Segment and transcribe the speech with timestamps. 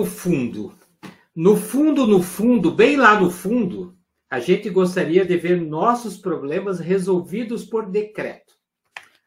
[0.00, 0.78] no fundo.
[1.36, 3.98] No fundo, no fundo, bem lá no fundo,
[4.30, 8.54] a gente gostaria de ver nossos problemas resolvidos por decreto.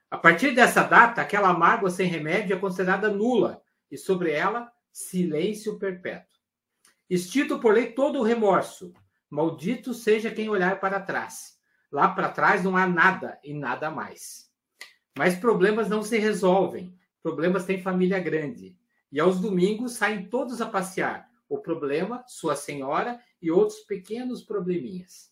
[0.09, 5.77] A partir dessa data, aquela mágoa sem remédio é considerada nula e sobre ela, silêncio
[5.77, 6.39] perpétuo.
[7.07, 8.91] Extinto por lei todo o remorso.
[9.29, 11.59] Maldito seja quem olhar para trás.
[11.91, 14.49] Lá para trás não há nada e nada mais.
[15.15, 16.97] Mas problemas não se resolvem.
[17.21, 18.75] Problemas têm família grande.
[19.13, 21.29] E aos domingos saem todos a passear.
[21.47, 25.31] O problema, sua senhora e outros pequenos probleminhas.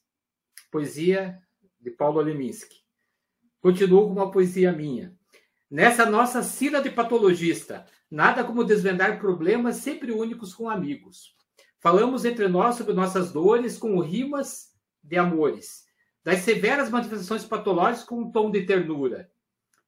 [0.70, 1.42] Poesia
[1.80, 2.76] de Paulo Leminski.
[3.60, 5.18] Continuo com uma poesia minha.
[5.68, 11.36] Nessa nossa sina de patologista, nada como desvendar problemas sempre únicos com amigos.
[11.80, 15.86] Falamos entre nós sobre nossas dores com rimas de amores,
[16.24, 19.32] das severas manifestações patológicas com um tom de ternura.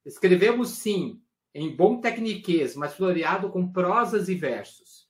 [0.03, 1.22] Escrevemos sim,
[1.53, 5.07] em bom tecniquez, mas floreado com prosas e versos.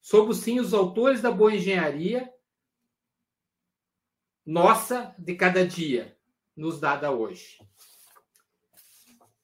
[0.00, 2.30] Somos sim os autores da boa engenharia,
[4.44, 6.16] nossa de cada dia,
[6.56, 7.58] nos dada hoje.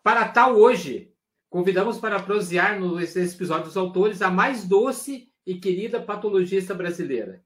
[0.02, 1.14] Para tal hoje,
[1.48, 7.42] convidamos para prosear nos episódios dos autores a mais doce e querida patologista brasileira.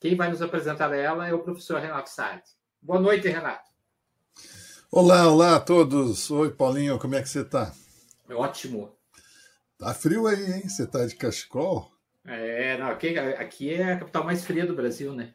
[0.00, 2.42] Quem vai nos apresentar ela é o professor Renato Sade.
[2.80, 3.70] Boa noite, Renato.
[4.90, 6.30] Olá, olá a todos.
[6.30, 7.72] Oi, Paulinho, como é que você está?
[8.32, 8.96] Ótimo.
[9.78, 10.68] Tá frio aí, hein?
[10.68, 11.90] Você tá de cachecol?
[12.24, 15.34] É, não, aqui, aqui é a capital mais fria do Brasil, né?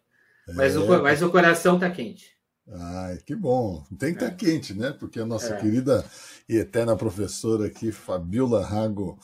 [0.55, 0.79] Mas, é.
[0.79, 2.37] o, mas o coração tá quente.
[2.69, 3.83] Ai, que bom.
[3.97, 4.35] Tem que estar tá é.
[4.35, 4.91] quente, né?
[4.91, 5.57] Porque a nossa é.
[5.57, 6.05] querida
[6.47, 9.19] e eterna professora aqui, Fabiola Rago.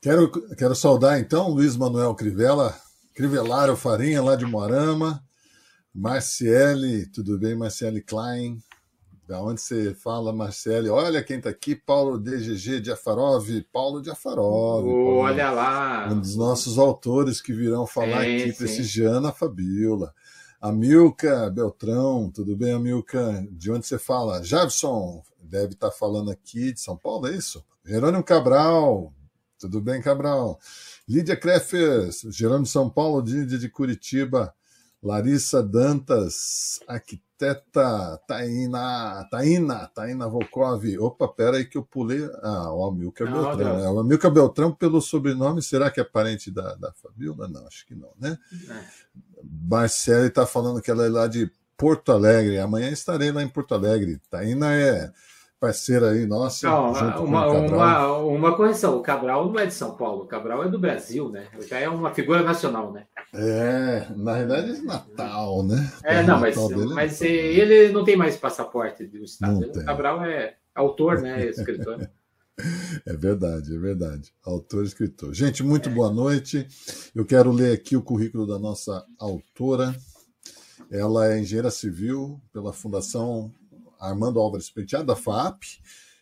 [0.00, 2.76] Quero, quero saudar então Luiz Manuel Crivella,
[3.14, 5.24] Crivellaro Farinha, lá de Moarama.
[5.94, 7.54] Marciele, tudo bem?
[7.54, 8.58] Marciele Klein,
[9.26, 10.88] da onde você fala, Marcele?
[10.88, 14.86] Olha quem está aqui, Paulo DGG de Afarov, Paulo de Afarov.
[14.86, 16.08] Olha lá.
[16.12, 18.58] Um dos nossos autores que virão falar é, aqui, sim.
[18.58, 20.12] prestigiando a Fabiola.
[20.60, 23.46] Amilca Beltrão, tudo bem, Amilca?
[23.50, 24.42] De onde você fala?
[24.42, 27.64] Javson, deve estar tá falando aqui de São Paulo, é isso?
[27.84, 29.12] Jerônimo Cabral,
[29.58, 30.58] tudo bem, Cabral?
[31.08, 34.54] Lídia Kreffers, Jerônimo São Paulo, Lídia de Curitiba.
[35.04, 40.82] Larissa Dantas, arquiteta Taina, Taina, Taina Volkov.
[40.98, 42.26] Opa, pera aí que eu pulei.
[42.42, 43.78] Ah, o Amilcar Beltrão.
[43.80, 43.88] Né?
[43.90, 47.46] O Amilcar Beltrão, pelo sobrenome, será que é parente da, da Fabiola?
[47.46, 48.38] Não, acho que não, né?
[48.70, 48.84] É.
[49.42, 52.58] Marcele está falando que ela é lá de Porto Alegre.
[52.58, 54.18] Amanhã estarei lá em Porto Alegre.
[54.30, 55.12] Taina é
[55.64, 56.68] parceira aí nossa.
[56.68, 56.92] Não,
[57.24, 60.78] uma, uma, uma correção: o Cabral não é de São Paulo, o Cabral é do
[60.78, 61.46] Brasil, né?
[61.66, 63.06] Já é uma figura nacional, né?
[63.32, 65.90] É, na realidade é Natal, né?
[66.04, 66.56] É, não, mas,
[66.92, 67.28] mas é...
[67.28, 69.60] ele não tem mais passaporte do Estado.
[69.60, 71.46] O Cabral é autor, né?
[71.46, 72.06] Escritor.
[73.04, 74.32] É verdade, é verdade.
[74.44, 75.34] Autor e escritor.
[75.34, 76.64] Gente, muito boa noite.
[77.12, 79.92] Eu quero ler aqui o currículo da nossa autora.
[80.88, 83.52] Ela é engenheira civil pela Fundação
[84.08, 85.62] Armando Álvares Penteado, da FAP,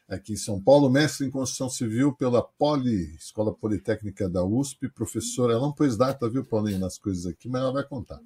[0.08, 5.54] aqui em São Paulo, mestre em construção civil pela Poli, Escola Politécnica da USP, professora,
[5.54, 8.20] ela não pôs data, viu, Paulinho, nas coisas aqui, mas ela vai contar.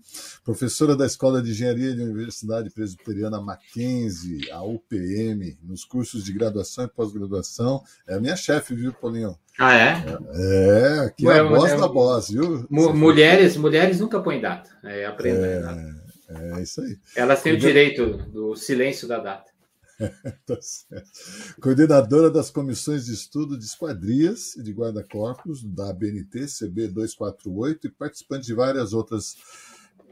[0.45, 6.85] Professora da Escola de Engenharia da Universidade Presbiteriana Mackenzie, a UPM, nos cursos de graduação
[6.85, 7.83] e pós-graduação.
[8.07, 9.39] É a minha chefe, viu, Paulinho?
[9.59, 10.05] Ah, é?
[10.35, 12.67] É, aqui é a voz é, da voz, viu?
[12.69, 14.71] Mulheres, mulheres nunca põem data.
[14.85, 15.47] É, aprenda.
[15.47, 16.06] É...
[16.29, 16.99] É isso aí.
[17.15, 19.57] Elas têm o direito do silêncio da data.
[20.45, 20.59] tá
[21.61, 27.91] Coordenadora das comissões de estudo de esquadrias e de guarda-corpos da ABNT, CB 248, e
[27.91, 29.37] participante de várias outras,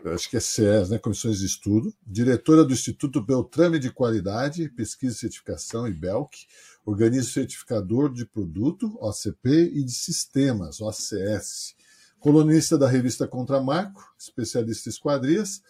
[0.06, 1.92] acho que é CES, né, comissões de estudo.
[2.06, 6.46] Diretora do Instituto Beltrame de Qualidade, Pesquisa e Certificação, IBELC,
[6.86, 11.74] organismo certificador de produto, OCP, e de sistemas, OCS.
[12.18, 15.62] Colunista da revista Contramarco, especialista em esquadrias,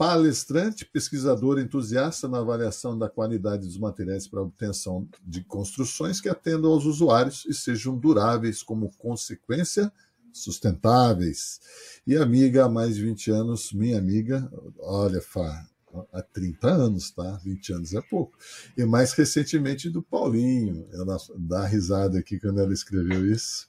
[0.00, 6.70] palestrante, pesquisador entusiasta na avaliação da qualidade dos materiais para obtenção de construções que atendam
[6.70, 9.92] aos usuários e sejam duráveis como consequência,
[10.32, 11.60] sustentáveis.
[12.06, 15.66] E amiga há mais de 20 anos, minha amiga, olha, Fá,
[16.14, 17.38] há 30 anos, tá?
[17.44, 18.38] 20 anos é pouco.
[18.78, 23.68] E mais recentemente do Paulinho, ela dá risada aqui quando ela escreveu isso.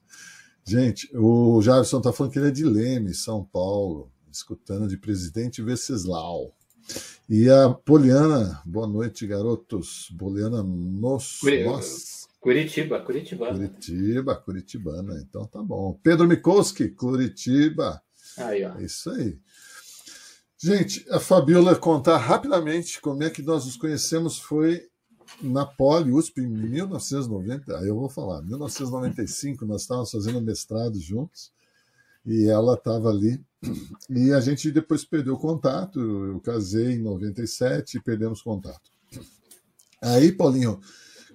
[0.64, 5.62] Gente, o Jarson está falando que ele é de Leme, São Paulo escutando de Presidente
[5.62, 6.54] Venceslau.
[7.30, 10.14] E a Poliana, boa noite, garotos.
[10.18, 11.40] Poliana nos,
[12.42, 13.52] Curitiba, Curitiba.
[13.54, 15.22] Curitiba, Curitibana.
[15.22, 15.98] Então tá bom.
[16.02, 18.02] Pedro Mikowski, Curitiba.
[18.38, 18.76] Aí, ó.
[18.78, 19.38] É isso aí.
[20.58, 24.88] Gente, a Fabiola contar rapidamente como é que nós nos conhecemos foi
[25.42, 27.78] na Poli USP em 1990.
[27.78, 31.52] Aí eu vou falar, 1995, nós estávamos fazendo mestrado juntos.
[32.26, 33.40] e ela estava ali.
[34.10, 36.00] E a gente depois perdeu contato.
[36.00, 38.90] Eu casei em 97 e perdemos contato.
[40.02, 40.80] Aí, Paulinho,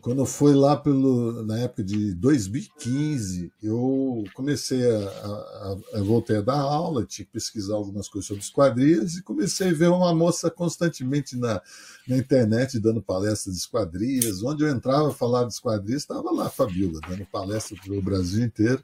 [0.06, 6.40] quando foi lá pelo, na época de 2015, eu comecei a, a, a voltei a
[6.40, 10.48] dar aula, tinha que pesquisar algumas coisas sobre esquadrias e comecei a ver uma moça
[10.48, 11.60] constantemente na,
[12.06, 14.44] na internet dando palestras de esquadrias.
[14.44, 18.44] Onde eu entrava falar de esquadrias, estava lá a Fabiola, dando palestra para o Brasil
[18.44, 18.82] inteiro.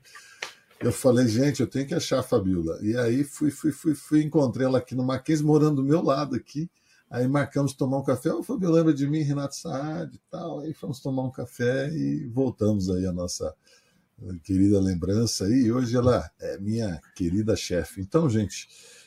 [0.82, 2.79] Eu falei, gente, eu tenho que achar a Fabiola.
[2.82, 6.34] E aí fui, fui, fui, fui, encontrei ela aqui no Mackenzie, morando do meu lado
[6.34, 6.69] aqui.
[7.08, 8.32] Aí marcamos tomar um café.
[8.32, 10.61] O Fabio lembra de mim, Renato Saad e tal.
[10.61, 13.55] Aí fomos tomar um café e voltamos aí a nossa
[14.43, 15.49] querida lembrança.
[15.49, 18.00] E hoje ela é minha querida chefe.
[18.00, 18.67] Então, gente,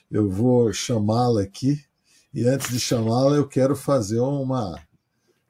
[0.09, 1.83] eu vou chamá-la aqui.
[2.33, 4.79] E antes de chamá-la, eu quero fazer uma.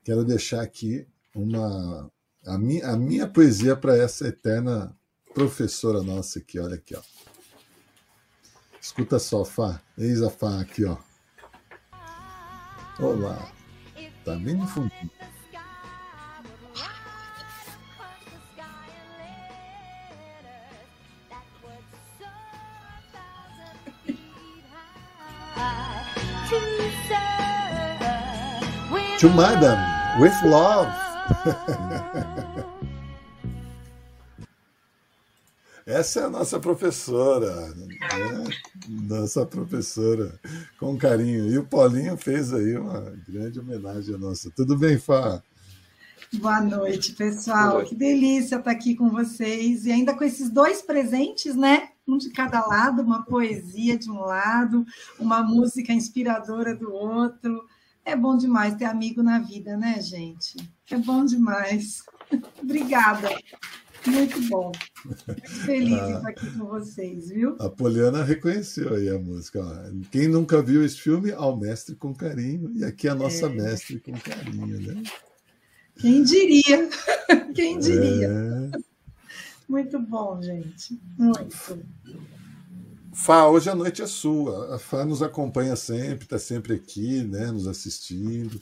[0.03, 1.05] Quero deixar aqui
[1.35, 2.09] uma.
[2.45, 4.95] A minha, a minha poesia para essa eterna
[5.35, 6.57] professora nossa aqui.
[6.57, 7.01] Olha aqui, ó.
[8.81, 9.81] Escuta só, Fá.
[9.97, 10.97] Eis a Fá aqui, ó.
[12.97, 13.51] Olá.
[14.23, 14.89] Tá bem no fundo.
[29.19, 29.77] To Madam,
[30.19, 30.91] with love.
[35.85, 37.87] Essa é a nossa professora, né?
[38.89, 40.39] nossa professora,
[40.79, 41.47] com carinho.
[41.47, 44.49] E o Paulinho fez aí uma grande homenagem à nossa.
[44.49, 45.43] Tudo bem, Fá?
[46.33, 47.73] Boa noite, pessoal.
[47.73, 47.85] Boa.
[47.85, 49.85] Que delícia estar aqui com vocês.
[49.85, 51.89] E ainda com esses dois presentes, né?
[52.07, 54.83] Um de cada lado, uma poesia de um lado,
[55.19, 57.63] uma música inspiradora do outro.
[58.03, 60.57] É bom demais ter amigo na vida, né, gente?
[60.89, 62.03] É bom demais.
[62.59, 63.29] Obrigada.
[64.07, 64.71] Muito bom.
[65.65, 67.55] Feliz de estar aqui com vocês, viu?
[67.59, 69.61] A Poliana reconheceu aí a música.
[70.11, 72.71] Quem nunca viu esse filme, ao mestre com carinho.
[72.75, 73.49] E aqui a nossa é.
[73.49, 75.03] mestre com carinho, né?
[75.99, 76.89] Quem diria?
[77.55, 78.27] Quem diria?
[78.27, 78.77] É.
[79.67, 80.99] Muito bom, gente.
[81.17, 81.83] Muito.
[83.15, 84.75] Fá, hoje a noite é sua.
[84.75, 88.59] A Fá nos acompanha sempre, está sempre aqui, né, nos assistindo.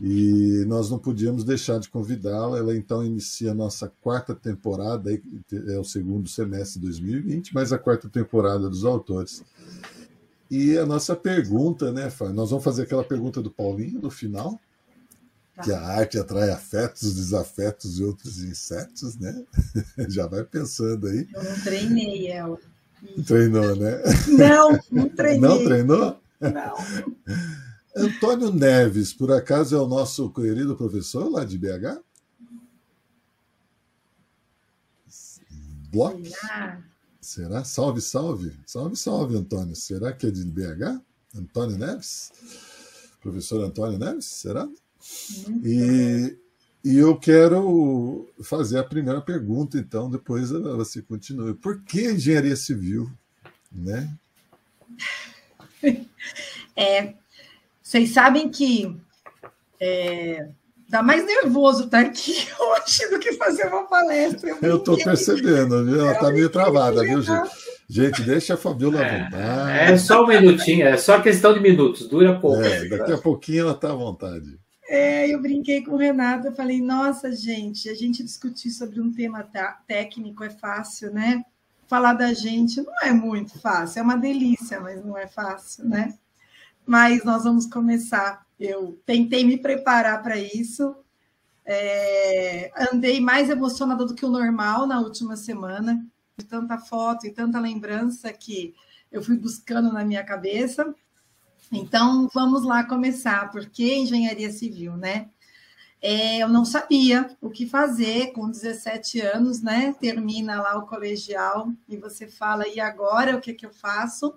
[0.00, 2.56] E nós não podíamos deixar de convidá-la.
[2.56, 7.78] Ela então inicia a nossa quarta temporada, é o segundo semestre de 2020, mas a
[7.78, 9.44] quarta temporada dos autores.
[10.50, 12.30] E a nossa pergunta, né, Fá?
[12.30, 14.58] Nós vamos fazer aquela pergunta do Paulinho no final,
[15.54, 15.62] tá.
[15.62, 19.44] que a arte atrai afetos, desafetos e outros insetos, né?
[20.08, 21.28] Já vai pensando aí.
[21.34, 22.58] Eu não treinei ela.
[23.26, 24.02] Treinou, né?
[24.28, 25.40] Não, não treinei.
[25.40, 26.20] Não treinou?
[26.40, 26.74] Não.
[27.96, 32.00] Antônio Neves, por acaso é o nosso querido professor lá de BH?
[35.90, 36.22] Bloco?
[37.20, 37.64] Será?
[37.64, 38.56] Salve, salve.
[38.66, 39.76] Salve, salve, Antônio.
[39.76, 41.00] Será que é de BH?
[41.36, 42.32] Antônio Neves?
[43.20, 44.24] Professor Antônio Neves?
[44.24, 44.64] Será?
[44.64, 46.41] Muito e
[46.84, 51.54] e eu quero fazer a primeira pergunta, então, depois você continua.
[51.54, 53.10] Por que engenharia civil?
[53.70, 54.08] Né?
[56.74, 57.12] É,
[57.82, 58.96] vocês sabem que
[59.78, 60.48] é,
[60.88, 64.56] dá mais nervoso estar aqui hoje do que fazer uma palestra.
[64.62, 66.00] Eu estou percebendo, viu?
[66.00, 67.50] Ela está meio travada, viu, gente?
[67.88, 69.92] Gente, deixa a Fabiola é, à vontade.
[69.92, 72.62] É só um minutinho, é só questão de minutos, dura pouco.
[72.62, 74.58] É, daqui a pouquinho ela está à vontade.
[74.92, 79.10] É, eu brinquei com o Renato, eu falei, nossa, gente, a gente discutir sobre um
[79.10, 79.42] tema
[79.86, 81.42] técnico é fácil, né?
[81.88, 86.18] Falar da gente não é muito fácil, é uma delícia, mas não é fácil, né?
[86.84, 88.46] Mas nós vamos começar.
[88.60, 90.94] Eu tentei me preparar para isso.
[91.64, 96.04] É, andei mais emocionada do que o normal na última semana,
[96.36, 98.74] de tanta foto e tanta lembrança que
[99.10, 100.94] eu fui buscando na minha cabeça.
[101.70, 103.50] Então, vamos lá começar.
[103.50, 105.28] Por que engenharia civil, né?
[106.00, 109.94] É, eu não sabia o que fazer com 17 anos, né?
[110.00, 114.34] Termina lá o colegial e você fala, e agora o que, que eu faço?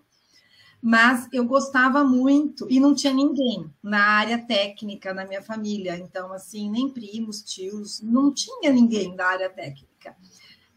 [0.79, 5.97] Mas eu gostava muito e não tinha ninguém na área técnica na minha família.
[5.97, 10.15] Então, assim, nem primos, tios, não tinha ninguém da área técnica.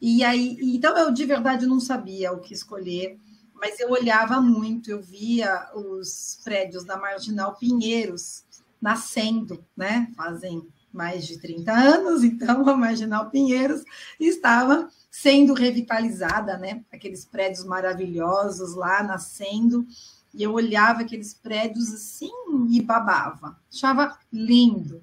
[0.01, 3.19] E aí, então eu de verdade não sabia o que escolher
[3.61, 8.45] mas eu olhava muito, eu via os prédios da Marginal Pinheiros
[8.81, 10.11] nascendo, né?
[10.17, 13.85] Fazem mais de 30 anos, então a Marginal Pinheiros
[14.19, 16.85] estava sendo revitalizada, né?
[16.93, 19.87] Aqueles prédios maravilhosos lá nascendo,
[20.35, 22.31] e eu olhava aqueles prédios assim
[22.71, 25.03] e babava, achava lindo.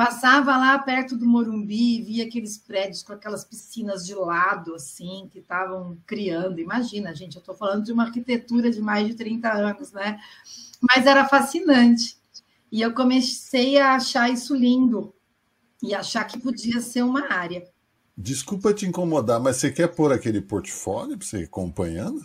[0.00, 5.40] Passava lá perto do Morumbi, via aqueles prédios com aquelas piscinas de lado, assim, que
[5.40, 6.58] estavam criando.
[6.58, 10.18] Imagina, gente, eu estou falando de uma arquitetura de mais de 30 anos, né?
[10.80, 12.16] Mas era fascinante.
[12.72, 15.12] E eu comecei a achar isso lindo
[15.82, 17.68] e achar que podia ser uma área.
[18.16, 22.24] Desculpa te incomodar, mas você quer pôr aquele portfólio para você ir acompanhando?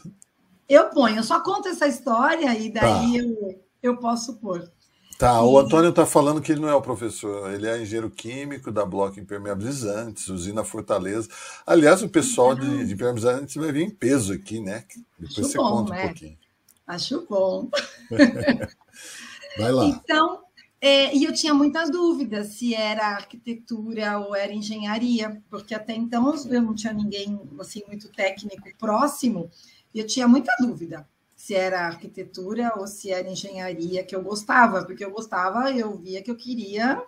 [0.70, 3.18] Eu ponho, eu só conto essa história e daí tá.
[3.18, 4.72] eu, eu posso pôr.
[5.18, 8.70] Tá, o Antônio está falando que ele não é o professor, ele é engenheiro químico
[8.70, 11.30] da Bloco Impermeabilizantes, usina Fortaleza.
[11.66, 14.84] Aliás, o pessoal de, de impermeabilizantes vai vir em peso aqui, né?
[15.18, 16.04] Depois Acho você bom, conta né?
[16.04, 16.38] um pouquinho.
[16.86, 17.70] Acho bom.
[19.58, 19.86] vai lá.
[19.86, 20.44] Então,
[20.82, 26.36] é, e eu tinha muita dúvida se era arquitetura ou era engenharia, porque até então
[26.50, 29.50] eu não tinha ninguém assim muito técnico próximo,
[29.94, 31.08] e eu tinha muita dúvida
[31.46, 36.20] se era arquitetura ou se era engenharia que eu gostava, porque eu gostava, eu via
[36.24, 37.00] que eu queria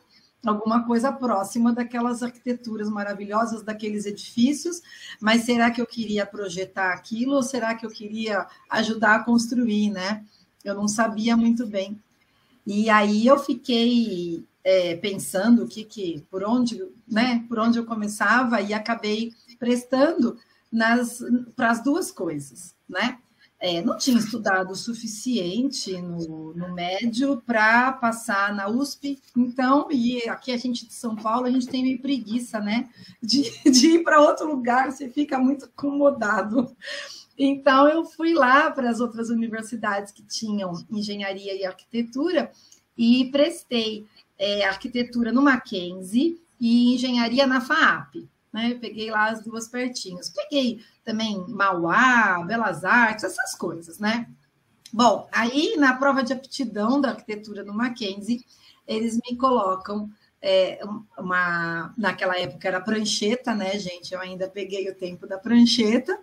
[0.46, 4.80] alguma coisa próxima daquelas arquiteturas maravilhosas daqueles edifícios,
[5.20, 9.90] mas será que eu queria projetar aquilo ou será que eu queria ajudar a construir,
[9.90, 10.24] né?
[10.64, 12.00] Eu não sabia muito bem.
[12.64, 17.44] E aí eu fiquei é, pensando que, que por onde, né?
[17.50, 20.38] Por onde eu começava e acabei prestando
[20.72, 21.24] nas
[21.56, 23.18] para as duas coisas, né?
[23.60, 30.30] É, não tinha estudado o suficiente no, no médio para passar na USP, então, e
[30.30, 32.88] aqui a gente de São Paulo, a gente tem meio preguiça, né?
[33.22, 36.76] De, de ir para outro lugar, você fica muito acomodado.
[37.38, 42.52] Então, eu fui lá para as outras universidades que tinham engenharia e arquitetura
[42.96, 44.06] e prestei
[44.38, 48.78] é, arquitetura no Mackenzie e engenharia na FAAP né?
[48.80, 50.30] peguei lá as duas pertinhos.
[50.30, 54.28] Peguei também Mauá, Belas Artes, essas coisas, né?
[54.92, 58.46] Bom, aí na prova de aptidão da arquitetura no Mackenzie,
[58.88, 60.10] eles me colocam
[60.42, 60.80] é,
[61.18, 61.94] uma.
[61.98, 64.14] Naquela época era prancheta, né, gente?
[64.14, 66.18] Eu ainda peguei o tempo da prancheta,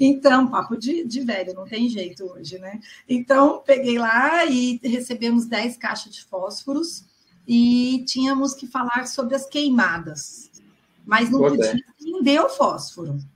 [0.00, 2.80] então, papo de, de velho, não tem jeito hoje, né?
[3.08, 7.04] Então, peguei lá e recebemos 10 caixas de fósforos
[7.46, 10.47] e tínhamos que falar sobre as queimadas
[11.08, 13.18] mas não podia acender o fósforo.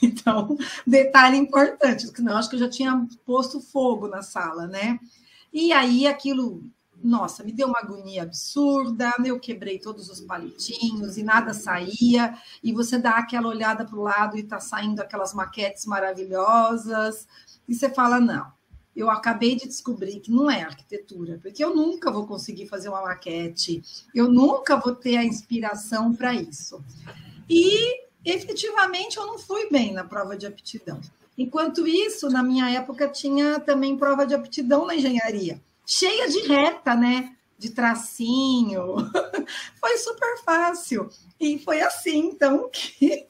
[0.00, 0.56] Então,
[0.86, 5.00] detalhe importante, não acho que eu já tinha posto fogo na sala, né?
[5.52, 6.62] E aí aquilo,
[7.02, 12.72] nossa, me deu uma agonia absurda, eu quebrei todos os palitinhos e nada saía, e
[12.72, 17.26] você dá aquela olhada para o lado e está saindo aquelas maquetes maravilhosas,
[17.66, 18.46] e você fala, não,
[18.96, 23.02] eu acabei de descobrir que não é arquitetura, porque eu nunca vou conseguir fazer uma
[23.02, 23.82] maquete,
[24.14, 26.82] eu nunca vou ter a inspiração para isso.
[27.48, 31.00] E efetivamente eu não fui bem na prova de aptidão.
[31.36, 36.94] Enquanto isso, na minha época, tinha também prova de aptidão na engenharia, cheia de reta,
[36.94, 37.34] né?
[37.58, 38.96] De tracinho.
[39.80, 41.08] foi super fácil.
[41.40, 43.26] E foi assim, então, que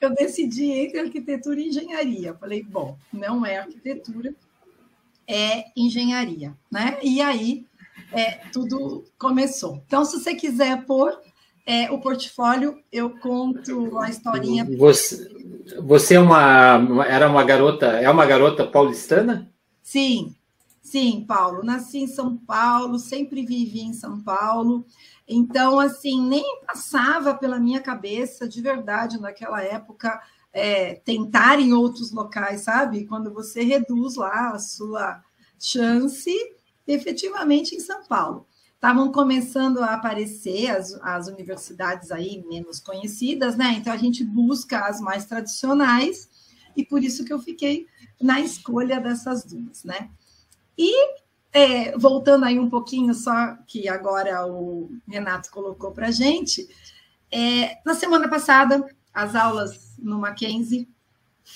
[0.00, 2.34] eu decidi entre arquitetura e engenharia.
[2.34, 4.32] Falei, bom, não é arquitetura,
[5.30, 6.98] é engenharia, né?
[7.02, 7.64] E aí
[8.12, 9.82] é, tudo começou.
[9.86, 11.16] Então, se você quiser pôr
[11.64, 14.66] é, o portfólio, eu conto a historinha.
[14.76, 15.30] Você,
[15.80, 19.48] você é uma era uma garota, é uma garota paulistana?
[19.82, 20.34] Sim,
[20.82, 21.62] sim, Paulo.
[21.62, 24.84] Nasci em São Paulo, sempre vivi em São Paulo.
[25.28, 30.20] Então, assim, nem passava pela minha cabeça de verdade naquela época
[30.52, 33.06] é, tentar em outros locais, sabe?
[33.06, 35.22] Quando você reduz lá a sua
[35.58, 36.34] chance,
[36.86, 38.46] efetivamente em São Paulo.
[38.74, 43.74] Estavam começando a aparecer as, as universidades aí menos conhecidas, né?
[43.76, 46.28] Então a gente busca as mais tradicionais,
[46.76, 47.86] e por isso que eu fiquei
[48.20, 50.08] na escolha dessas duas, né?
[50.78, 50.92] E
[51.52, 56.66] é, voltando aí um pouquinho, só que agora o Renato colocou para gente,
[57.30, 60.88] é, na semana passada as aulas no Mackenzie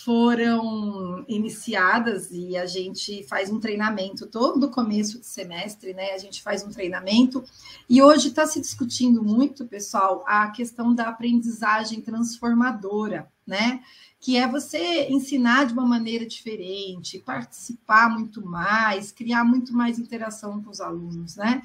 [0.02, 6.12] foram iniciadas e a gente faz um treinamento todo começo de semestre, né?
[6.12, 7.44] A gente faz um treinamento
[7.88, 13.82] e hoje está se discutindo muito, pessoal, a questão da aprendizagem transformadora, né?
[14.20, 20.62] Que é você ensinar de uma maneira diferente, participar muito mais, criar muito mais interação
[20.62, 21.62] com os alunos, né?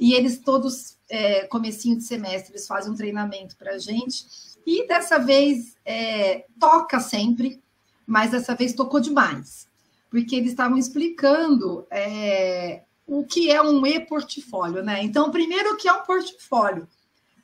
[0.00, 4.26] E eles todos, é, comecinho de semestre, eles fazem um treinamento para a gente
[4.66, 7.62] e dessa vez é, toca sempre,
[8.06, 9.68] mas dessa vez tocou demais,
[10.10, 15.02] porque eles estavam explicando é, o que é um e-portfólio, né?
[15.02, 16.88] Então, primeiro, o que é um portfólio?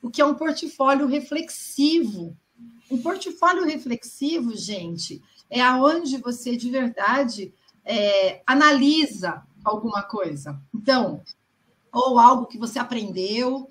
[0.01, 2.35] O que é um portfólio reflexivo?
[2.89, 7.53] Um portfólio reflexivo, gente, é aonde você de verdade
[7.85, 10.59] é, analisa alguma coisa.
[10.73, 11.21] Então,
[11.91, 13.69] ou algo que você aprendeu,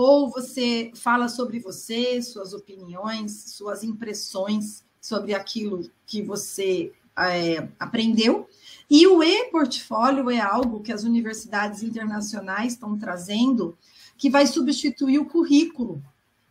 [0.00, 8.48] ou você fala sobre você, suas opiniões, suas impressões sobre aquilo que você é, aprendeu.
[8.88, 13.76] E o e-portfólio é algo que as universidades internacionais estão trazendo
[14.16, 16.02] que vai substituir o currículo.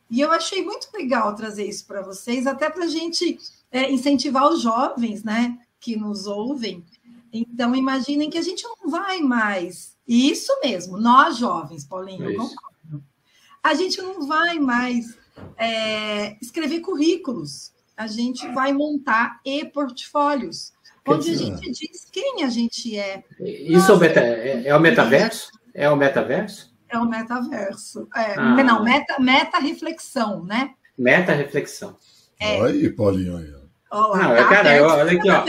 [0.09, 3.39] E eu achei muito legal trazer isso para vocês, até para a gente
[3.71, 6.83] é, incentivar os jovens né, que nos ouvem.
[7.31, 9.95] Então, imaginem que a gente não vai mais.
[10.07, 12.68] Isso mesmo, nós jovens, Paulinho, é eu concordo.
[13.63, 15.17] A gente não vai mais
[15.57, 20.71] é, escrever currículos, a gente vai montar e-portfólios,
[21.07, 23.23] onde a gente diz quem a gente é.
[23.39, 25.51] Isso é o, meta, é, é o metaverso?
[25.73, 26.73] É o metaverso?
[26.89, 28.07] É o metaverso.
[28.15, 28.63] É, ah.
[28.63, 30.71] Não, meta, meta reflexão, né?
[30.97, 31.95] Meta reflexão.
[32.39, 32.59] É.
[32.61, 33.37] Olha aí, Paulinho.
[33.37, 33.59] Aí.
[33.91, 35.43] Olá, não, tá cara, olha aqui, ó.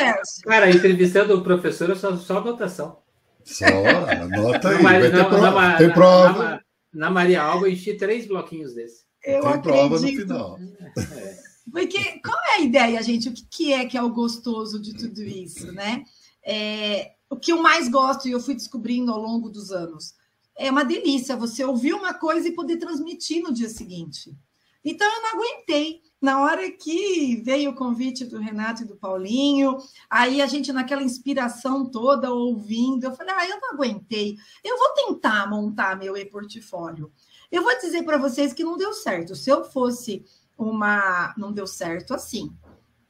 [0.44, 2.98] Cara, entrevistando o professor é só, só anotação.
[3.44, 4.82] Só, anota aí.
[4.82, 5.50] Na, vai ter prova.
[5.50, 6.64] Na, tem prova.
[6.92, 9.04] Na, Maria Alba, eu enchi três bloquinhos desses.
[9.24, 9.62] Eu tem acredito.
[9.62, 10.58] prova no final.
[10.96, 11.50] É.
[11.70, 13.28] Porque qual é a ideia, gente?
[13.28, 16.04] O que é que é o gostoso de tudo isso, né?
[16.44, 20.14] É, o que eu mais gosto, e eu fui descobrindo ao longo dos anos,
[20.56, 24.36] é uma delícia você ouvir uma coisa e poder transmitir no dia seguinte.
[24.84, 26.02] Então eu não aguentei.
[26.20, 31.02] Na hora que veio o convite do Renato e do Paulinho, aí a gente naquela
[31.02, 34.36] inspiração toda ouvindo, eu falei: "Ah, eu não aguentei.
[34.62, 37.10] Eu vou tentar montar meu e-portfólio".
[37.50, 39.34] Eu vou dizer para vocês que não deu certo.
[39.34, 40.24] Se eu fosse
[40.58, 42.52] uma, não deu certo assim.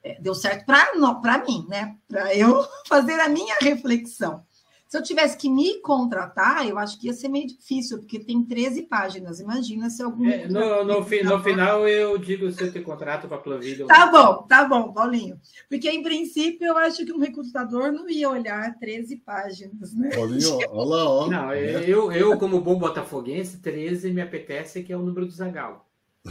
[0.03, 1.97] É, deu certo para mim, né?
[2.09, 4.45] Para eu fazer a minha reflexão.
[4.91, 8.43] Se eu tivesse que me contratar, eu acho que ia ser meio difícil, porque tem
[8.43, 9.39] 13 páginas.
[9.39, 10.29] Imagina se algum.
[10.29, 13.87] É, no, no, fi, no final, eu digo se eu te contrato para a Planvilha.
[13.87, 15.41] Tá bom, tá bom, Paulinho.
[15.69, 20.11] Porque, em princípio, eu acho que um recrutador não ia olhar 13 páginas, né?
[20.13, 21.27] Paulinho, olha lá, ó.
[21.29, 25.83] Não, eu, eu, como bom botafoguense, 13 me apetece, que é o número do Zagalo.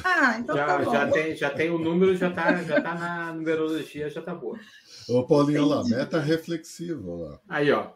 [0.03, 0.91] Ah, então já, tá bom.
[0.91, 4.59] Já tem, já tem o número, já tá, já tá na numerologia, já tá boa.
[5.07, 7.39] Ô, Paulinho, lá, meta reflexiva lá.
[7.47, 7.91] Aí, ó.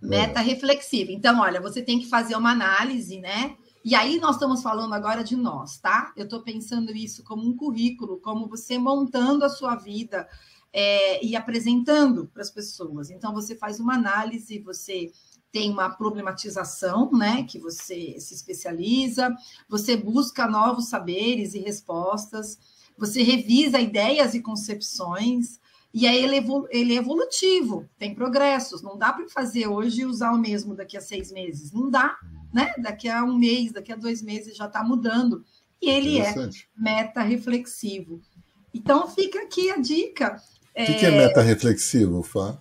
[0.00, 1.10] Meta reflexiva.
[1.10, 3.56] Então, olha, você tem que fazer uma análise, né?
[3.84, 6.12] E aí nós estamos falando agora de nós, tá?
[6.16, 10.28] Eu estou pensando isso como um currículo, como você montando a sua vida
[10.72, 13.10] é, e apresentando para as pessoas.
[13.10, 15.10] Então, você faz uma análise, você
[15.50, 17.44] tem uma problematização, né?
[17.44, 19.34] Que você se especializa,
[19.68, 22.58] você busca novos saberes e respostas,
[22.96, 25.58] você revisa ideias e concepções,
[25.92, 28.82] e aí ele, ele é evolutivo, tem progressos.
[28.82, 31.72] Não dá para fazer hoje e usar o mesmo daqui a seis meses.
[31.72, 32.16] Não dá,
[32.52, 32.74] né?
[32.78, 35.44] Daqui a um mês, daqui a dois meses já está mudando.
[35.80, 36.34] E ele é
[36.76, 38.20] meta reflexivo.
[38.72, 40.36] Então fica aqui a dica.
[40.70, 40.94] O que, é...
[40.94, 42.58] que é meta reflexivo, Fá?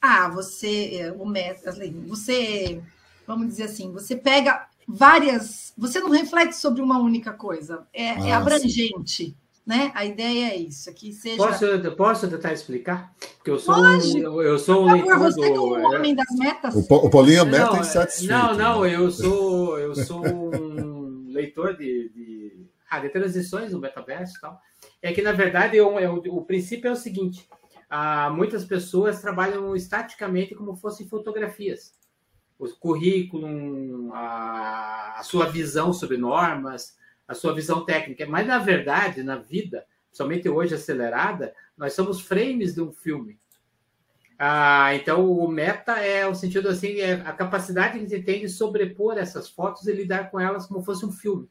[0.00, 2.82] Ah, você, é, o meta, assim, você,
[3.26, 8.10] vamos dizer assim, você pega várias, você não reflete sobre uma única coisa, é, é
[8.10, 9.26] ah, é abrangente.
[9.26, 9.92] Sim né?
[9.94, 11.36] A ideia é isso, é que seja.
[11.36, 13.14] Posso, posso tentar explicar?
[13.36, 14.26] Porque eu sou Pode.
[14.26, 15.60] um, eu sou um leitor você do.
[15.60, 16.74] Como homem das metas.
[16.74, 18.32] O, o Paulinho é meta insatisfeito.
[18.32, 18.94] Não, não, né?
[18.94, 24.60] eu sou eu sou um leitor de, de, ah, de transições no metaverso e tal.
[25.00, 27.48] É que na verdade eu, eu, o princípio é o seguinte:
[27.88, 31.94] ah, muitas pessoas trabalham estaticamente como fossem fotografias.
[32.58, 36.96] O currículo, a, a sua visão sobre normas
[37.32, 38.26] a sua visão técnica.
[38.26, 43.38] Mas, na verdade, na vida, somente hoje acelerada, nós somos frames de um filme.
[44.38, 48.40] Ah, então, o meta é o sentido assim, é a capacidade que a gente tem
[48.40, 51.48] de sobrepor essas fotos e lidar com elas como fosse um filme.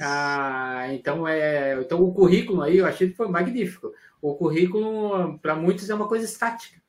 [0.00, 3.92] Ah, então, é, então, o currículo aí, eu achei que foi magnífico.
[4.20, 6.80] O currículo, para muitos, é uma coisa estática.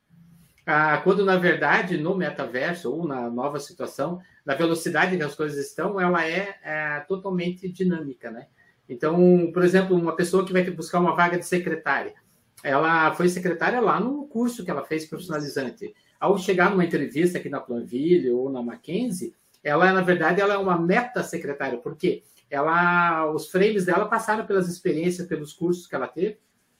[0.70, 5.66] Ah, quando, na verdade, no metaverso ou na nova situação, na velocidade que as coisas
[5.66, 8.48] estão, ela é, é, totalmente dinâmica, né?
[8.90, 12.16] Então, por exemplo, uma pessoa que vai buscar uma vaga de secretária,
[12.62, 15.96] ela foi secretária lá no curso que ela fez profissionalizante.
[16.20, 20.58] Ao chegar numa entrevista aqui na Planville ou na Mackenzie, ela, na verdade, ela é
[20.58, 26.10] uma meta secretária, porque ela, os frames dela passaram pelas experiências, pelos cursos que ela
[26.10, 26.38] teve.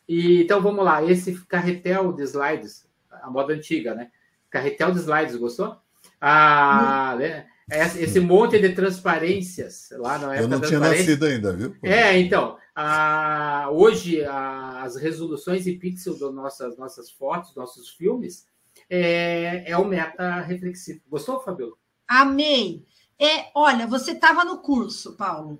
[0.08, 2.87] E, então, vamos lá, esse carretel de slides,
[3.24, 4.10] a moda antiga, né?
[4.50, 5.78] Carretel de slides, gostou?
[6.20, 7.48] Ah, né?
[7.70, 10.42] esse monte de transparências lá na época.
[10.42, 11.76] Eu não tinha nascido ainda, viu?
[11.84, 12.58] É, então.
[12.74, 18.48] A, hoje, a, as resoluções em pixel das nossas, nossas fotos, nossos filmes,
[18.90, 21.02] é, é o meta reflexivo.
[21.10, 21.74] Gostou, Fabiola?
[22.08, 22.86] Amei.
[23.20, 25.60] É, olha, você estava no curso, Paulo.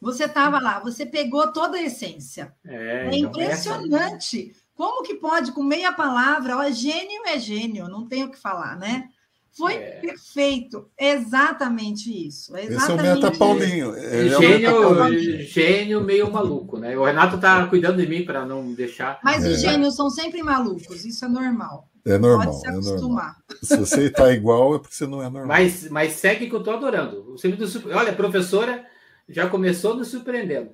[0.00, 2.54] Você estava lá, você pegou toda a essência.
[2.64, 4.50] É, é então impressionante.
[4.50, 4.59] Essa...
[4.80, 8.78] Como que pode, com meia palavra, ó, gênio é gênio, não tenho o que falar,
[8.78, 9.10] né?
[9.52, 10.00] Foi é.
[10.00, 12.56] perfeito, exatamente isso.
[12.56, 13.94] Exatamente Esse é o Meta Paulinho.
[13.94, 15.42] Ele gênio, é Paulinho.
[15.42, 16.96] gênio meio maluco, né?
[16.96, 19.20] O Renato está cuidando de mim para não deixar.
[19.22, 19.50] Mas é.
[19.50, 21.90] os gênios são sempre malucos, isso é normal.
[22.06, 22.46] É normal.
[22.46, 23.36] Pode se acostumar.
[23.50, 25.46] É se você está igual, é porque você não é normal.
[25.46, 27.36] Mas, mas segue que eu estou adorando.
[27.36, 28.86] O Olha, professora
[29.28, 30.70] já começou nos surpreendendo.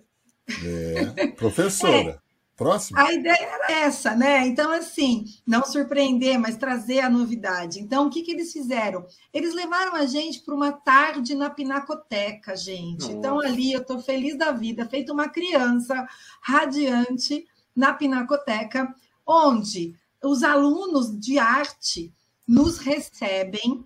[0.64, 2.24] É, professora.
[2.56, 2.98] Próximo.
[2.98, 4.46] A ideia era essa, né?
[4.46, 7.80] Então, assim, não surpreender, mas trazer a novidade.
[7.80, 9.06] Então, o que, que eles fizeram?
[9.30, 13.02] Eles levaram a gente para uma tarde na Pinacoteca, gente.
[13.02, 13.12] Nossa.
[13.12, 16.08] Então, ali eu estou feliz da vida, feito uma criança
[16.40, 18.94] radiante na Pinacoteca,
[19.26, 22.10] onde os alunos de arte
[22.48, 23.84] nos recebem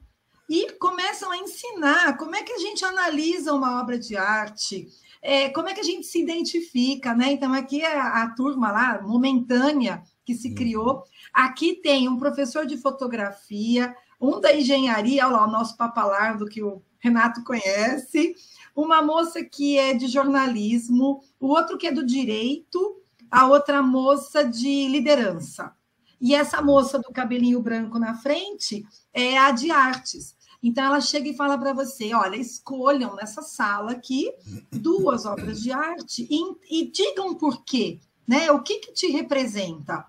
[0.48, 4.88] e começam a ensinar como é que a gente analisa uma obra de arte,
[5.22, 7.32] é, como é que a gente se identifica, né?
[7.32, 10.54] Então, aqui é a, a turma lá, momentânea, que se uhum.
[10.54, 11.04] criou.
[11.32, 16.62] Aqui tem um professor de fotografia, um da engenharia, olha lá, o nosso papalardo que
[16.62, 18.34] o Renato conhece,
[18.74, 24.44] uma moça que é de jornalismo, o outro que é do direito, a outra moça
[24.44, 25.74] de liderança.
[26.20, 30.36] E essa moça do cabelinho branco na frente é a de artes.
[30.62, 34.32] Então ela chega e fala para você: olha, escolham nessa sala aqui
[34.70, 38.50] duas obras de arte e, e digam por quê, né?
[38.50, 40.06] O que, que te representa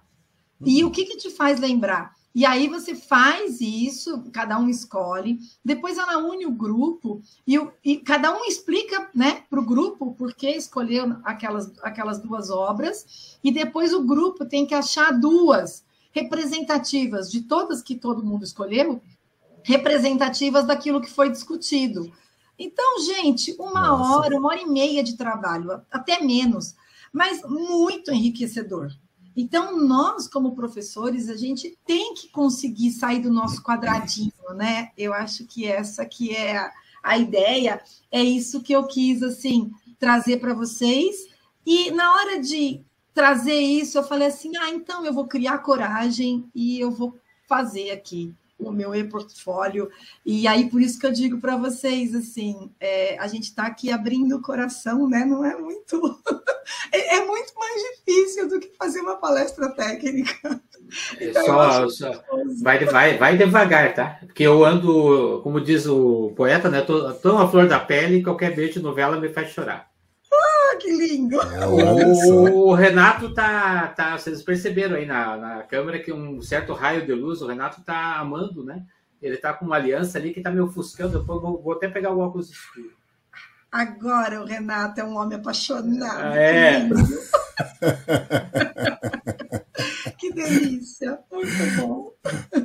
[0.65, 2.15] e o que, que te faz lembrar.
[2.33, 7.97] E aí você faz isso, cada um escolhe, depois ela une o grupo e, e
[7.97, 13.51] cada um explica né, para o grupo por que escolheu aquelas, aquelas duas obras, e
[13.51, 15.83] depois o grupo tem que achar duas
[16.13, 19.01] representativas de todas que todo mundo escolheu,
[19.63, 22.11] representativas daquilo que foi discutido.
[22.57, 24.19] Então, gente, uma Nossa.
[24.19, 26.75] hora, uma hora e meia de trabalho, até menos,
[27.11, 28.91] mas muito enriquecedor.
[29.35, 34.91] Então, nós, como professores, a gente tem que conseguir sair do nosso quadradinho, né?
[34.97, 36.71] Eu acho que essa que é a,
[37.01, 41.29] a ideia, é isso que eu quis, assim, trazer para vocês.
[41.65, 46.49] E na hora de trazer isso, eu falei assim: ah, então eu vou criar coragem
[46.53, 49.89] e eu vou fazer aqui o meu e-portfólio.
[50.25, 53.91] E aí, por isso que eu digo para vocês, assim, é, a gente está aqui
[53.91, 55.25] abrindo o coração, né?
[55.25, 55.99] Não é muito...
[56.91, 60.61] é, é, muito mais difícil do que fazer uma palestra técnica.
[61.17, 62.23] É então, só, só
[62.61, 64.19] vai, vai, vai devagar, tá?
[64.25, 66.81] Porque eu ando, como diz o poeta, né?
[66.81, 69.90] Tô, tô uma flor da pele e qualquer beijo de novela me faz chorar.
[70.71, 71.39] Ah, que lindo!
[71.41, 74.17] É, o, o, Renato tá, tá.
[74.17, 78.17] Vocês perceberam aí na, na câmera que um certo raio de luz, o Renato tá
[78.17, 78.85] amando, né?
[79.21, 81.19] Ele tá com uma aliança ali que tá me ofuscando.
[81.19, 82.91] Depois vou, vou até pegar o óculos escuro.
[83.71, 86.35] Agora o Renato é um homem apaixonado.
[86.35, 86.89] É.
[90.17, 92.11] que delícia, muito bom.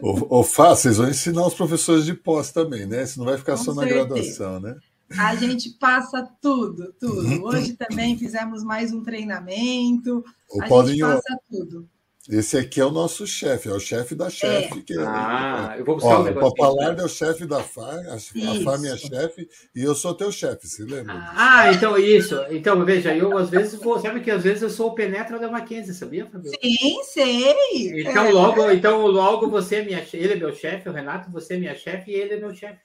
[0.00, 3.02] O, o Fá, vocês vão ensinar os professores de pós também, né?
[3.02, 3.94] Isso não vai ficar Com só certeza.
[3.94, 4.76] na graduação, né?
[5.18, 7.20] A gente passa tudo, tudo.
[7.20, 7.44] Uhum.
[7.44, 10.24] Hoje também fizemos mais um treinamento.
[10.50, 11.88] O a Paulinho, gente passa tudo.
[12.28, 14.84] Esse aqui é o nosso chefe, é o chefe da chefe.
[14.90, 14.94] É.
[14.94, 16.48] É, ah, eu vou buscar Ó, um negócio.
[16.48, 19.94] O Papalardo é o chefe da FAR, a, a FAR é minha chefe, e eu
[19.94, 21.14] sou teu chefe, se lembra?
[21.14, 22.36] Ah, então isso.
[22.50, 25.48] Então, veja, eu às vezes vou, sabe que às vezes eu sou o penetra da
[25.48, 26.50] Mackenzie, sabia, Fabio?
[26.60, 28.00] Sim, sei.
[28.00, 28.32] Então, é.
[28.32, 31.76] logo, então, logo você é minha ele é meu chefe, o Renato, você é minha
[31.76, 32.80] chefe e ele é meu chefe.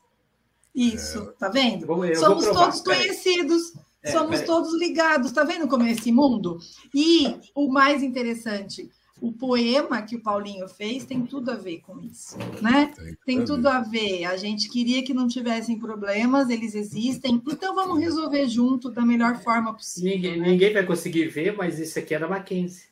[0.73, 1.31] Isso, é.
[1.33, 1.85] tá vendo?
[2.15, 6.57] Somos provar, todos conhecidos, é, somos todos ligados, tá vendo como é esse mundo?
[6.93, 8.89] E o mais interessante,
[9.21, 12.91] o poema que o Paulinho fez tem tudo a ver com isso, né?
[12.95, 14.25] Tem, tem tudo a ver.
[14.25, 19.39] A gente queria que não tivessem problemas, eles existem, então vamos resolver junto da melhor
[19.43, 20.09] forma possível.
[20.09, 20.47] Ninguém, né?
[20.49, 22.90] ninguém vai conseguir ver, mas isso aqui é da Mackenzie.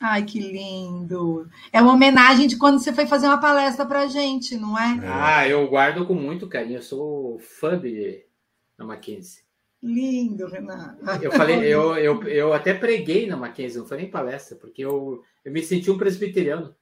[0.00, 1.48] Ai, que lindo!
[1.72, 5.00] É uma homenagem de quando você foi fazer uma palestra para gente, não é?
[5.02, 6.78] Ah, eu guardo com muito carinho.
[6.78, 8.24] Eu sou fã de
[8.76, 9.42] da Mackenzie.
[9.82, 11.04] Lindo, Renato.
[11.22, 15.22] Eu falei, eu, eu, eu até preguei na Mackenzie, não foi nem palestra, porque eu,
[15.44, 16.74] eu me senti um presbiteriano.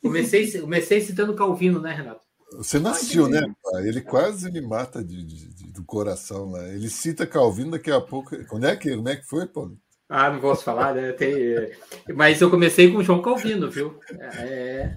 [0.00, 2.22] Comecei, comecei citando Calvino, né, Renato?
[2.56, 3.40] Você nasceu, né?
[3.82, 6.68] Ele quase me mata de, de, de, do coração lá.
[6.68, 8.36] Ele cita Calvino daqui a pouco.
[8.46, 9.78] Quando é que, como é que foi, Paulo?
[10.14, 11.12] Ah, não posso falar, né?
[11.12, 11.32] Tem...
[12.14, 13.98] Mas eu comecei com o João Calvino, viu?
[14.10, 14.94] É.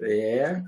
[0.00, 0.62] É.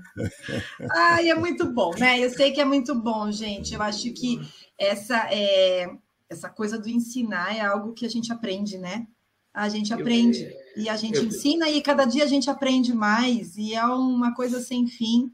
[0.91, 2.19] Ai, é muito bom, né?
[2.19, 3.73] Eu sei que é muito bom, gente.
[3.73, 4.39] Eu acho que
[4.77, 5.89] essa é
[6.29, 9.07] essa coisa do ensinar é algo que a gente aprende, né?
[9.51, 12.93] A gente aprende eu, e a gente eu, ensina e cada dia a gente aprende
[12.93, 15.31] mais e é uma coisa sem fim.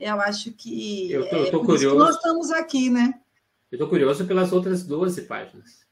[0.00, 1.96] Eu acho que eu tô, eu tô é curioso.
[1.96, 3.14] nós estamos aqui, né?
[3.70, 5.83] Eu tô curioso pelas outras 12 páginas.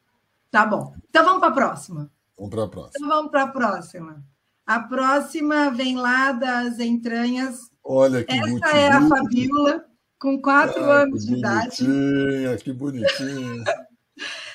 [0.53, 0.95] Tá bom.
[1.09, 2.11] Então vamos para a próxima.
[2.37, 2.93] Vamos para a próxima.
[2.95, 4.25] Então vamos para a próxima.
[4.67, 7.71] A próxima vem lá das entranhas.
[7.83, 9.85] Olha que Essa é a Fabiola,
[10.19, 11.87] com quatro ah, anos de idade.
[12.63, 13.65] Que bonitinha.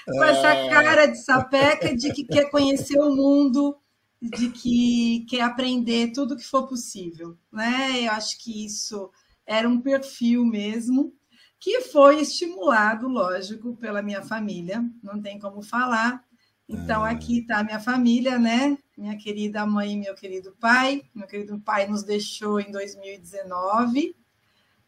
[0.05, 0.69] com essa ah.
[0.69, 3.75] cara de sapeca de que quer conhecer o mundo,
[4.21, 7.35] de que quer aprender tudo que for possível.
[7.51, 8.03] Né?
[8.05, 9.09] Eu acho que isso
[9.47, 11.11] era um perfil mesmo,
[11.59, 16.23] que foi estimulado, lógico, pela minha família, não tem como falar.
[16.69, 17.09] Então, ah.
[17.09, 18.77] aqui está a minha família, né?
[18.97, 21.03] Minha querida mãe e meu querido pai.
[21.15, 24.15] Meu querido pai nos deixou em 2019.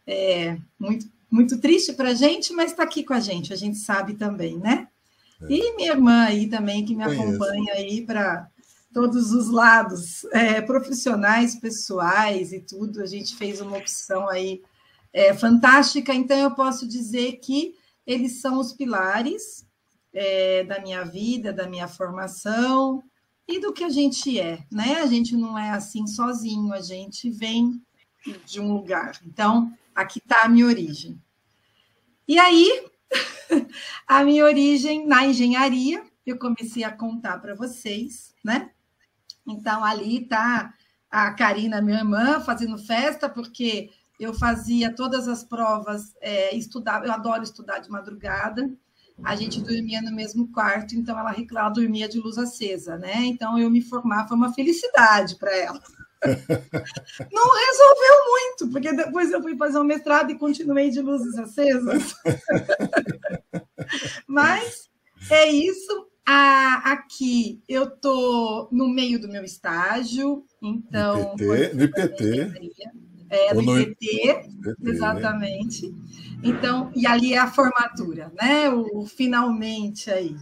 [0.06, 3.78] É muito, muito triste para a gente, mas está aqui com a gente, a gente
[3.78, 4.88] sabe também, né?
[5.42, 5.46] É.
[5.50, 7.22] E minha irmã aí também, que me Conheço.
[7.22, 8.50] acompanha aí para
[8.94, 13.02] todos os lados, é, profissionais, pessoais e tudo.
[13.02, 14.62] A gente fez uma opção aí
[15.14, 16.14] é, fantástica.
[16.14, 19.68] Então, eu posso dizer que eles são os pilares
[20.14, 23.04] é, da minha vida, da minha formação
[23.48, 25.02] e do que a gente é, né?
[25.02, 27.82] A gente não é assim sozinho, a gente vem
[28.46, 29.20] de um lugar.
[29.26, 31.22] Então, aqui está a minha origem.
[32.28, 32.86] E aí,
[34.08, 38.72] a minha origem na engenharia, eu comecei a contar para vocês, né?
[39.48, 40.74] Então, ali está
[41.10, 43.90] a Karina, minha irmã, fazendo festa, porque
[44.20, 48.70] eu fazia todas as provas, é, estudava, eu adoro estudar de madrugada,
[49.24, 53.26] a gente dormia no mesmo quarto, então ela, ela dormia de luz acesa, né?
[53.26, 55.82] Então eu me formar foi uma felicidade para ela.
[57.32, 62.16] Não resolveu muito, porque depois eu fui fazer um mestrado e continuei de luzes acesas.
[64.28, 64.90] Mas
[65.30, 66.08] é isso.
[66.26, 71.36] Ah, aqui eu tô no meio do meu estágio, então.
[71.40, 73.09] No IPT, no IPT.
[73.30, 74.50] É, no, no IPT,
[74.84, 75.94] exatamente.
[76.44, 78.70] Então, e ali é a formatura, né?
[78.70, 80.36] O, finalmente aí.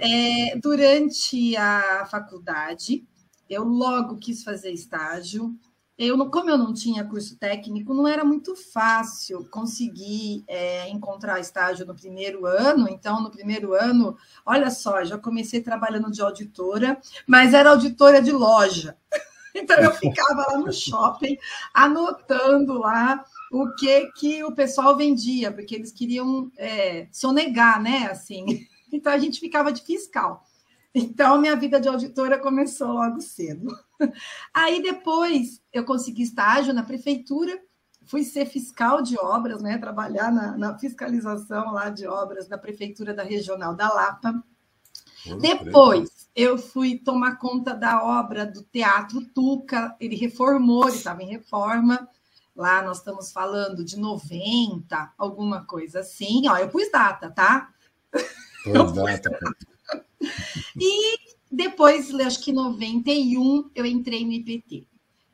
[0.00, 3.04] É, durante a faculdade,
[3.48, 5.54] eu logo quis fazer estágio.
[5.98, 11.84] Eu, como eu não tinha curso técnico, não era muito fácil conseguir é, encontrar estágio
[11.86, 12.88] no primeiro ano.
[12.88, 18.32] Então, no primeiro ano, olha só, já comecei trabalhando de auditora, mas era auditora de
[18.32, 18.96] loja.
[19.54, 21.36] Então, eu ficava lá no shopping,
[21.74, 28.08] anotando lá o que que o pessoal vendia, porque eles queriam é, sonegar, né?
[28.10, 30.44] Assim, então a gente ficava de fiscal.
[30.94, 33.68] Então minha vida de auditora começou logo cedo.
[34.52, 37.60] Aí depois eu consegui estágio na prefeitura,
[38.06, 39.78] fui ser fiscal de obras, né?
[39.78, 44.42] Trabalhar na, na fiscalização lá de obras da prefeitura da regional da Lapa.
[45.40, 51.28] Depois eu fui tomar conta da obra do Teatro Tuca, ele reformou, ele estava em
[51.28, 52.08] reforma.
[52.56, 56.48] Lá nós estamos falando de 90, alguma coisa assim.
[56.48, 57.72] Ó, eu pus data, tá?
[58.64, 59.30] Pus data.
[60.78, 61.16] e
[61.50, 64.86] depois, acho que em 91, eu entrei no IPT.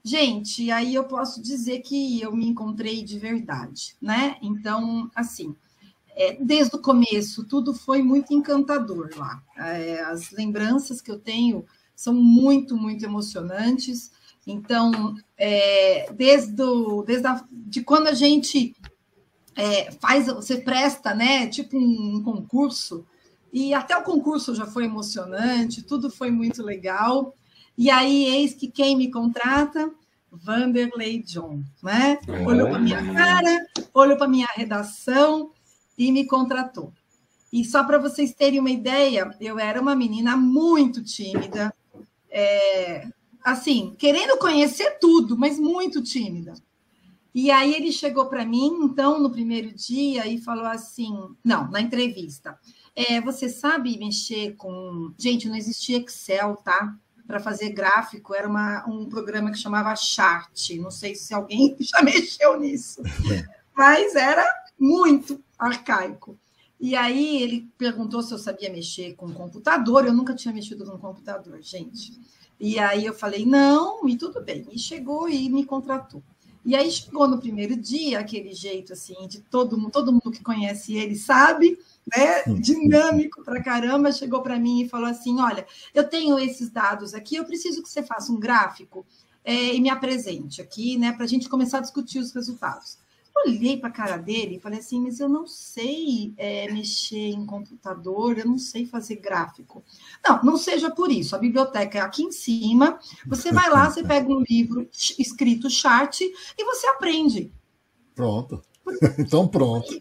[0.03, 4.37] Gente, aí eu posso dizer que eu me encontrei de verdade, né?
[4.41, 5.55] Então, assim,
[6.17, 9.43] é, desde o começo, tudo foi muito encantador lá.
[9.55, 14.11] É, as lembranças que eu tenho são muito, muito emocionantes.
[14.47, 18.75] Então, é, desde, do, desde a, de quando a gente
[19.55, 23.05] é, faz, você presta, né, tipo um, um concurso,
[23.53, 27.35] e até o concurso já foi emocionante, tudo foi muito legal.
[27.77, 29.91] E aí, eis que quem me contrata?
[30.31, 32.19] Vanderlei John, né?
[32.47, 35.51] Olhou para minha cara, olhou para minha redação
[35.97, 36.93] e me contratou.
[37.53, 41.75] E só para vocês terem uma ideia, eu era uma menina muito tímida,
[42.31, 43.09] é,
[43.45, 46.55] assim, querendo conhecer tudo, mas muito tímida.
[47.35, 51.83] E aí ele chegou para mim, então, no primeiro dia, e falou assim: não, na
[51.83, 52.59] entrevista.
[52.95, 55.13] É, você sabe mexer com.
[55.19, 56.97] Gente, não existia Excel, tá?
[57.27, 60.71] Para fazer gráfico, era uma, um programa que chamava Chart.
[60.81, 63.03] Não sei se alguém já mexeu nisso,
[63.77, 64.47] mas era
[64.79, 66.39] muito arcaico.
[66.79, 70.07] E aí ele perguntou se eu sabia mexer com computador.
[70.07, 72.13] Eu nunca tinha mexido com computador, gente.
[72.61, 74.67] E aí eu falei, não, e tudo bem.
[74.71, 76.23] E chegou e me contratou.
[76.65, 80.43] E aí chegou no primeiro dia, aquele jeito assim, de todo mundo, todo mundo que
[80.43, 81.79] conhece ele sabe,
[82.15, 82.43] né?
[82.61, 87.37] Dinâmico pra caramba, chegou para mim e falou assim: olha, eu tenho esses dados aqui,
[87.37, 89.07] eu preciso que você faça um gráfico
[89.45, 91.13] é, e me apresente aqui, né?
[91.13, 92.99] Para a gente começar a discutir os resultados
[93.45, 97.45] olhei para a cara dele e falei assim, mas eu não sei é, mexer em
[97.45, 99.85] computador, eu não sei fazer gráfico.
[100.27, 101.35] Não, não seja por isso.
[101.35, 102.99] A biblioteca é aqui em cima.
[103.27, 107.53] Você vai lá, você pega um livro escrito chart e você aprende.
[108.15, 108.63] Pronto.
[109.19, 110.01] Então pronto.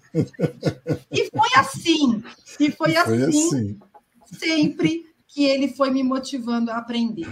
[1.12, 2.24] E foi assim.
[2.60, 3.80] E foi, foi assim, assim
[4.26, 7.28] sempre que ele foi me motivando a aprender.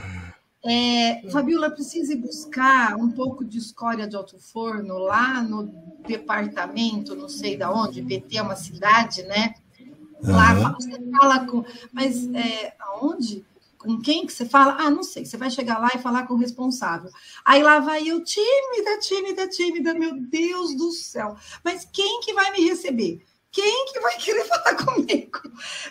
[0.65, 5.63] É, Fabiola, precisa ir buscar um pouco de escória de alto forno lá no
[6.08, 9.56] departamento, não sei da onde, PT é uma cidade, né?
[10.21, 10.73] Lá uhum.
[10.73, 11.65] você fala com.
[11.91, 13.45] Mas é, aonde?
[13.78, 14.78] Com quem que você fala?
[14.80, 15.26] Ah, não sei.
[15.26, 17.12] Você vai chegar lá e falar com o responsável.
[17.43, 21.36] Aí lá vai eu, tímida, tímida, tímida, meu Deus do céu.
[21.62, 23.21] Mas quem que vai me receber?
[23.52, 25.39] Quem que vai querer falar comigo?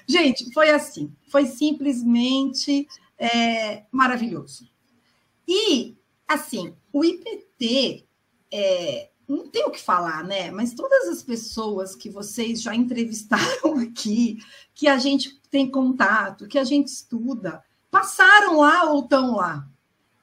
[0.08, 1.12] Gente, foi assim.
[1.28, 4.68] Foi simplesmente é, maravilhoso.
[5.46, 5.96] E,
[6.26, 8.06] assim, o IPT,
[8.52, 10.50] é, não tem o que falar, né?
[10.50, 14.38] Mas todas as pessoas que vocês já entrevistaram aqui,
[14.74, 19.66] que a gente tem contato, que a gente estuda, passaram lá ou estão lá.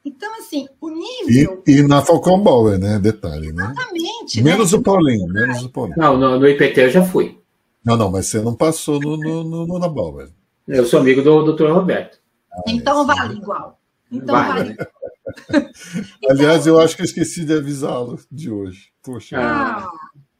[0.04, 1.62] Então, assim, o nível.
[1.68, 2.98] E, e na Falcão Bauer, né?
[3.00, 3.74] Detalhe, né?
[3.76, 4.42] Exatamente.
[4.42, 4.78] Menos né?
[4.78, 5.98] o Paulinho, menos o Paulinho.
[5.98, 7.38] Não, no, no IPT eu já fui.
[7.84, 10.30] Não, não, mas você não passou no, no, no na Bauer.
[10.68, 12.20] Eu sou amigo do doutor Roberto.
[12.68, 13.80] Então vale igual.
[14.12, 14.76] Então vale.
[14.76, 14.90] vale.
[16.30, 18.92] Aliás, eu acho que eu esqueci de avisá-lo de hoje.
[19.02, 19.38] Poxa.
[19.40, 19.92] Ah,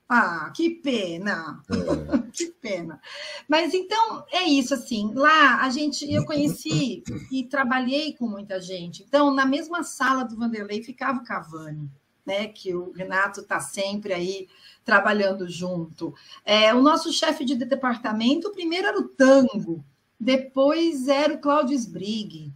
[0.08, 1.62] ah que pena.
[1.70, 2.18] É.
[2.34, 3.00] que pena.
[3.48, 5.14] Mas então é isso assim.
[5.14, 9.04] Lá a gente, eu conheci e trabalhei com muita gente.
[9.04, 11.90] Então na mesma sala do Vanderlei ficava o Cavani,
[12.26, 12.48] né?
[12.48, 14.48] Que o Renato está sempre aí
[14.84, 16.14] trabalhando junto.
[16.44, 19.86] É, o nosso chefe de departamento, primeiro era o Tango,
[20.20, 22.52] depois era o Cláudio Sbrigg.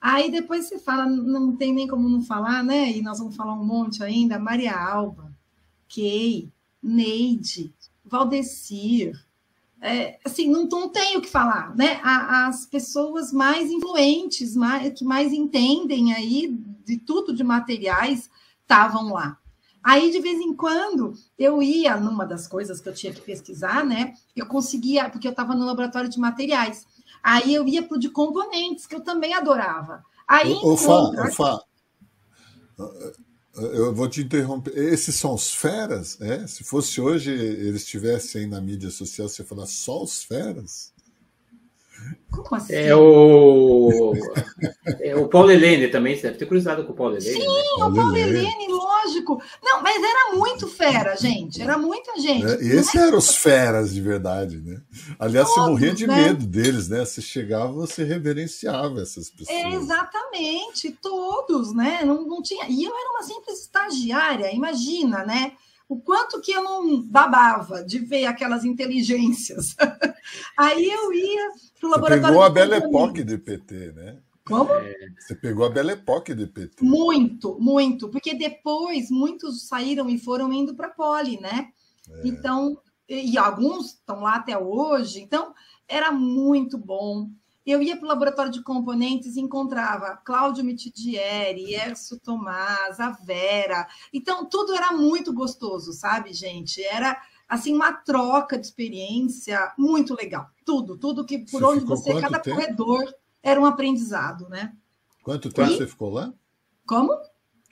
[0.00, 2.92] Aí depois você fala, não tem nem como não falar, né?
[2.92, 4.38] E nós vamos falar um monte ainda.
[4.38, 5.32] Maria Alba,
[5.88, 6.50] Kay,
[6.82, 7.72] Neide,
[8.04, 9.18] Valdecir.
[9.80, 12.00] É, assim, não, não tem o que falar, né?
[12.02, 18.30] As pessoas mais influentes, mais, que mais entendem aí de tudo de materiais,
[18.62, 19.38] estavam lá.
[19.82, 23.84] Aí, de vez em quando, eu ia numa das coisas que eu tinha que pesquisar,
[23.84, 24.14] né?
[24.34, 26.84] Eu conseguia, porque eu estava no laboratório de materiais.
[27.26, 30.04] Aí eu ia para o de componentes, que eu também adorava.
[30.28, 31.60] Aí, ô, Fá, Fá,
[33.56, 34.72] eu vou te interromper.
[34.78, 36.20] Esses são os feras?
[36.20, 36.46] É?
[36.46, 40.92] Se fosse hoje, eles estivessem aí na mídia social, você falar só os feras?
[42.30, 42.74] Como assim?
[42.74, 44.12] É o,
[45.00, 47.40] é o Paulo Helene também, você deve ter cruzado com o Paulo Helene.
[47.40, 47.84] Sim, né?
[47.84, 49.42] o Paulo Helene, lógico.
[49.62, 51.62] Não, mas era muito fera, gente.
[51.62, 52.44] Era muita gente.
[52.44, 54.80] É, e esses eram os feras de verdade, né?
[55.18, 56.16] Aliás, Todos, você morria de né?
[56.16, 57.04] medo deles, né?
[57.04, 59.56] Você chegava, você reverenciava essas pessoas.
[59.56, 62.02] É, exatamente, todos, né?
[62.04, 62.66] Não, não tinha.
[62.68, 65.52] E eu era uma simples estagiária, imagina, né?
[65.88, 69.76] O quanto que eu não babava de ver aquelas inteligências.
[70.56, 72.22] Aí eu ia para o laboratório.
[72.22, 74.18] Você pegou a Belle Époque do PT, né?
[74.44, 74.70] Como?
[75.18, 76.84] Você pegou a Belle Époque do PT.
[76.84, 81.68] Muito, muito, porque depois muitos saíram e foram indo para a Poli, né?
[82.08, 82.28] É.
[82.28, 85.52] Então, e, e alguns estão lá até hoje, então
[85.88, 87.28] era muito bom.
[87.66, 93.88] Eu ia para o laboratório de componentes e encontrava Cláudio Mitidieri, Erso Tomás, a Vera.
[94.12, 96.80] Então, tudo era muito gostoso, sabe, gente?
[96.80, 100.48] Era assim uma troca de experiência muito legal.
[100.64, 102.56] Tudo, tudo que por você onde você, cada tempo?
[102.56, 104.72] corredor era um aprendizado, né?
[105.24, 105.76] Quanto tempo e...
[105.76, 106.32] você ficou lá?
[106.86, 107.18] Como?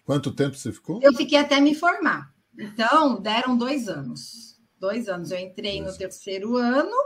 [0.04, 0.98] Quanto tempo você ficou?
[1.02, 2.35] Eu fiquei até me formar.
[2.59, 4.61] Então, deram dois anos.
[4.78, 5.30] Dois anos.
[5.30, 6.96] Eu entrei no terceiro ano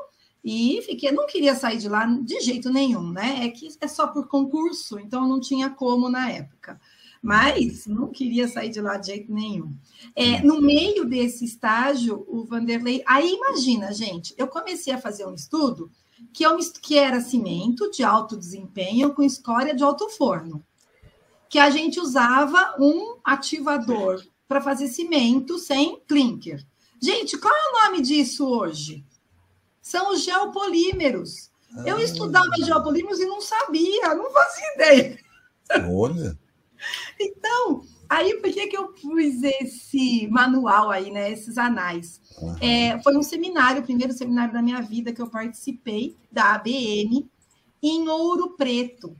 [0.50, 3.44] e fiquei, não queria sair de lá de jeito nenhum, né?
[3.44, 6.80] É que é só por concurso, então não tinha como na época.
[7.20, 9.76] Mas não queria sair de lá de jeito nenhum.
[10.16, 13.02] É, no meio desse estágio, o Vanderlei.
[13.04, 15.90] Aí imagina, gente, eu comecei a fazer um estudo
[16.32, 20.64] que, é um, que era cimento de alto desempenho com escória de alto forno.
[21.50, 26.64] Que a gente usava um ativador para fazer cimento sem clinker.
[27.02, 29.04] Gente, qual é o nome disso hoje?
[29.88, 31.50] São os geopolímeros.
[31.74, 31.84] Ah.
[31.86, 35.18] Eu estudava geopolímeros e não sabia, não fazia ideia.
[35.90, 36.38] Olha.
[37.18, 41.32] então, aí por que, que eu pus esse manual aí, né?
[41.32, 42.20] Esses anais?
[42.38, 42.56] Uhum.
[42.60, 47.26] É, foi um seminário, o primeiro seminário da minha vida que eu participei, da ABM,
[47.82, 49.16] em Ouro Preto.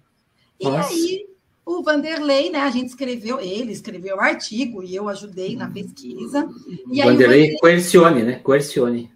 [0.61, 0.93] Nossa.
[0.93, 1.26] E aí,
[1.64, 2.61] o Vanderlei, né?
[2.61, 6.47] A gente escreveu, ele escreveu o artigo e eu ajudei na pesquisa.
[6.68, 8.38] E Vanderlei, Vanderlei coercione, né?
[8.40, 9.11] Coercione.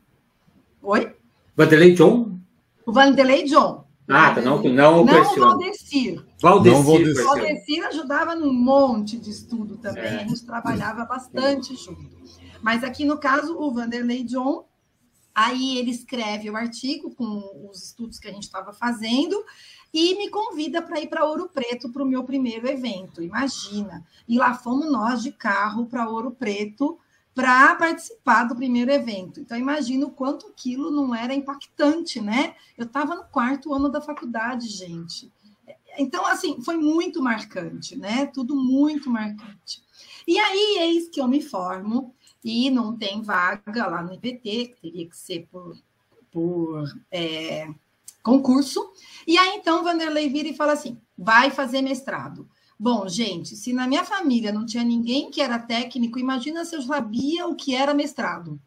[0.83, 1.15] Oi?
[1.57, 2.39] Vanderlei John?
[2.87, 3.85] O Vanderlei John.
[4.09, 6.25] Ah, tá, não, não, não o Valdecir.
[6.41, 6.83] Valdecir.
[6.83, 7.25] Valdecir.
[7.25, 10.05] Valdecir ajudava num monte de estudo também.
[10.05, 10.17] É.
[10.17, 12.11] A gente trabalhava bastante junto.
[12.61, 14.67] Mas aqui, no caso, o Vanderlei John,
[15.35, 19.45] aí ele escreve o artigo com os estudos que a gente estava fazendo
[19.93, 23.23] e me convida para ir para Ouro Preto para o meu primeiro evento.
[23.23, 24.05] Imagina.
[24.27, 26.99] E lá fomos nós de carro para Ouro Preto
[27.35, 29.41] para participar do primeiro evento.
[29.41, 32.55] Então, imagina o quanto aquilo não era impactante, né?
[32.77, 35.33] Eu estava no quarto ano da faculdade, gente.
[35.99, 38.27] então, assim, foi muito marcante, né?
[38.27, 39.83] Tudo muito marcante.
[40.27, 42.15] E aí, eis que eu me formo
[42.45, 45.77] e não tem vaga lá no IPT, teria que ser por,
[46.31, 47.69] por é,
[48.23, 48.93] concurso.
[49.27, 52.49] E aí, então, Vanderlei vira e fala assim: vai fazer mestrado.
[52.79, 56.83] Bom, gente, se na minha família não tinha ninguém que era técnico, imagina se eu
[56.83, 58.61] sabia o que era mestrado.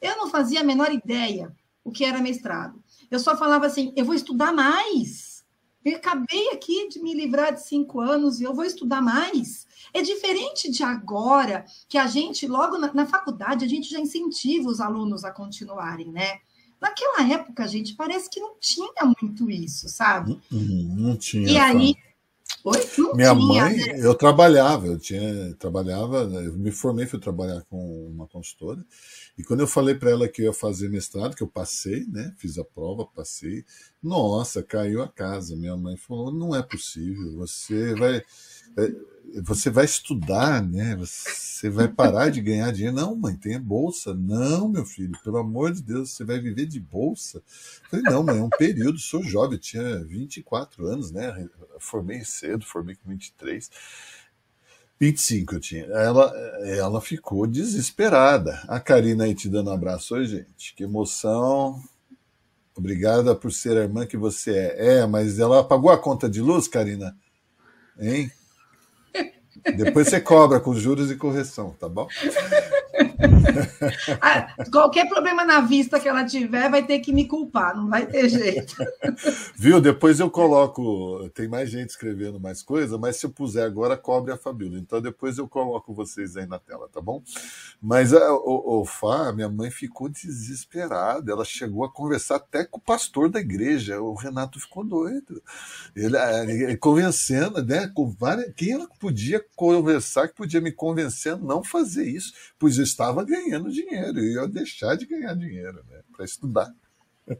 [0.00, 2.82] Eu não fazia a menor ideia o que era mestrado.
[3.10, 5.44] Eu só falava assim: eu vou estudar mais.
[5.84, 9.66] Eu acabei aqui de me livrar de cinco anos e eu vou estudar mais.
[9.92, 14.68] É diferente de agora, que a gente, logo na, na faculdade, a gente já incentiva
[14.68, 16.38] os alunos a continuarem, né?
[16.80, 20.40] Naquela época, gente, parece que não tinha muito isso, sabe?
[20.50, 21.48] Não, não tinha.
[21.48, 21.94] E aí.
[22.64, 22.78] Oi?
[22.96, 23.98] Não Minha tinha, mãe, né?
[23.98, 28.82] eu trabalhava, eu tinha, trabalhava, eu me formei, fui trabalhar com uma consultora,
[29.36, 32.34] e quando eu falei para ela que eu ia fazer mestrado, que eu passei, né,
[32.38, 33.66] fiz a prova, passei,
[34.02, 35.54] nossa, caiu a casa.
[35.54, 38.16] Minha mãe falou, não é possível, você vai,
[38.78, 38.94] é,
[39.42, 42.96] você vai estudar, né, você vai parar de ganhar dinheiro.
[42.96, 44.14] Não, mãe, tem bolsa.
[44.14, 47.38] Não, meu filho, pelo amor de Deus, você vai viver de bolsa.
[47.38, 51.48] Eu falei, não, mãe, é um período, sou jovem, tinha 24 anos, né,
[51.78, 53.70] formei cedo, formei com 23.
[55.00, 55.84] 25 eu tinha.
[55.84, 56.32] Ela,
[56.64, 58.62] ela ficou desesperada.
[58.68, 60.14] A Karina aí te dando um abraço.
[60.14, 60.74] Oi, gente.
[60.74, 61.82] Que emoção.
[62.76, 64.98] Obrigada por ser a irmã que você é.
[64.98, 67.16] É, mas ela pagou a conta de luz, Karina?
[67.98, 68.30] Hein?
[69.76, 72.08] Depois você cobra com juros e correção, tá bom?
[74.20, 78.06] Ah, qualquer problema na vista que ela tiver, vai ter que me culpar, não vai
[78.06, 78.74] ter jeito.
[79.56, 79.80] Viu?
[79.80, 81.28] Depois eu coloco.
[81.34, 84.78] Tem mais gente escrevendo mais coisa, mas se eu puser agora, cobre a Fabíola.
[84.78, 87.22] Então depois eu coloco vocês aí na tela, tá bom?
[87.80, 91.30] Mas a, o, o Fá, minha mãe ficou desesperada.
[91.30, 94.00] Ela chegou a conversar até com o pastor da igreja.
[94.00, 95.42] O Renato ficou doido.
[95.94, 96.16] Ele,
[96.62, 97.90] ele convencendo, né?
[97.94, 102.78] Com várias, quem ela podia conversar que podia me convencer a não fazer isso, pois
[102.84, 104.20] estava ganhando dinheiro.
[104.20, 106.00] E eu ia deixar de ganhar dinheiro, né?
[106.14, 106.72] Para estudar.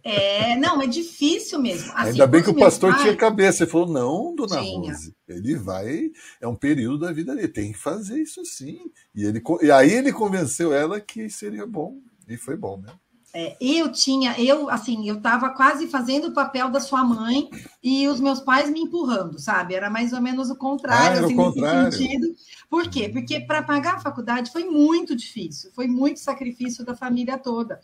[0.03, 1.93] É, não, é difícil mesmo.
[1.93, 3.65] Assim, Ainda bem que o pastor pais- tinha cabeça.
[3.65, 4.93] Ele falou: não, dona Tinha.
[4.93, 6.11] Rose, ele vai.
[6.41, 8.81] É um período da vida dele, tem que fazer isso sim.
[9.15, 11.99] E, ele, e aí ele convenceu ela que seria bom.
[12.27, 12.93] E foi bom, né?
[13.37, 17.51] É, eu tinha, eu assim, eu estava quase fazendo o papel da sua mãe
[17.83, 19.75] e os meus pais me empurrando, sabe?
[19.75, 21.91] Era mais ou menos o contrário, Ah, assim, contrário.
[21.91, 22.29] nesse sentido.
[22.71, 23.09] Por quê?
[23.09, 27.81] Porque para pagar a faculdade foi muito difícil, foi muito sacrifício da família toda.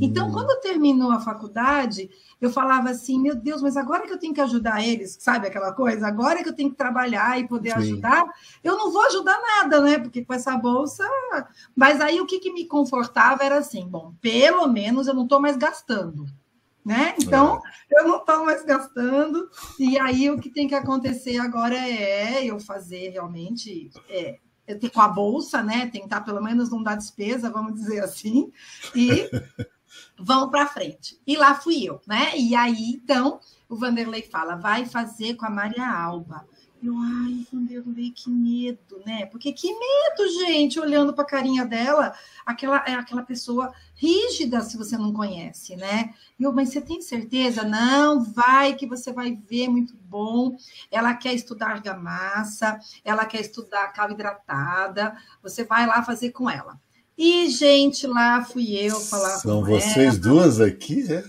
[0.00, 4.18] Então, Hum, quando terminou a faculdade, eu falava assim: meu Deus, mas agora que eu
[4.18, 6.06] tenho que ajudar eles, sabe aquela coisa?
[6.06, 7.78] Agora que eu tenho que trabalhar e poder Sim.
[7.78, 8.24] ajudar,
[8.62, 9.98] eu não vou ajudar nada, né?
[9.98, 11.04] Porque com essa bolsa.
[11.74, 15.40] Mas aí o que, que me confortava era assim: bom, pelo menos eu não estou
[15.40, 16.26] mais gastando.
[16.84, 17.14] Né?
[17.20, 22.44] Então, eu não estou mais gastando, e aí o que tem que acontecer agora é
[22.44, 25.86] eu fazer realmente é, eu ter com a bolsa, né?
[25.86, 28.52] Tentar pelo menos não dar despesa, vamos dizer assim,
[28.96, 29.30] e
[30.18, 31.20] vão para frente.
[31.26, 32.36] E lá fui eu, né?
[32.36, 36.44] E aí, então, o Vanderlei fala: vai fazer com a Maria Alba.
[36.82, 39.26] Eu, ai, Vanderlei, que medo, né?
[39.26, 42.12] Porque que medo, gente, olhando para a carinha dela,
[42.44, 46.12] aquela, é aquela pessoa rígida, se você não conhece, né?
[46.40, 47.62] Eu, mas você tem certeza?
[47.62, 50.56] Não, vai, que você vai ver, muito bom.
[50.90, 56.80] Ela quer estudar argamassa, ela quer estudar cal hidratada, você vai lá fazer com ela.
[57.16, 60.18] E, gente, lá fui eu falar São com vocês ela.
[60.18, 61.24] duas aqui, é?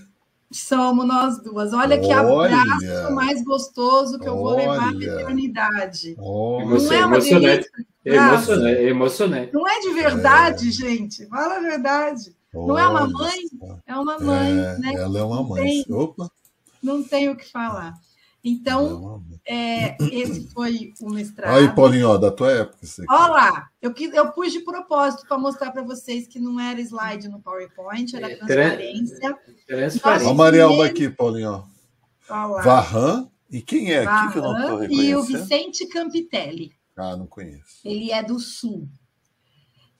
[0.56, 1.72] Somos nós duas.
[1.72, 2.56] Olha que Olha!
[2.62, 5.04] abraço mais gostoso que eu vou levar à Olha!
[5.04, 6.14] eternidade.
[6.18, 7.46] Olha, Não é uma emocionante.
[7.46, 7.70] delícia?
[8.06, 9.52] É emocionante, é emocionante.
[9.54, 11.26] Não é de verdade, gente.
[11.26, 12.34] Fala a verdade.
[12.52, 13.38] Não é uma mãe?
[13.86, 14.92] É uma mãe, É, né?
[14.94, 15.82] Ela é uma mãe.
[15.82, 15.84] tem.
[15.92, 16.30] Opa!
[16.82, 17.94] Não tenho o que falar.
[18.44, 21.54] É Então, é, esse foi o mestrado.
[21.56, 22.78] Aí, Paulinho, ó, da tua época.
[23.08, 26.78] Olha lá, eu, quis- eu pus de propósito para mostrar para vocês que não era
[26.80, 29.38] slide no PowerPoint, era É, transparência.
[29.66, 30.26] Transparente.
[30.26, 31.64] Ó, a Marialba aqui, Paulinho.
[32.28, 32.62] Olha.
[32.62, 33.28] Varran.
[33.50, 34.84] E quem é aqui que eu não estou?
[34.84, 36.72] E o Vicente Campitelli.
[36.96, 37.80] Ah, não conheço.
[37.84, 38.88] Ele é do Sul.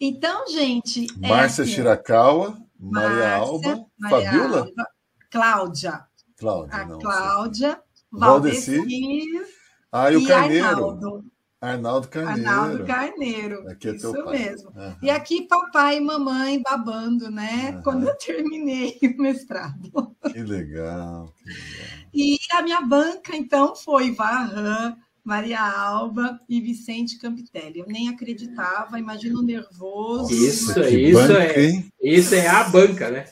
[0.01, 1.07] Então, gente.
[1.23, 4.59] é Márcia assim, Shirakawa, Maria Márcia, Alba, Maria Fabiola?
[4.61, 4.87] Alba,
[5.31, 6.05] Cláudia.
[6.37, 6.99] Cláudia, A não.
[6.99, 7.81] Cláudia,
[8.19, 8.77] Valdeci.
[8.79, 9.47] Valdecir
[9.93, 10.67] Ah, e o e Carneiro.
[10.67, 11.25] Arnaldo.
[11.61, 12.51] Arnaldo Carneiro.
[12.51, 13.69] Arnaldo Carneiro.
[13.71, 14.39] Aqui é Isso teu pai.
[14.39, 14.71] mesmo.
[14.77, 14.97] Aham.
[15.03, 17.71] E aqui, papai e mamãe babando, né?
[17.73, 17.83] Aham.
[17.83, 19.91] Quando eu terminei o mestrado.
[20.31, 21.33] Que legal.
[21.43, 21.95] que legal.
[22.13, 24.95] E a minha banca, então, foi Varran,
[25.25, 27.79] Maria Alba e Vicente Campitelli.
[27.79, 30.31] Eu nem acreditava, imagina o nervoso.
[30.35, 31.93] Isso, isso banca, é- hein?
[32.03, 33.25] Isso é a banca, né?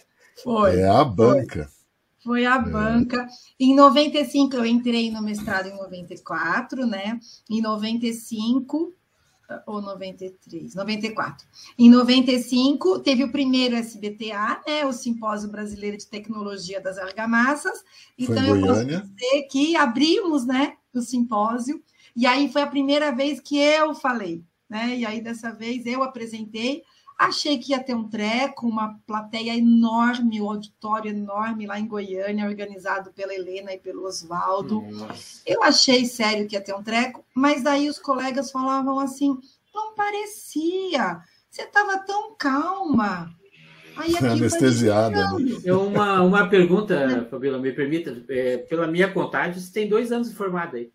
[0.42, 0.76] Foi.
[0.80, 1.68] É a banca.
[2.22, 2.58] Foi a é.
[2.58, 3.26] banca.
[3.58, 7.18] Em 95 eu entrei no mestrado em 94, né?
[7.50, 8.92] Em 95
[9.66, 11.46] ou 93, 94.
[11.78, 17.84] Em 95 teve o primeiro SBTA, né, o Simpósio Brasileiro de Tecnologia das Argamassas.
[18.18, 21.82] Então eu posso dizer que abrimos, né, o simpósio
[22.14, 24.96] e aí foi a primeira vez que eu falei, né?
[24.96, 26.82] E aí dessa vez eu apresentei
[27.18, 32.46] Achei que ia ter um treco, uma plateia enorme, um auditório enorme lá em Goiânia,
[32.46, 34.82] organizado pela Helena e pelo Oswaldo.
[35.46, 39.38] Eu achei sério que ia ter um treco, mas daí os colegas falavam assim:
[39.74, 43.30] não parecia, você estava tão calma.
[43.96, 45.32] Aí Anestesiada.
[45.38, 45.60] Né?
[45.64, 48.24] Eu, uma, uma pergunta, Fabíola, me permita.
[48.28, 50.90] É, pela minha contagem, você tem dois anos de formado aí.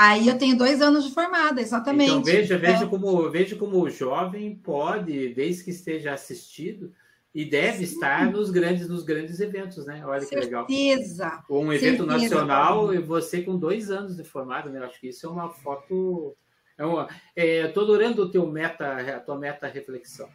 [0.00, 2.12] Aí eu tenho dois anos de formada, exatamente.
[2.12, 2.86] Então veja, veja, é.
[2.86, 6.92] como, veja como o jovem pode, desde que esteja assistido,
[7.34, 7.94] e deve Sim.
[7.94, 10.00] estar nos grandes, nos grandes eventos, né?
[10.06, 10.40] Olha Certeza.
[10.40, 10.66] que legal.
[10.68, 11.44] Certeza.
[11.50, 12.06] Um evento Certeza.
[12.06, 14.78] nacional e você com dois anos de formado, né?
[14.78, 16.36] Eu acho que isso é uma foto.
[16.76, 20.28] É uma, é, Estou adorando o teu meta, a tua meta reflexão.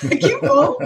[0.20, 0.76] que bom!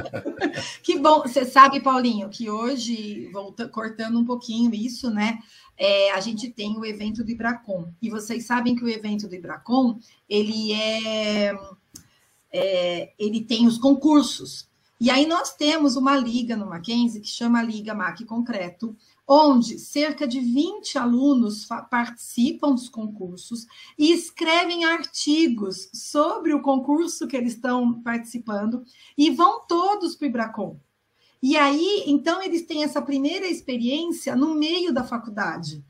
[0.82, 1.22] que bom!
[1.22, 5.38] Você sabe, Paulinho, que hoje, volta, cortando um pouquinho isso, né?
[5.76, 7.92] é, a gente tem o evento do Ibracon.
[8.00, 9.98] E vocês sabem que o evento do Ibracon,
[10.28, 11.52] ele é,
[12.52, 14.68] é, ele tem os concursos.
[15.00, 18.96] E aí nós temos uma liga no Mackenzie que chama Liga MAC Concreto,
[19.26, 23.66] onde cerca de 20 alunos participam dos concursos
[23.98, 28.84] e escrevem artigos sobre o concurso que eles estão participando
[29.16, 30.80] e vão todos para o Ibracon.
[31.42, 35.84] E aí, então, eles têm essa primeira experiência no meio da faculdade.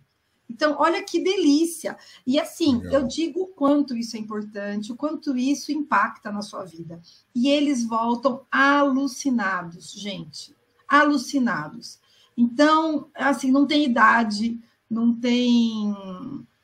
[0.51, 1.97] Então, olha que delícia.
[2.27, 2.93] E assim, Legal.
[2.93, 7.01] eu digo o quanto isso é importante, o quanto isso impacta na sua vida.
[7.35, 10.55] E eles voltam alucinados, gente.
[10.89, 12.01] Alucinados.
[12.37, 14.59] Então, assim, não tem idade,
[14.91, 15.95] não tem.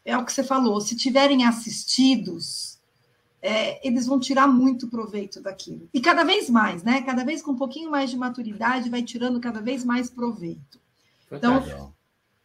[0.04, 2.80] É o que você falou, se tiverem assistidos,
[3.42, 5.88] é, eles vão tirar muito proveito daquilo.
[5.94, 7.02] E cada vez mais, né?
[7.02, 10.80] Cada vez com um pouquinho mais de maturidade, vai tirando cada vez mais proveito.
[11.30, 11.92] Então,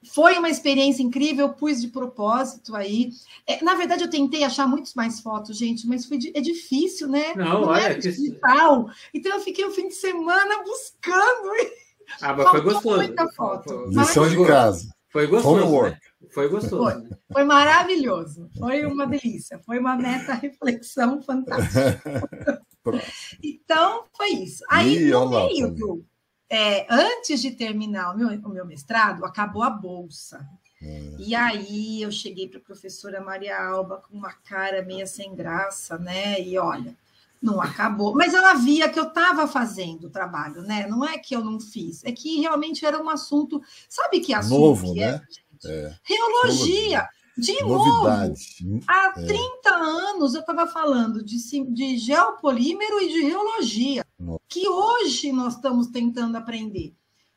[0.03, 3.11] foi uma experiência incrível, pus de propósito aí.
[3.47, 7.34] É, na verdade, eu tentei achar muitos mais fotos, gente, mas foi, é difícil, né?
[7.36, 8.86] Não, Não olha, é digital.
[8.86, 8.91] Que...
[9.15, 11.49] Então, eu fiquei o fim de semana buscando.
[12.22, 12.97] Ah, mas foi gostoso.
[12.97, 13.86] Muita foto.
[13.88, 14.95] Lição de casa.
[15.10, 15.84] Foi gostoso.
[15.84, 15.99] Né?
[16.34, 16.84] Foi gostoso.
[16.84, 17.10] Foi, né?
[17.32, 18.49] foi maravilhoso.
[18.58, 19.60] Foi uma delícia.
[19.60, 22.62] Foi uma meta-reflexão fantástica.
[23.41, 24.64] então, foi isso.
[24.70, 26.06] Aí, no meio do.
[26.49, 30.45] É, antes de terminar o meu, o meu mestrado, acabou a bolsa.
[30.82, 31.16] É.
[31.18, 35.97] E aí eu cheguei para a professora Maria Alba com uma cara meio sem graça,
[35.97, 36.39] né?
[36.41, 36.95] E olha,
[37.41, 38.13] não acabou.
[38.15, 40.88] Mas ela via que eu estava fazendo o trabalho, né?
[40.88, 43.61] Não é que eu não fiz, é que realmente era um assunto.
[43.88, 45.21] Sabe que assunto Novo, que né?
[45.65, 45.95] É.
[46.03, 47.07] Reologia.
[47.38, 48.63] De Novidade.
[48.63, 49.73] novo, há 30 é.
[49.73, 54.39] anos eu estava falando de, de geopolímero e de reologia, Nossa.
[54.47, 56.95] que hoje nós estamos tentando aprender.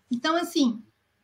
[0.08, 0.80] Então, assim,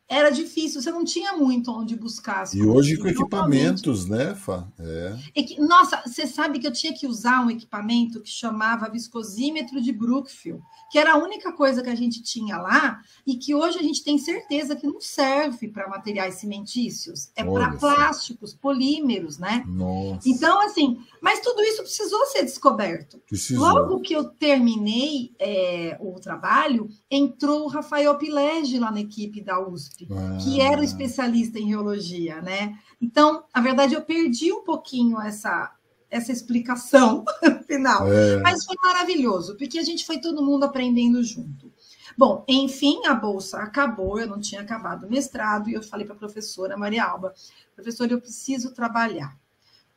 [0.08, 2.44] era difícil, você não tinha muito onde buscar.
[2.54, 4.68] e hoje com equipamentos, né, Fá?
[4.78, 5.16] É.
[5.58, 10.62] Nossa, você sabe que eu tinha que usar um equipamento que chamava viscosímetro de Brookfield
[10.94, 14.04] que era a única coisa que a gente tinha lá e que hoje a gente
[14.04, 19.64] tem certeza que não serve para materiais cimentícios, é para plásticos, polímeros, né?
[19.66, 20.28] Nossa.
[20.28, 23.20] Então, assim, mas tudo isso precisou ser descoberto.
[23.26, 23.66] Precisou.
[23.66, 29.60] Logo que eu terminei é, o trabalho, entrou o Rafael Pilege lá na equipe da
[29.60, 30.38] USP, ah.
[30.42, 32.78] que era o especialista em geologia, né?
[33.00, 35.72] Então, na verdade, eu perdi um pouquinho essa
[36.10, 37.24] essa explicação
[37.66, 38.06] final.
[38.06, 38.36] É.
[38.40, 41.72] Mas foi maravilhoso, porque a gente foi todo mundo aprendendo junto.
[42.16, 46.14] Bom, enfim, a bolsa acabou, eu não tinha acabado o mestrado, e eu falei para
[46.14, 47.34] a professora Maria Alba,
[47.74, 49.36] professora, eu preciso trabalhar.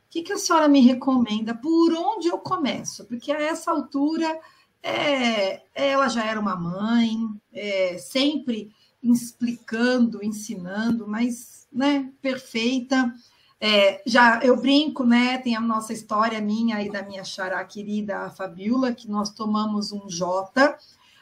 [0.07, 1.53] O que, que a senhora me recomenda?
[1.53, 3.05] Por onde eu começo?
[3.05, 4.39] Porque a essa altura
[4.83, 7.17] é, ela já era uma mãe,
[7.53, 8.71] é, sempre
[9.01, 13.13] explicando, ensinando, mas né, perfeita.
[13.59, 15.37] É, já eu brinco, né?
[15.39, 19.91] Tem a nossa história minha e da minha xará querida a Fabiola, que nós tomamos
[19.91, 20.77] um J.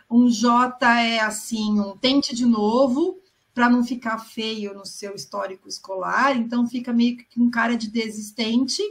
[0.10, 3.20] Um J é assim, um tente de novo,
[3.54, 7.90] para não ficar feio no seu histórico escolar, então fica meio que um cara de
[7.90, 8.84] desistente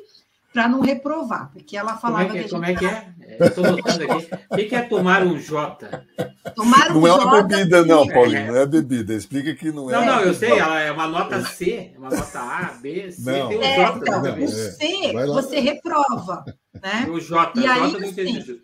[0.54, 3.12] para não reprovar, porque ela falava como é que, que como é que é?
[3.40, 4.28] Estou notando aqui.
[4.48, 6.06] O que é tomar um J?
[6.54, 8.46] Tomar um não J é uma bebida, não, Paulinho, é.
[8.46, 9.14] não é bebida.
[9.14, 9.94] Explica que não é.
[9.94, 13.48] Não, não, eu sei, ela é uma nota C, uma nota A, B, C, não.
[13.48, 13.98] tem o é, J.
[13.98, 16.44] Então, o C você reprova,
[16.80, 17.06] né?
[17.10, 18.62] O J, e aí, J não entendi.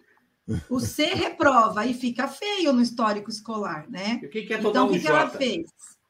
[0.68, 4.20] O C reprova e fica feio no histórico escolar, né?
[4.22, 5.66] E o que, que é então, tomar o um que, que ela fez?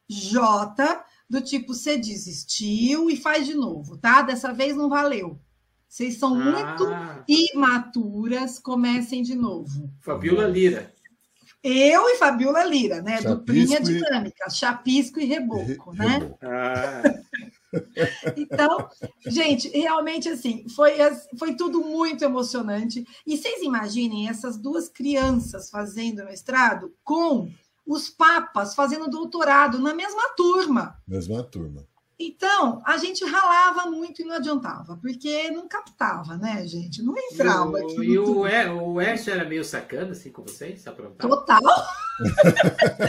[0.07, 4.21] J, do tipo, você desistiu e faz de novo, tá?
[4.21, 5.41] Dessa vez não valeu.
[5.91, 9.91] Vocês são muito Ah, imaturas, comecem de novo.
[10.01, 10.95] Fabiola Lira.
[11.65, 13.17] Eu e Fabiola Lira, né?
[13.21, 16.19] Chapisco Duplinha e- dinâmica, chapisco e reboco, né?
[16.19, 16.39] Rebol.
[16.43, 17.03] Ah,
[18.37, 18.89] Então,
[19.27, 20.93] gente, realmente assim, foi,
[21.37, 23.05] foi tudo muito emocionante.
[23.27, 27.51] E vocês imaginem essas duas crianças fazendo mestrado com
[27.87, 30.97] os papas fazendo doutorado na mesma turma.
[31.07, 31.85] Mesma turma.
[32.23, 37.03] Então, a gente ralava muito e não adiantava, porque não captava, né, gente?
[37.03, 38.03] Não e entrava o, aqui.
[38.03, 40.87] e o, Er- o Ércio era meio sacana, assim, com vocês?
[40.87, 41.35] Aprontava?
[41.35, 41.61] Total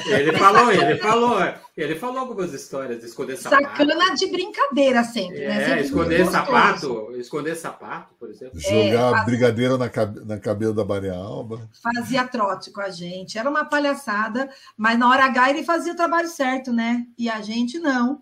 [0.08, 1.38] Ele falou, ele falou,
[1.76, 3.64] ele falou algumas histórias de esconder sapato.
[3.64, 5.62] sacana de brincadeira sempre, né?
[5.62, 6.32] É, Sempre esconder gostoso.
[6.46, 8.58] sapato, esconder sapato, por exemplo.
[8.60, 11.70] Jogar faz- brigadeiro na, cabe- na cabelo da Maria Alba.
[11.84, 13.38] fazia trote com a gente.
[13.38, 17.06] Era uma palhaçada, mas na hora H ele fazia o trabalho certo, né?
[17.18, 18.22] E a gente não.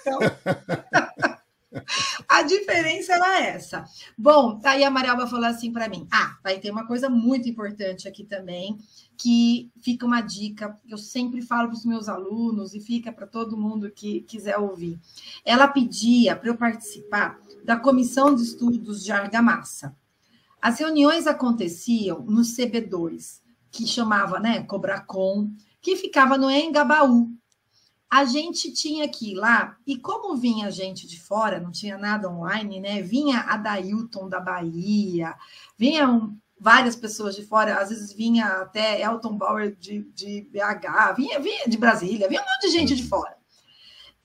[0.00, 0.18] Então,
[2.28, 3.84] a diferença era essa.
[4.16, 8.06] Bom, aí a Marialba falou assim para mim: ah, vai ter uma coisa muito importante
[8.06, 8.78] aqui também,
[9.16, 13.56] que fica uma dica, eu sempre falo para os meus alunos e fica para todo
[13.56, 14.98] mundo que quiser ouvir.
[15.44, 19.96] Ela pedia para eu participar da comissão de estudos de argamassa.
[20.60, 23.40] As reuniões aconteciam no CB2,
[23.70, 25.50] que chamava, né, Cobracom,
[25.80, 27.30] que ficava no Engabaú.
[28.10, 32.30] A gente tinha que ir lá, e como vinha gente de fora, não tinha nada
[32.30, 33.02] online, né?
[33.02, 35.34] Vinha a Dailton da Bahia,
[35.76, 41.38] vinham várias pessoas de fora, às vezes vinha até Elton Bauer de, de BH, vinha,
[41.38, 43.36] vinha de Brasília, vinha um monte de gente de fora.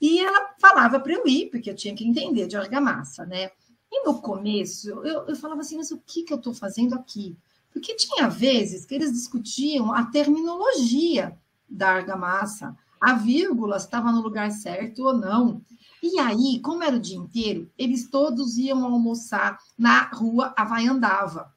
[0.01, 3.51] E ela falava para eu ir, porque eu tinha que entender de argamassa, né?
[3.91, 7.37] E no começo, eu, eu falava assim, mas o que, que eu estou fazendo aqui?
[7.71, 11.37] Porque tinha vezes que eles discutiam a terminologia
[11.69, 15.61] da argamassa, a vírgula estava no lugar certo ou não.
[16.01, 21.51] E aí, como era o dia inteiro, eles todos iam almoçar na rua Havaiandava.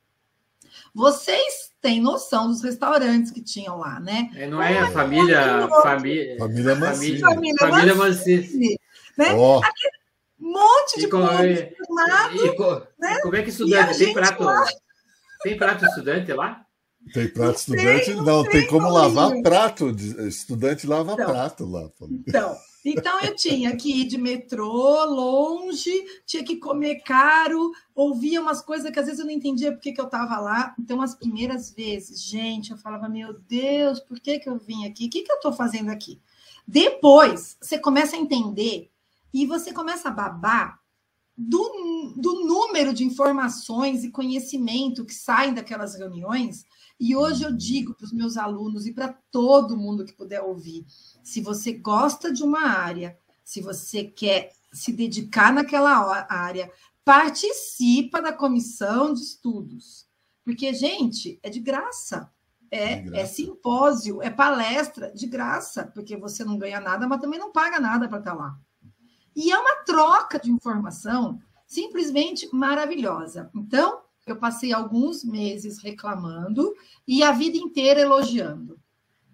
[0.94, 4.30] Vocês têm noção dos restaurantes que tinham lá, né?
[4.34, 7.20] É, não é a família, família, Família Mancini.
[7.20, 8.78] família, família Mancini.
[9.16, 9.34] Né?
[9.34, 9.60] Ó,
[10.38, 13.18] Um monte de como, e co- né?
[13.22, 14.44] como é que estudante tem prato?
[14.44, 14.64] lá.
[15.42, 16.65] Tem prato estudante lá?
[17.12, 18.14] Tem prato Não sei, estudante?
[18.14, 19.14] não Não, sei, tem como Paulinho.
[19.14, 19.88] lavar prato.
[20.28, 21.26] Estudante lava Então.
[21.26, 21.88] prato lá.
[21.98, 22.24] Paulinho.
[22.26, 25.92] Então, então eu tinha que ir de metrô, longe,
[26.24, 30.00] tinha que comer caro, ouvia umas coisas que às vezes eu não entendia porque que
[30.00, 30.74] eu estava lá.
[30.78, 35.06] Então, as primeiras vezes, gente, eu falava, meu Deus, por que, que eu vim aqui?
[35.06, 36.20] O que, que eu estou fazendo aqui?
[36.66, 38.90] Depois, você começa a entender
[39.32, 40.80] e você começa a babar
[41.36, 46.64] do, do número de informações e conhecimento que saem daquelas reuniões.
[46.98, 50.86] E hoje eu digo para os meus alunos e para todo mundo que puder ouvir:
[51.22, 56.70] se você gosta de uma área, se você quer se dedicar naquela área,
[57.04, 60.06] participa da comissão de estudos.
[60.44, 62.30] Porque, gente, é de graça.
[62.68, 63.22] É, De graça.
[63.22, 67.78] é simpósio, é palestra de graça, porque você não ganha nada, mas também não paga
[67.78, 68.58] nada para estar lá.
[69.34, 73.50] E é uma troca de informação simplesmente maravilhosa.
[73.54, 76.74] Então, eu passei alguns meses reclamando
[77.06, 78.78] e a vida inteira elogiando.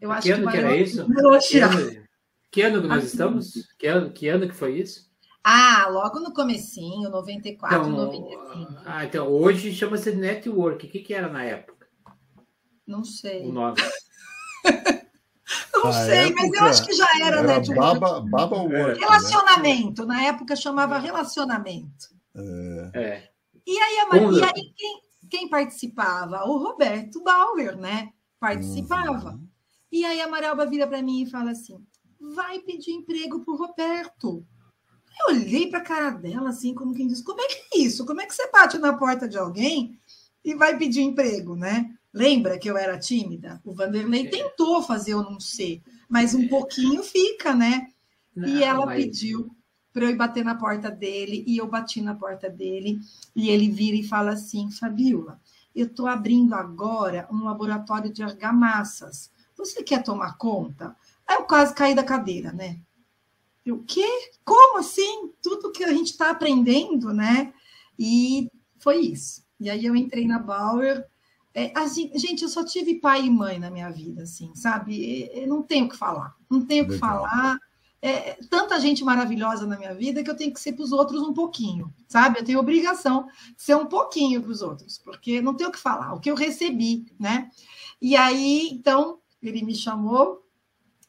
[0.01, 1.07] Eu acho Que ano que valeu era isso?
[1.07, 2.07] Que ano,
[2.51, 3.07] que ano que nós Assim.
[3.07, 3.53] estamos?
[3.79, 5.11] Que ano, que ano que foi isso?
[5.43, 8.83] Ah, logo no comecinho, 94, Então, 95.
[8.85, 10.87] ah, então hoje chama-se network.
[10.87, 11.89] O que, que era na época?
[12.87, 13.49] Não sei.
[13.49, 13.77] O nome.
[15.75, 17.81] Não Na sei, mas eu época, acho que já era, Era network.
[18.01, 19.07] baba, baba work, né?
[19.07, 20.07] Relacionamento.
[20.07, 22.09] Na época chamava relacionamento.
[22.95, 23.29] É.
[23.67, 25.01] E aí, a Mar- e aí quem,
[25.31, 26.45] quem participava?
[26.49, 28.13] O Roberto Bauer, né?
[28.41, 29.31] Participava.
[29.33, 29.47] Uhum.
[29.91, 31.79] E aí a Marialba vira para mim e fala assim:
[32.21, 34.45] vai pedir emprego pro Roberto.
[35.21, 38.05] Eu olhei para a cara dela assim, como quem diz: como é que é isso?
[38.07, 39.99] Como é que você bate na porta de alguém
[40.45, 41.95] e vai pedir emprego, né?
[42.13, 43.61] Lembra que eu era tímida?
[43.65, 44.31] O Vanderlei É.
[44.31, 47.87] tentou fazer eu não ser, mas um pouquinho fica, né?
[48.35, 49.55] e Não, ela mas- pediu
[49.93, 52.99] para eu ir bater na porta dele, e eu bati na porta dele,
[53.37, 55.41] e ele vira e fala assim: Fabiola,
[55.75, 59.31] eu estou abrindo agora um laboratório de argamassas.
[59.57, 60.97] Você quer tomar conta?
[61.27, 62.81] Aí eu quase caí da cadeira, né?
[63.65, 64.07] Eu, o quê?
[64.45, 65.31] Como assim?
[65.41, 67.53] Tudo que a gente está aprendendo, né?
[67.99, 69.45] E foi isso.
[69.61, 71.07] E aí eu entrei na Bauer.
[71.55, 75.31] É, assim, gente, eu só tive pai e mãe na minha vida, assim, sabe?
[75.33, 76.35] Eu não tenho o que falar.
[76.51, 77.59] Não tenho o que falar
[78.03, 81.23] é, tanta gente maravilhosa na minha vida que eu tenho que ser para os outros
[81.23, 82.41] um pouquinho, sabe?
[82.41, 85.79] Eu tenho obrigação de ser um pouquinho para os outros, porque não tenho o que
[85.79, 87.49] falar, o que eu recebi, né?
[88.01, 90.45] E aí, então, ele me chamou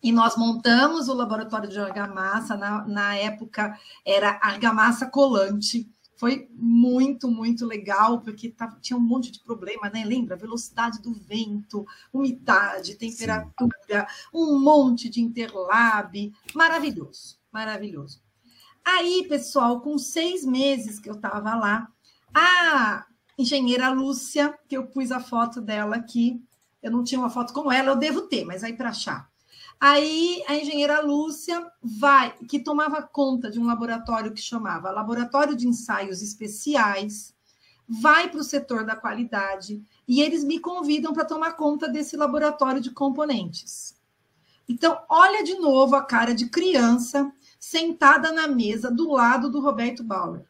[0.03, 2.55] e nós montamos o laboratório de argamassa.
[2.55, 5.89] Na, na época era argamassa colante.
[6.15, 10.05] Foi muito, muito legal, porque tava, tinha um monte de problema, né?
[10.05, 10.35] Lembra?
[10.35, 14.27] Velocidade do vento, umidade, temperatura, Sim.
[14.33, 16.31] um monte de interlab.
[16.53, 18.21] Maravilhoso, maravilhoso.
[18.85, 21.87] Aí, pessoal, com seis meses que eu estava lá,
[22.33, 23.05] a
[23.37, 26.43] engenheira Lúcia, que eu pus a foto dela aqui,
[26.81, 29.32] eu não tinha uma foto com ela, eu devo ter, mas aí para achar.
[29.85, 35.67] Aí a engenheira Lúcia vai, que tomava conta de um laboratório que chamava Laboratório de
[35.67, 37.35] Ensaios Especiais,
[37.85, 42.79] vai para o setor da qualidade e eles me convidam para tomar conta desse laboratório
[42.79, 43.99] de componentes.
[44.69, 47.29] Então, olha de novo a cara de criança
[47.59, 50.45] sentada na mesa do lado do Roberto Bauer.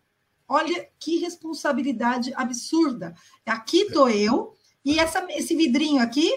[0.48, 3.16] Olha que responsabilidade absurda.
[3.48, 4.54] Aqui estou eu,
[4.86, 6.32] e essa, esse vidrinho aqui,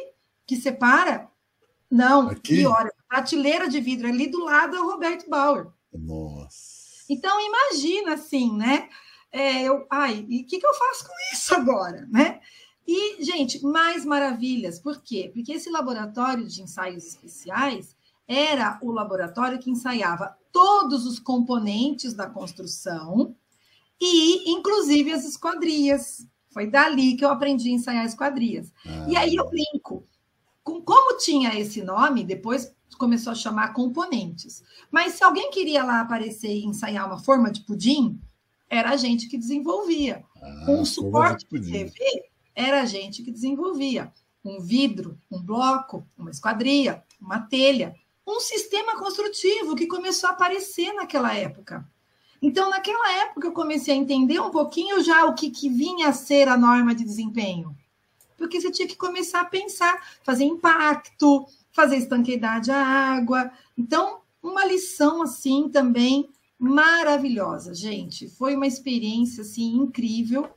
[0.47, 1.30] que separa,
[1.97, 2.57] não, aqui?
[2.57, 2.90] pior.
[3.09, 5.68] Prateleira de vidro ali do lado é o Roberto Bauer.
[5.92, 7.05] Nossa.
[7.09, 8.88] Então, imagina assim, né?
[9.32, 12.40] É, eu, ai, e o que, que eu faço com isso agora, né?
[12.86, 14.78] E, gente, mais maravilhas.
[14.78, 15.30] Por quê?
[15.34, 17.97] Porque esse laboratório de ensaios especiais
[18.28, 23.36] era o laboratório que ensaiava todos os componentes da construção
[24.01, 26.26] e, inclusive, as esquadrias.
[26.53, 28.72] Foi dali que eu aprendi a ensaiar esquadrias.
[28.86, 29.07] Ah.
[29.09, 29.76] E aí eu brinco.
[30.67, 34.64] Com, como tinha esse nome, depois começou a chamar componentes.
[34.91, 38.21] Mas se alguém queria lá aparecer e ensaiar uma forma de pudim,
[38.69, 40.25] era a gente que desenvolvia.
[40.43, 41.95] Ah, um suporte de, TV,
[42.53, 44.12] era a gente que desenvolvia.
[44.45, 47.95] Um vidro, um bloco, uma esquadria, uma telha,
[48.27, 51.89] um sistema construtivo que começou a aparecer naquela época.
[52.43, 56.12] Então, naquela época, eu comecei a entender um pouquinho já o que, que vinha a
[56.12, 57.76] ser a norma de desempenho.
[58.37, 63.51] Porque você tinha que começar a pensar, fazer impacto, fazer estanqueidade à água.
[63.76, 66.28] Então, uma lição assim também
[66.59, 68.28] maravilhosa, gente.
[68.28, 70.49] Foi uma experiência assim incrível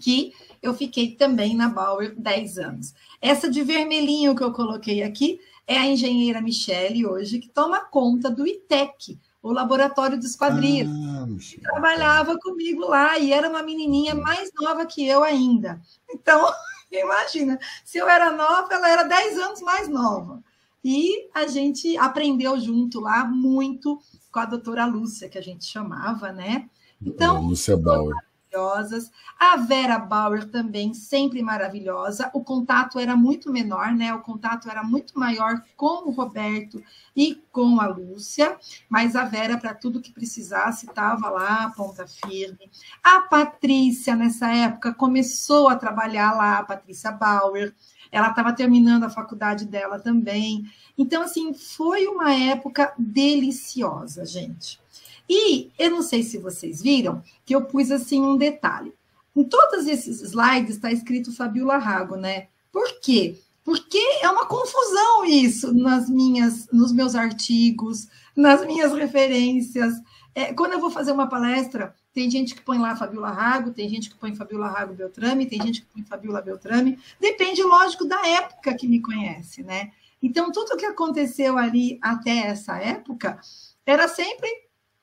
[0.00, 0.32] que
[0.62, 2.94] eu fiquei também na Bauer 10 anos.
[3.20, 8.30] Essa de vermelhinho que eu coloquei aqui é a engenheira Michele hoje que toma conta
[8.30, 10.90] do ITEC, o laboratório dos quadrinhos.
[10.90, 11.26] Ah,
[11.62, 15.80] trabalhava comigo lá e era uma menininha mais nova que eu ainda.
[16.08, 16.50] Então,
[16.90, 20.42] imagina, se eu era nova, ela era 10 anos mais nova.
[20.84, 26.32] E a gente aprendeu junto lá muito com a doutora Lúcia, que a gente chamava,
[26.32, 26.68] né?
[27.00, 28.14] Então, Lúcia Bauer
[28.48, 29.10] maravilhosas.
[29.38, 32.30] A Vera Bauer também, sempre maravilhosa.
[32.32, 34.12] O contato era muito menor, né?
[34.14, 36.82] O contato era muito maior com o Roberto
[37.14, 38.56] e com a Lúcia,
[38.88, 42.70] mas a Vera, para tudo que precisasse, estava lá, ponta firme.
[43.02, 47.74] A Patrícia, nessa época, começou a trabalhar lá, a Patrícia Bauer.
[48.10, 50.64] Ela estava terminando a faculdade dela também.
[50.96, 54.80] Então, assim, foi uma época deliciosa, gente.
[55.28, 58.92] E eu não sei se vocês viram que eu pus assim um detalhe.
[59.36, 62.48] Em todos esses slides está escrito Fabiola Rago, né?
[62.72, 63.38] Por quê?
[63.62, 69.94] Porque é uma confusão isso nas minhas, nos meus artigos, nas minhas referências.
[70.34, 73.88] É, quando eu vou fazer uma palestra, tem gente que põe lá Fabiola Rago, tem
[73.88, 76.98] gente que põe Fabiola Rago Beltrame, tem gente que põe Fabiola Beltrame.
[77.20, 79.92] Depende, lógico, da época que me conhece, né?
[80.22, 83.38] Então, tudo que aconteceu ali até essa época
[83.86, 84.48] era sempre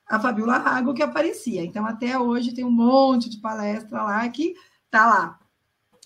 [0.08, 1.64] a Fabiola Rago que aparecia.
[1.64, 4.54] Então, até hoje tem um monte de palestra lá que
[4.90, 5.38] tá lá.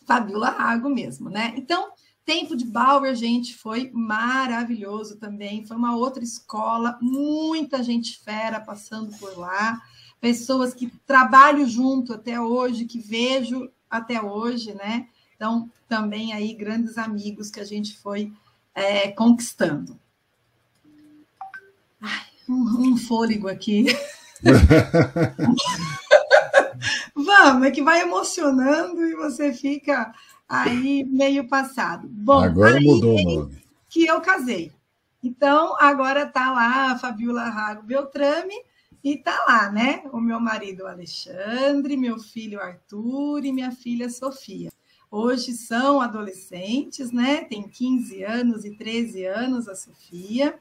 [0.06, 1.52] Fabiola Rago mesmo, né?
[1.56, 1.92] Então,
[2.24, 5.66] tempo de Bauer, gente, foi maravilhoso também.
[5.66, 9.80] Foi uma outra escola, muita gente fera passando por lá,
[10.20, 15.08] pessoas que trabalho junto até hoje, que vejo até hoje, né?
[15.36, 18.32] Então, também aí grandes amigos que a gente foi
[18.74, 19.98] é, conquistando.
[22.50, 23.86] Um, um fôlego aqui.
[27.14, 30.12] Vamos, é que vai emocionando e você fica
[30.48, 32.08] aí meio passado.
[32.10, 33.62] Bom, agora mudou o nome.
[33.88, 34.72] Que eu casei.
[35.22, 38.54] Então, agora tá lá a Fabiola Rago Beltrame
[39.04, 40.02] e tá lá, né?
[40.12, 44.72] O meu marido Alexandre, meu filho Arthur e minha filha Sofia.
[45.08, 47.44] Hoje são adolescentes, né?
[47.44, 50.58] Tem 15 anos e 13 anos a Sofia.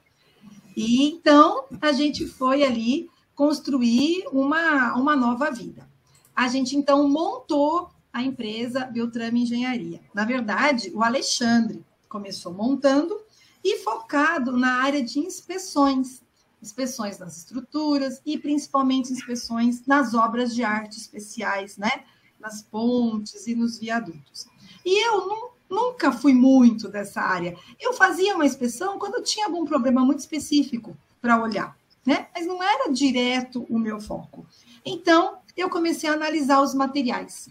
[0.79, 5.85] E então a gente foi ali construir uma, uma nova vida.
[6.33, 9.99] A gente então montou a empresa Beltrame Engenharia.
[10.13, 13.19] Na verdade, o Alexandre começou montando
[13.61, 16.23] e focado na área de inspeções.
[16.61, 22.05] inspeções nas estruturas e principalmente inspeções nas obras de arte especiais, né?
[22.39, 24.47] Nas pontes e nos viadutos.
[24.85, 27.55] E eu não, nunca fui muito dessa área.
[27.79, 32.27] Eu fazia uma inspeção quando tinha algum problema muito específico para olhar, né?
[32.33, 34.45] Mas não era direto o meu foco.
[34.85, 37.49] Então, eu comecei a analisar os materiais.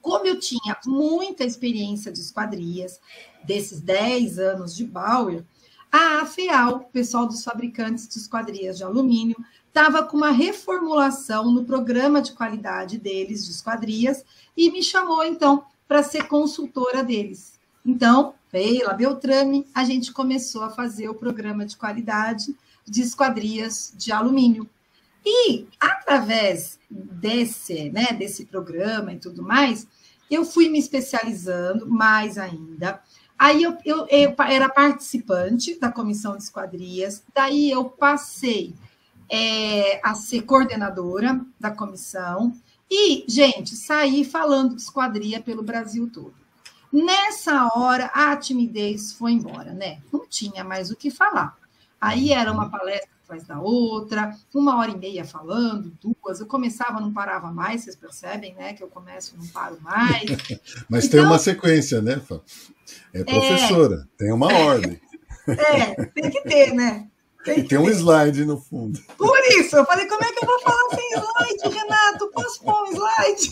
[0.00, 3.00] Como eu tinha muita experiência de esquadrias,
[3.44, 5.44] desses 10 anos de Bauer,
[5.90, 9.36] a AFEAL, o pessoal dos fabricantes de esquadrias de alumínio,
[9.68, 14.24] estava com uma reformulação no programa de qualidade deles, de esquadrias,
[14.56, 17.60] e me chamou, então, para ser consultora deles.
[17.84, 22.56] Então, pela Beltrame, a gente começou a fazer o programa de qualidade
[22.88, 24.66] de esquadrias de alumínio.
[25.22, 29.86] E, através desse, né, desse programa e tudo mais,
[30.30, 33.02] eu fui me especializando mais ainda.
[33.38, 38.74] Aí eu, eu, eu era participante da comissão de esquadrias, daí eu passei
[39.28, 42.50] é, a ser coordenadora da comissão
[42.90, 46.34] e, gente, saí falando de esquadria pelo Brasil todo.
[46.92, 50.00] Nessa hora, a timidez foi embora, né?
[50.12, 51.56] Não tinha mais o que falar.
[51.98, 56.40] Aí era uma palestra atrás da outra, uma hora e meia falando, duas.
[56.40, 58.74] Eu começava, não parava mais, vocês percebem, né?
[58.74, 60.24] Que eu começo e não paro mais.
[60.88, 62.40] Mas então, tem uma sequência, né, Fá?
[63.14, 64.18] É professora, é...
[64.18, 65.00] tem uma ordem.
[65.48, 67.08] É, tem que ter, né?
[67.44, 69.00] Tem e tem um slide no fundo.
[69.16, 72.30] Por isso, eu falei, como é que eu vou falar sem slide, Renato?
[72.30, 73.50] Posso pôr um slide?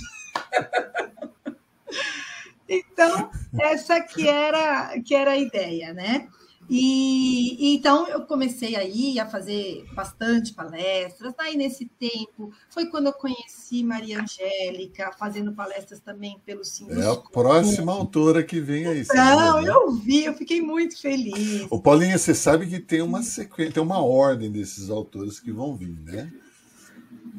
[2.69, 6.29] Então, essa que era, que era a ideia, né?
[6.73, 11.35] E, então eu comecei aí a fazer bastante palestras.
[11.37, 17.03] Aí nesse tempo foi quando eu conheci Maria Angélica, fazendo palestras também pelo Sindusco.
[17.03, 19.05] É a próxima autora que vem aí.
[19.13, 21.67] Não, eu vi, eu fiquei muito feliz.
[21.69, 25.77] O Paulinha, você sabe que tem uma sequência, tem uma ordem desses autores que vão
[25.77, 26.31] vir, né?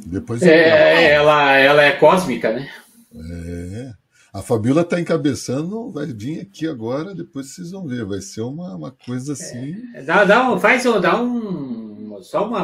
[0.05, 2.69] Depois é, ela, ela é cósmica, né?
[3.15, 4.00] É.
[4.33, 8.05] A Fabiola está encabeçando, vai vir aqui agora, depois vocês vão ver.
[8.05, 9.75] Vai ser uma, uma coisa assim.
[9.93, 12.17] É, dá, dá um, faz dá um.
[12.21, 12.63] Só uma.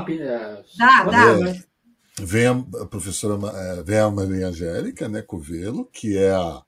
[0.78, 1.50] Dá, dá.
[1.50, 1.64] É,
[2.22, 2.52] vem a,
[2.82, 6.62] a professora, é, vem a Maria Angélica, né, Covelo, que é a,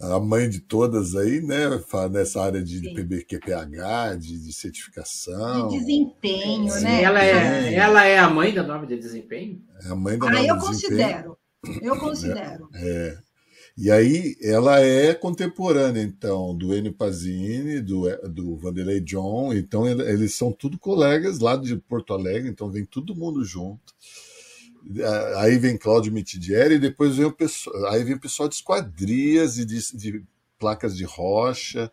[0.00, 1.66] a mãe de todas aí, né,
[2.10, 2.94] nessa área de Sim.
[2.94, 5.68] PBQPH, de, de certificação.
[5.68, 7.02] De desempenho, Sim, né?
[7.02, 9.62] Ela é, ela é a mãe da norma de desempenho?
[9.84, 11.38] É a mãe da ah, norma eu de considero.
[11.82, 12.70] Eu considero.
[12.72, 13.27] É, é.
[13.80, 20.34] E aí ela é contemporânea, então, do Enio Pazini, do, do Vanderlei John, então eles
[20.34, 23.94] são tudo colegas lá de Porto Alegre, então vem todo mundo junto.
[25.36, 29.58] Aí vem Cláudio Mitidieri, e depois vem o pessoal, aí vem o pessoal de esquadrias
[29.58, 30.24] e de, de
[30.58, 31.88] placas de rocha,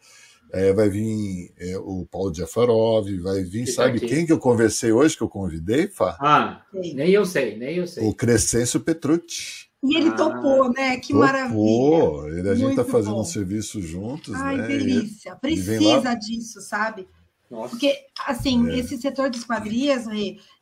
[0.52, 4.40] é, vai vir é, o Paulo Jafarov, vai vir, que sabe tá quem que eu
[4.40, 6.18] conversei hoje, que eu convidei, Fá?
[6.20, 8.04] Ah, nem eu sei, nem eu sei.
[8.08, 9.65] O Crescêncio Petrucci.
[9.88, 10.98] E ele ah, topou, né?
[10.98, 11.26] Que topou.
[11.26, 12.40] maravilha.
[12.40, 13.22] Ele, a gente está fazendo bom.
[13.22, 14.34] um serviço juntos.
[14.34, 14.68] Ai, né?
[14.68, 15.30] delícia.
[15.30, 17.08] Ele, Precisa ele disso, sabe?
[17.50, 17.70] Nossa.
[17.70, 18.80] Porque, assim, é.
[18.80, 20.06] esse setor de esquadrias,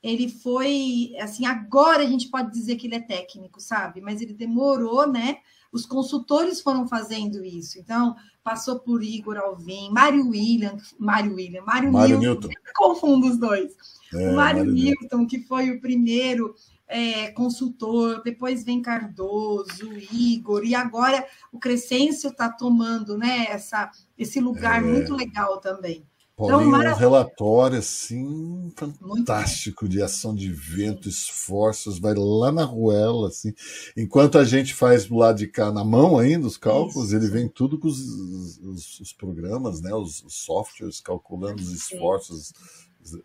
[0.01, 4.01] ele foi, assim, agora a gente pode dizer que ele é técnico, sabe?
[4.01, 5.37] Mas ele demorou, né?
[5.71, 7.79] Os consultores foram fazendo isso.
[7.79, 12.47] Então, passou por Igor Alvim, Mário William, Mário William, Mário, Mário Newton.
[12.47, 12.61] Newton.
[12.75, 13.73] Confundo os dois.
[14.13, 16.53] É, o Mário, Mário Newton, que foi o primeiro
[16.87, 24.39] é, consultor, depois vem Cardoso, Igor, e agora o Crescêncio está tomando né, essa, esse
[24.39, 24.85] lugar é.
[24.85, 26.05] muito legal também.
[26.35, 33.27] Paulinho, então, um relatório assim fantástico de ação de vento, esforços, vai lá na ruela,
[33.27, 33.53] assim.
[33.95, 37.15] Enquanto a gente faz do lado de cá na mão ainda os cálculos, Isso.
[37.15, 42.51] ele vem tudo com os, os, os programas, né, os, os, softwares calculando os esforços,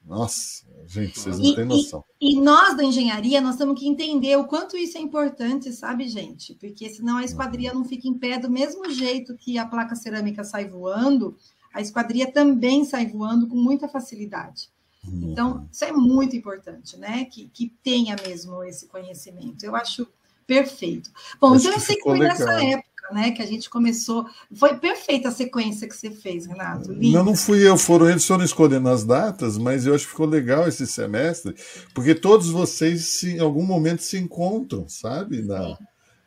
[0.05, 2.05] nossa, gente, vocês não têm noção.
[2.21, 6.09] E, e, nós da engenharia, nós temos que entender o quanto isso é importante, sabe,
[6.09, 6.55] gente?
[6.55, 10.43] Porque senão a esquadria não fica em pé do mesmo jeito que a placa cerâmica
[10.45, 11.37] sai voando,
[11.73, 14.71] a esquadria também sai voando com muita facilidade.
[15.07, 15.31] Uhum.
[15.31, 17.25] Então, isso é muito importante, né?
[17.25, 19.65] Que, que tenha mesmo esse conhecimento.
[19.65, 20.09] Eu acho
[20.47, 21.11] perfeito.
[21.41, 22.39] Bom, acho então eu sei que foi legal.
[22.39, 23.31] nessa época né?
[23.33, 24.27] Que a gente começou.
[24.55, 26.93] Foi perfeita a sequência que você fez, Renato.
[26.93, 30.27] Não, não fui eu, foram eles foram escolhendo as datas, mas eu acho que ficou
[30.27, 31.55] legal esse semestre,
[31.95, 35.43] porque todos vocês se, em algum momento se encontram, sabe?
[35.43, 35.77] Na,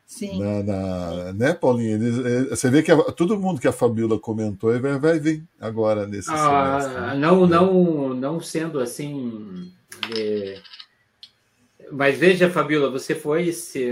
[0.05, 0.39] Sim.
[0.39, 1.95] Na, na, né, Paulinha?
[1.95, 5.43] Eles, é, você vê que a, todo mundo que a Fabiola comentou vai, vai vir
[5.59, 7.01] agora nesse ah, semestre.
[7.01, 7.15] Né?
[7.15, 9.71] Não, não, não sendo assim.
[10.15, 10.59] É
[11.91, 13.51] mas veja, Fabiola, você foi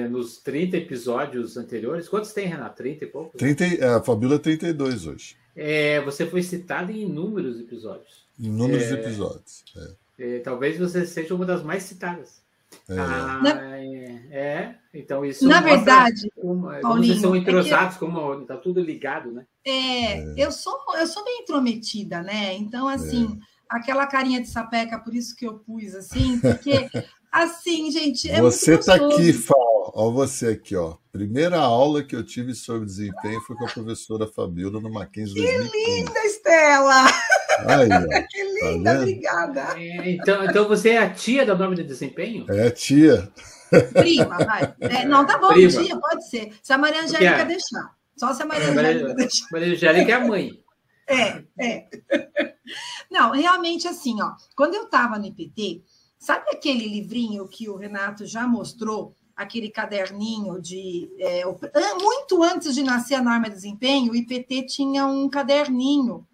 [0.10, 2.08] nos 30 episódios anteriores.
[2.10, 2.78] Quantos tem, Renato?
[2.78, 3.38] 30 e poucos?
[3.40, 5.36] 30, é, a Fabiola é 32 hoje.
[5.56, 8.26] É, você foi citado em inúmeros episódios.
[8.40, 9.64] Inúmeros é, episódios.
[9.76, 10.36] É.
[10.36, 12.42] É, talvez você seja uma das mais citadas.
[12.88, 12.98] É.
[12.98, 17.98] Ah, Na- é, é, então isso Na verdade, como, Paulinho, vocês são é que- entrosados,
[17.98, 19.46] como está tudo ligado, né?
[19.66, 22.54] É, eu sou eu sou bem intrometida, né?
[22.56, 26.72] Então, assim, aquela carinha de sapeca, por isso que eu pus assim, porque
[27.32, 29.56] assim, gente, é você muito está aqui, Fá.
[29.92, 30.98] Ó, você aqui, ó.
[31.12, 35.72] Primeira aula que eu tive sobre desempenho foi com a professora Fabiola no Mackenzie 2015.
[35.96, 37.06] Linda, Estela!
[37.66, 38.22] Aí, ó.
[38.30, 39.02] Que linda, vendo?
[39.02, 39.62] obrigada.
[39.82, 42.46] É, então, então você é a tia da norma de desempenho?
[42.50, 43.32] É, tia.
[43.94, 44.74] Prima, vai.
[44.82, 45.84] É, não, tá bom, Prima.
[45.84, 46.54] tia, pode ser.
[46.62, 47.96] Se a Maria Angélica é- deixar.
[48.16, 49.46] Só se a Maria Maria- Angélica deixar.
[49.52, 50.52] Maria Angélica é a mãe.
[51.08, 51.88] É, é.
[53.10, 54.34] Não, realmente assim, ó.
[54.56, 55.84] Quando eu estava no IPT,
[56.20, 59.16] sabe aquele livrinho que o Renato já mostrou?
[59.36, 61.10] Aquele caderninho de.
[61.18, 61.46] é,
[61.96, 66.28] muito antes de nascer a norma de desempenho, o IPT tinha um caderninho.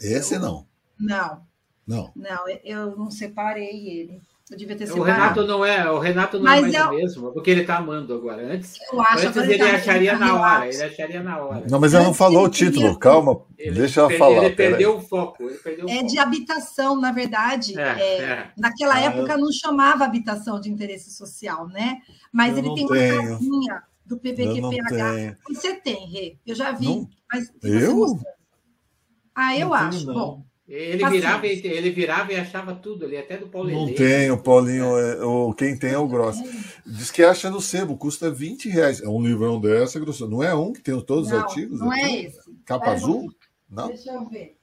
[0.00, 0.64] Esse não.
[0.98, 1.44] Não,
[1.84, 2.12] Não.
[2.14, 4.22] não, eu não separei ele.
[4.52, 5.12] Eu devia ter O separado.
[5.20, 7.78] Renato não é, o Renato não Mas é mais é- o mesmo, porque ele está
[7.78, 8.52] amando agora.
[8.52, 11.64] Antes, eu acho antes a ele verdade, acharia na hora, ele acharia na hora.
[11.70, 12.98] Não, mas ela não falou o ele queria- título.
[12.98, 14.44] Calma, Ele deixa ela falar.
[14.44, 15.44] Ele perdeu o foco.
[15.44, 16.06] Ele perdeu o É foco.
[16.08, 17.78] de habitação, na verdade.
[17.80, 18.50] É, é, é.
[18.58, 21.98] Naquela Ah, época não chamava habitação de interesse social, né?
[22.30, 23.28] Mas Eu ele tem uma tenho.
[23.30, 25.36] casinha do Eu tenho.
[25.48, 26.36] Você tem, Rê?
[26.46, 26.84] Eu já vi.
[26.84, 27.08] Não.
[27.32, 28.18] Mas você Eu?
[29.34, 30.04] Ah, eu acho.
[30.12, 30.44] Bom,
[30.74, 33.94] Ele virava, e- ele virava e achava tudo ali, até do Paulo Não Helene.
[33.94, 34.96] tenho, Paulinho.
[34.96, 36.38] É, o, quem tem é o Gross.
[36.86, 39.02] Diz que acha no sebo, custa 20 reais.
[39.02, 40.26] É um livrão dessa, grosso.
[40.26, 41.78] Não é um que tem todos os não, artigos?
[41.78, 42.00] não aqui?
[42.00, 42.38] é esse.
[42.64, 43.30] Capa Pera azul?
[43.68, 43.88] Não?
[43.88, 44.56] Deixa eu ver.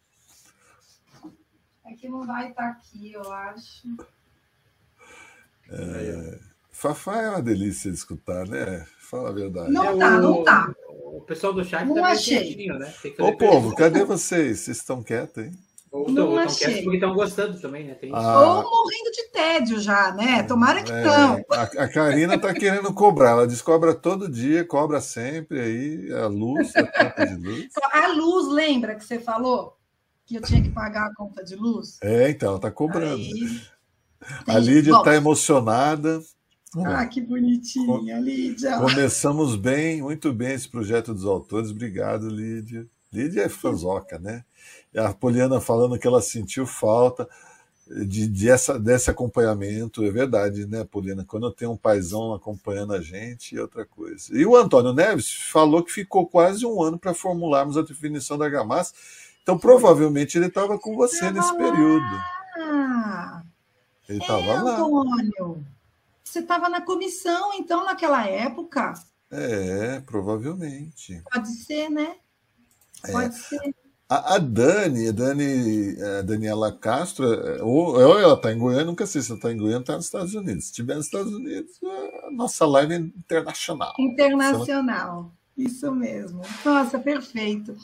[1.85, 3.87] É que não vai estar aqui, eu acho.
[6.71, 8.85] Fafá é uma delícia de escutar, né?
[8.99, 9.71] Fala a verdade.
[9.71, 10.73] Não É, tá, o- não tá.
[10.87, 12.43] O pessoal do chat Não tá meio achei.
[12.55, 12.93] quietinho, né?
[13.01, 14.59] Tem que Ô, povo, cadê vocês?
[14.59, 15.51] Vocês estão quietos, hein?
[15.91, 16.47] Ou Não tão-
[16.83, 17.97] tão estão gostando também, né?
[18.13, 20.43] Ah, Ou morrendo de tédio já, né?
[20.43, 21.43] Tomara que é, não.
[21.51, 23.31] a, a Karina tá querendo cobrar.
[23.31, 27.67] Ela diz cobra todo dia, cobra sempre aí, a luz, a conta de luz.
[27.91, 29.77] A luz, lembra que você falou?
[30.27, 31.97] Que eu tinha que pagar a conta de luz?
[32.03, 33.23] É, então, ela tá cobrando.
[33.23, 33.61] Aí,
[34.47, 36.21] A Lídia está emocionada.
[36.85, 38.77] Ah, que bonitinha, Lídia.
[38.77, 41.71] Começamos bem, muito bem esse projeto dos autores.
[41.71, 42.85] Obrigado, Lídia.
[43.11, 44.43] Lídia é fanzoca, né?
[44.95, 47.27] A Poliana falando que ela sentiu falta
[47.87, 50.03] de, de essa, desse acompanhamento.
[50.03, 51.25] É verdade, né, Poliana?
[51.25, 54.35] Quando eu tenho um paizão acompanhando a gente, é outra coisa.
[54.37, 58.49] E o Antônio Neves falou que ficou quase um ano para formularmos a definição da
[58.49, 58.93] Gamassa.
[59.41, 61.57] Então, provavelmente, ele estava com você Tava nesse lá.
[61.57, 62.23] período.
[62.57, 63.43] Ah,
[64.07, 64.77] Ele é, estava lá.
[64.77, 65.65] Antônio.
[66.23, 68.93] Você estava na comissão, então, naquela época?
[69.31, 71.23] É, provavelmente.
[71.31, 72.17] Pode ser, né?
[73.03, 73.11] É.
[73.11, 73.73] Pode ser.
[74.09, 78.85] A, a Dani, a Dani, a Daniela Castro, é, ou, ou ela está em Goiânia,
[78.85, 80.63] nunca sei se ela está em Goiânia ou está nos Estados Unidos.
[80.65, 81.71] Se estiver nos Estados Unidos,
[82.23, 83.93] a nossa live é internacional.
[83.99, 85.31] Internacional.
[85.55, 86.41] Isso mesmo.
[86.65, 87.75] Nossa, perfeito.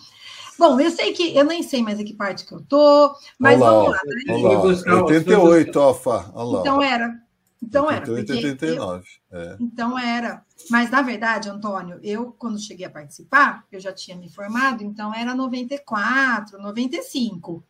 [0.57, 3.61] Bom, eu sei que eu nem sei mais em que parte que eu tô, mas
[3.61, 3.99] Olha lá, vamos lá.
[4.05, 4.23] né?
[4.30, 6.32] Olha Fui lá, buscar os- 88, ó, Fá.
[6.34, 6.59] Olha lá.
[6.61, 7.13] Então era.
[7.61, 8.09] Então era.
[8.11, 9.05] 88 porque e eu- 89.
[9.32, 9.57] É.
[9.59, 10.45] Então era.
[10.70, 15.14] Mas, na verdade, Antônio, eu, quando cheguei a participar, eu já tinha me formado, então
[15.14, 17.64] era 94, 95.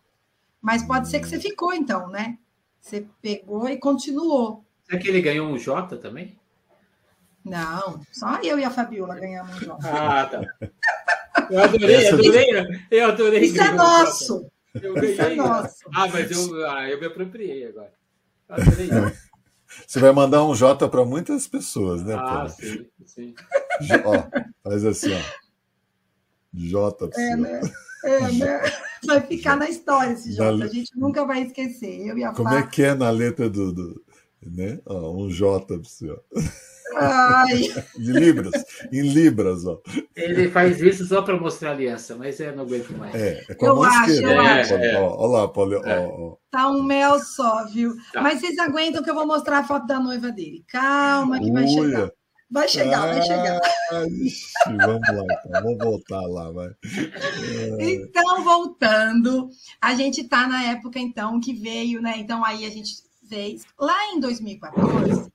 [0.61, 2.37] Mas pode ser que você ficou, então, né?
[2.79, 4.63] Você pegou e continuou.
[4.87, 6.37] Será que ele ganhou um J também?
[7.43, 9.79] Não, só eu e a Fabiola ganhamos um jogo.
[9.85, 10.41] Ah, tá.
[11.49, 12.47] Eu adorei, adorei.
[12.89, 13.39] Eu adorei.
[13.41, 14.51] Isso é um nosso.
[14.73, 14.87] J.
[14.87, 15.11] Eu ganhei.
[15.11, 15.75] Isso é nosso.
[15.93, 17.93] Ah, mas eu, ah, eu me apropriei agora.
[18.49, 18.89] Eu adorei.
[19.87, 22.15] Você vai mandar um J para muitas pessoas, né?
[22.15, 22.49] Ah, Paulo?
[22.49, 23.35] sim, sim.
[23.81, 24.23] J- ó,
[24.63, 25.21] faz assim, ó.
[26.53, 27.35] J para É, você.
[27.35, 27.61] né?
[28.05, 28.61] É, né?
[29.05, 30.35] Vai ficar na história esse.
[30.37, 32.05] Da- A gente nunca vai esquecer.
[32.07, 32.59] Eu e a Como Fá.
[32.59, 33.73] é que é na letra do.
[33.73, 34.05] do
[34.45, 34.79] né?
[34.85, 36.17] Ó, um J para você, ó.
[36.97, 37.61] Ai,
[37.97, 38.63] De Libras.
[38.91, 39.79] Em Libras, ó.
[40.15, 43.13] Ele faz isso só para mostrar aliança, mas eu não aguento mais.
[43.15, 44.33] É, é com Eu a mão acho, esquerda.
[44.35, 44.69] eu né, acho.
[44.69, 44.83] Paulo?
[44.85, 44.99] É.
[45.01, 45.81] Ó, ó lá, Paulo.
[45.83, 45.99] ó, É.
[45.99, 46.35] ó.
[46.51, 47.93] tá um mel só, viu?
[48.13, 48.21] Tá.
[48.21, 50.63] Mas vocês aguentam que eu vou mostrar a foto da noiva dele.
[50.67, 51.73] Calma, que vai Uia.
[51.73, 52.11] chegar.
[52.51, 53.59] Vai chegar, vai chegar.
[53.91, 55.61] Ah, ixi, vamos lá, então.
[55.63, 56.67] Vamos voltar lá, vai.
[57.79, 59.49] É, Então, voltando,
[59.81, 62.13] a gente está na época, então, que veio, né?
[62.17, 62.93] Então, aí a gente
[63.27, 63.63] fez.
[63.79, 65.27] Lá em 2014,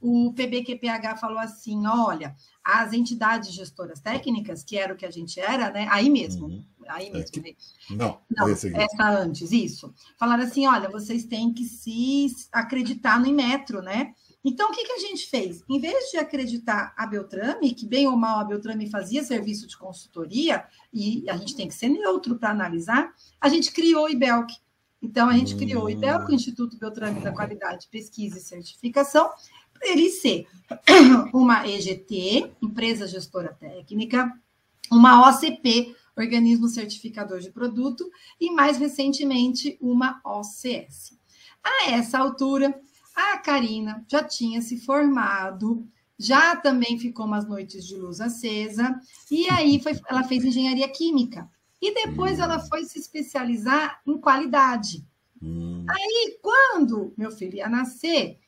[0.00, 2.34] o PBQPH falou assim: olha,
[2.64, 5.86] as entidades gestoras técnicas, que era o que a gente era, né?
[5.90, 6.64] Aí mesmo, Uhum.
[6.88, 7.40] aí mesmo.
[7.40, 7.56] Aqui.
[7.90, 8.76] Não, Não, esse aqui.
[8.80, 9.92] essa antes, isso.
[10.18, 14.14] Falaram assim: olha, vocês têm que se acreditar no Inmetro, né?
[14.44, 15.62] Então, o que, que a gente fez?
[15.68, 19.76] Em vez de acreditar a Beltrame, que bem ou mal a Beltrame fazia serviço de
[19.76, 24.54] consultoria, e a gente tem que ser neutro para analisar, a gente criou o IBELC.
[25.02, 29.28] Então, a gente criou o IBEL, o Instituto Beltrame da Qualidade, Pesquisa e Certificação,
[29.82, 30.46] ele ser
[31.32, 34.32] uma EGT, Empresa Gestora Técnica,
[34.90, 38.10] uma OCP, Organismo Certificador de Produto,
[38.40, 41.18] e mais recentemente uma OCS.
[41.62, 42.78] A essa altura,
[43.14, 45.86] a Karina já tinha se formado,
[46.18, 49.00] já também ficou umas noites de luz acesa,
[49.30, 51.48] e aí foi, ela fez engenharia química.
[51.80, 55.06] E depois ela foi se especializar em qualidade.
[55.40, 55.86] Hum.
[55.88, 58.40] Aí, quando meu filho ia nascer,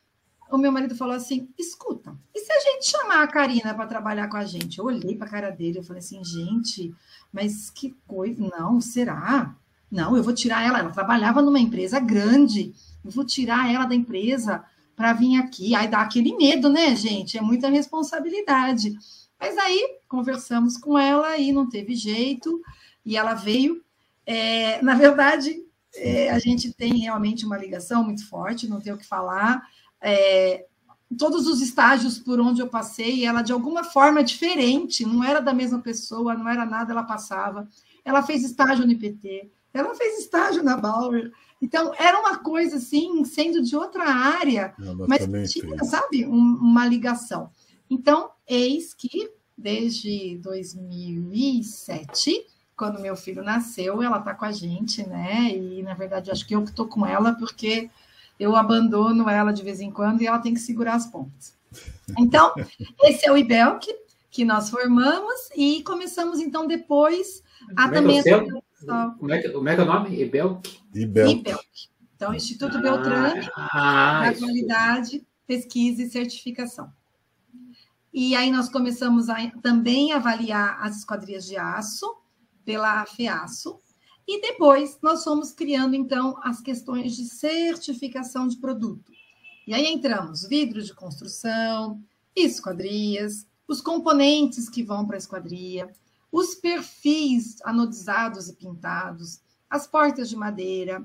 [0.50, 4.28] o meu marido falou assim: escuta, e se a gente chamar a Karina para trabalhar
[4.28, 4.78] com a gente?
[4.78, 6.94] Eu olhei para a cara dele e falei assim: gente,
[7.32, 9.54] mas que coisa, não, será?
[9.90, 10.78] Não, eu vou tirar ela.
[10.78, 12.72] Ela trabalhava numa empresa grande,
[13.04, 15.74] eu vou tirar ela da empresa para vir aqui.
[15.74, 17.38] Aí dá aquele medo, né, gente?
[17.38, 18.94] É muita responsabilidade.
[19.38, 22.60] Mas aí conversamos com ela e não teve jeito,
[23.04, 23.82] e ela veio.
[24.26, 28.98] É, na verdade, é, a gente tem realmente uma ligação muito forte, não tem o
[28.98, 29.62] que falar.
[30.00, 30.66] É,
[31.18, 35.52] todos os estágios por onde eu passei, ela de alguma forma diferente, não era da
[35.52, 37.68] mesma pessoa, não era nada, ela passava.
[38.04, 41.32] Ela fez estágio no IPT, ela fez estágio na Bauer.
[41.60, 44.74] Então, era uma coisa assim, sendo de outra área,
[45.06, 45.90] mas tinha, fez.
[45.90, 47.50] sabe, um, uma ligação.
[47.88, 52.46] Então, eis que desde 2007
[52.80, 55.54] quando meu filho nasceu, ela está com a gente, né?
[55.54, 57.90] E na verdade acho que eu que estou com ela porque
[58.40, 61.54] eu abandono ela de vez em quando e ela tem que segurar as pontas.
[62.18, 62.52] Então,
[63.04, 67.42] esse é o IBEL que, nós formamos e começamos então depois
[67.76, 68.18] a como também.
[68.18, 68.30] É que
[69.18, 70.22] como, é que, como é que é o nome?
[70.22, 70.80] IBELC?
[70.94, 71.54] IBELC.
[72.16, 76.90] Então, Instituto ah, Beltrame, ah, da qualidade, pesquisa e certificação.
[78.12, 82.06] E aí nós começamos a também avaliar as esquadrias de aço,
[82.64, 83.78] pela FEASO,
[84.32, 89.10] e depois nós fomos criando, então, as questões de certificação de produto.
[89.66, 92.00] E aí entramos vidros de construção,
[92.36, 95.92] esquadrias, os componentes que vão para a esquadria,
[96.30, 101.04] os perfis anodizados e pintados, as portas de madeira,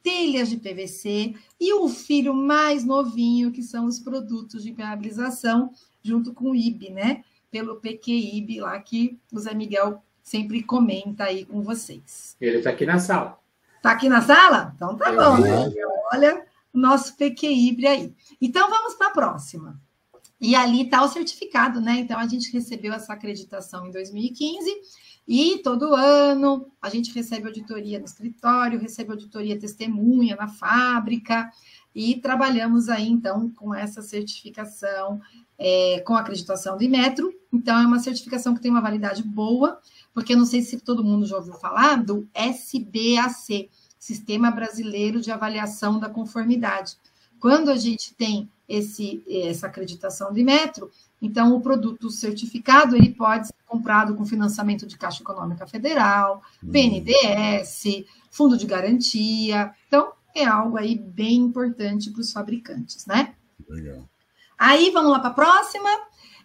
[0.00, 5.72] telhas de PVC e o filho mais novinho, que são os produtos de impermeabilização,
[6.04, 7.24] junto com o IB, né?
[7.50, 12.36] Pelo PQIB lá que o Zé Miguel sempre comenta aí com vocês.
[12.40, 13.38] Ele está aqui na sala.
[13.76, 14.72] Está aqui na sala?
[14.76, 15.70] Então tá bom, né?
[16.12, 18.14] Olha o nosso PQIbre aí.
[18.40, 19.80] Então vamos para a próxima.
[20.40, 21.96] E ali está o certificado, né?
[21.98, 24.70] Então a gente recebeu essa acreditação em 2015
[25.28, 31.50] e todo ano a gente recebe auditoria no escritório, recebe auditoria testemunha na fábrica
[31.94, 35.20] e trabalhamos aí então com essa certificação
[35.58, 37.32] é, com acreditação do Imetro.
[37.52, 39.78] Então é uma certificação que tem uma validade boa
[40.14, 45.30] porque eu não sei se todo mundo já ouviu falar do SBAC, Sistema Brasileiro de
[45.30, 46.96] Avaliação da Conformidade.
[47.38, 50.90] Quando a gente tem esse, essa acreditação de metro,
[51.20, 57.84] então o produto certificado ele pode ser comprado com financiamento de Caixa Econômica Federal, BNDES,
[57.86, 58.04] hum.
[58.30, 59.74] Fundo de Garantia.
[59.86, 63.34] Então, é algo aí bem importante para os fabricantes, né?
[63.68, 64.08] Legal.
[64.58, 65.90] Aí, vamos lá para a próxima.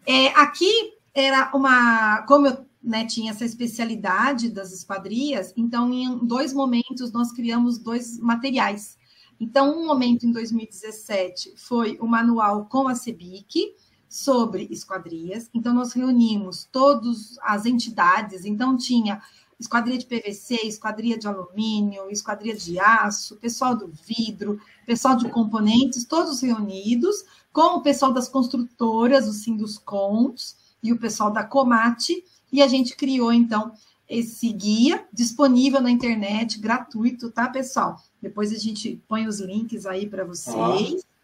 [0.05, 6.53] É, aqui era uma, como eu né, tinha essa especialidade das esquadrias, então em dois
[6.53, 8.97] momentos nós criamos dois materiais.
[9.39, 13.75] Então, um momento em 2017 foi o manual com a CEBIC
[14.07, 15.49] sobre esquadrias.
[15.53, 19.21] Então, nós reunimos todas as entidades, então tinha
[19.59, 26.05] esquadria de PVC, esquadria de alumínio, esquadria de aço, pessoal do vidro, pessoal de componentes,
[26.05, 32.61] todos reunidos, com o pessoal das construtoras, os Sinduscons e o pessoal da Comate, e
[32.61, 33.71] a gente criou, então,
[34.07, 38.01] esse guia disponível na internet, gratuito, tá, pessoal?
[38.21, 40.55] Depois a gente põe os links aí para vocês.
[40.55, 41.15] Ah.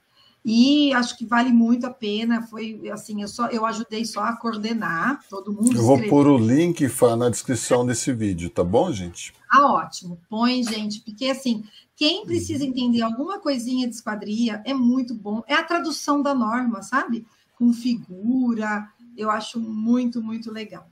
[0.43, 2.41] E acho que vale muito a pena.
[2.41, 5.77] Foi assim, eu só eu ajudei só a coordenar, todo mundo.
[5.77, 6.88] Eu vou pôr o link
[7.18, 9.34] na descrição desse vídeo, tá bom, gente?
[9.49, 10.19] Ah, ótimo.
[10.30, 11.64] Põe, gente, porque assim,
[11.95, 15.43] quem precisa entender alguma coisinha de esquadria é muito bom.
[15.48, 17.26] É a tradução da norma, sabe?
[17.56, 20.88] Com figura, eu acho muito, muito legal.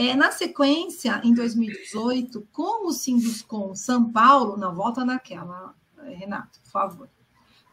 [0.00, 6.70] É, na sequência, em 2018, com o Sinduscom São Paulo, não, volta naquela, Renato, por
[6.70, 7.10] favor.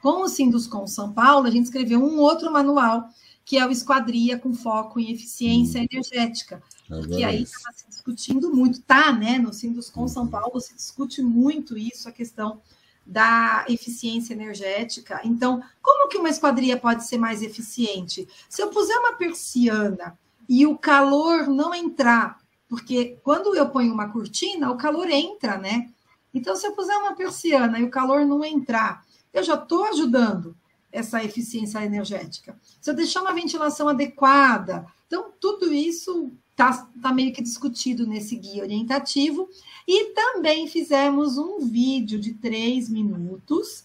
[0.01, 3.07] Com o Sinduscom São Paulo, a gente escreveu um outro manual,
[3.45, 5.87] que é o Esquadria com foco em eficiência hum.
[5.89, 6.61] energética.
[6.85, 9.39] Porque aí estava se discutindo muito, tá, né?
[9.39, 10.29] No Sinduscom São uhum.
[10.29, 12.61] Paulo se discute muito isso, a questão
[13.05, 15.21] da eficiência energética.
[15.23, 18.27] Então, como que uma esquadria pode ser mais eficiente?
[18.49, 24.09] Se eu puser uma persiana e o calor não entrar, porque quando eu ponho uma
[24.09, 25.89] cortina, o calor entra, né?
[26.33, 30.55] Então, se eu puser uma persiana e o calor não entrar, eu já estou ajudando
[30.91, 32.57] essa eficiência energética.
[32.81, 38.35] Se eu deixar uma ventilação adequada, então tudo isso está tá meio que discutido nesse
[38.35, 39.49] guia orientativo.
[39.87, 43.83] E também fizemos um vídeo de três minutos,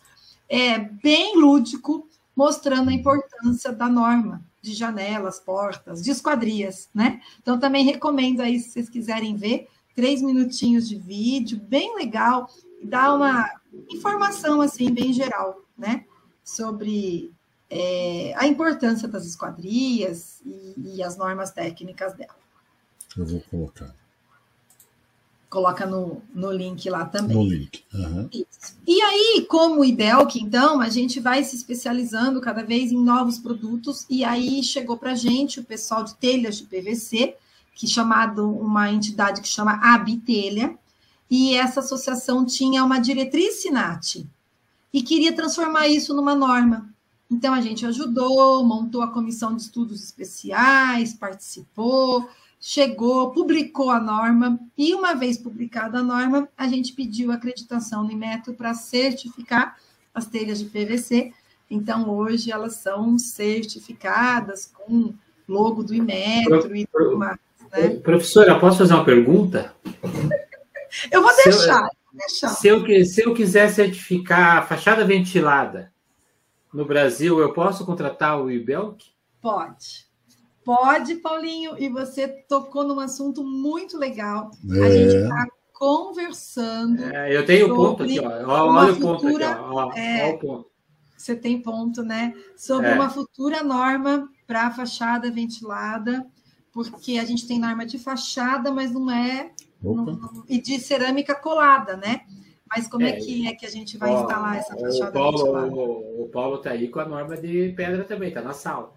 [0.48, 7.20] é, bem lúdico, mostrando a importância da norma de janelas, portas, de esquadrias, né?
[7.40, 12.48] Então também recomendo aí, se vocês quiserem ver, três minutinhos de vídeo, bem legal,
[12.80, 13.50] e dá uma
[13.90, 16.04] informação assim, bem geral, né?
[16.44, 17.32] Sobre
[17.68, 22.36] é, a importância das esquadrias e, e as normas técnicas dela.
[23.16, 23.94] Eu vou colocar
[25.52, 27.36] coloca no, no link lá também.
[27.36, 27.84] No link.
[27.92, 28.26] Uhum.
[28.86, 34.06] E aí, como Idelk, então, a gente vai se especializando cada vez em novos produtos,
[34.08, 37.36] e aí chegou para a gente o pessoal de telhas de PVC,
[37.74, 40.74] que chamado uma entidade que chama Abitelha,
[41.30, 44.26] e essa associação tinha uma diretriz SINAT,
[44.90, 46.88] e queria transformar isso numa norma.
[47.30, 52.26] Então, a gente ajudou, montou a comissão de estudos especiais, participou,
[52.64, 58.12] chegou, publicou a norma, e uma vez publicada a norma, a gente pediu acreditação no
[58.12, 59.76] Inmetro para certificar
[60.14, 61.32] as telhas de PVC.
[61.68, 65.12] Então, hoje elas são certificadas com
[65.48, 67.36] logo do Inmetro Pro, e tudo mais.
[67.72, 67.96] Né?
[67.96, 69.74] Professora, posso fazer uma pergunta?
[71.10, 71.88] eu vou deixar.
[71.88, 72.48] Se eu, deixar.
[72.48, 75.92] Se, eu, se eu quiser certificar a fachada ventilada
[76.72, 79.06] no Brasil, eu posso contratar o IBELC?
[79.40, 80.11] Pode.
[80.64, 84.50] Pode, Paulinho, e você tocou num assunto muito legal.
[84.70, 84.84] É.
[84.84, 87.02] A gente está conversando.
[87.04, 88.28] É, eu tenho ponto aqui, ó.
[88.46, 89.92] Olha o ponto aqui, ó.
[89.94, 90.72] É, Olha o ponto.
[91.16, 92.34] Você tem ponto, né?
[92.56, 92.94] Sobre é.
[92.94, 96.26] uma futura norma para fachada ventilada,
[96.72, 99.52] porque a gente tem norma de fachada, mas não é.
[99.82, 102.22] Não, e de cerâmica colada, né?
[102.68, 105.12] Mas como é, é que é que a gente vai ó, instalar essa fachada o
[105.12, 105.74] Paulo, ventilada?
[105.74, 108.92] O, o Paulo está aí com a norma de pedra também, está na sala.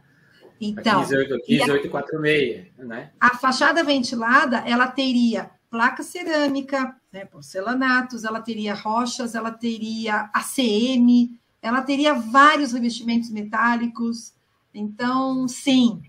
[0.60, 3.12] Então, 15846, né?
[3.20, 11.38] A fachada ventilada, ela teria placa cerâmica, né, porcelanatos, ela teria rochas, ela teria ACM,
[11.62, 14.34] ela teria vários revestimentos metálicos.
[14.74, 16.02] Então, sim,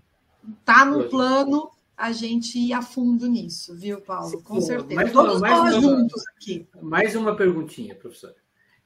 [0.63, 4.41] tá no plano a gente ir a fundo nisso, viu, Paulo?
[4.43, 4.95] Com certeza.
[4.95, 6.67] Mais, Todos mais nós uma, juntos aqui.
[6.81, 8.35] Mais uma perguntinha, professora.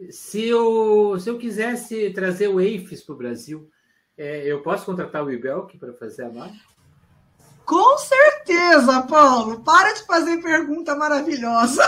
[0.09, 3.69] Se eu, se eu quisesse trazer o EIFES para o Brasil,
[4.17, 6.71] é, eu posso contratar o Ibelk para fazer a marca?
[7.65, 9.61] Com certeza, Paulo.
[9.61, 11.83] Para de fazer pergunta maravilhosa.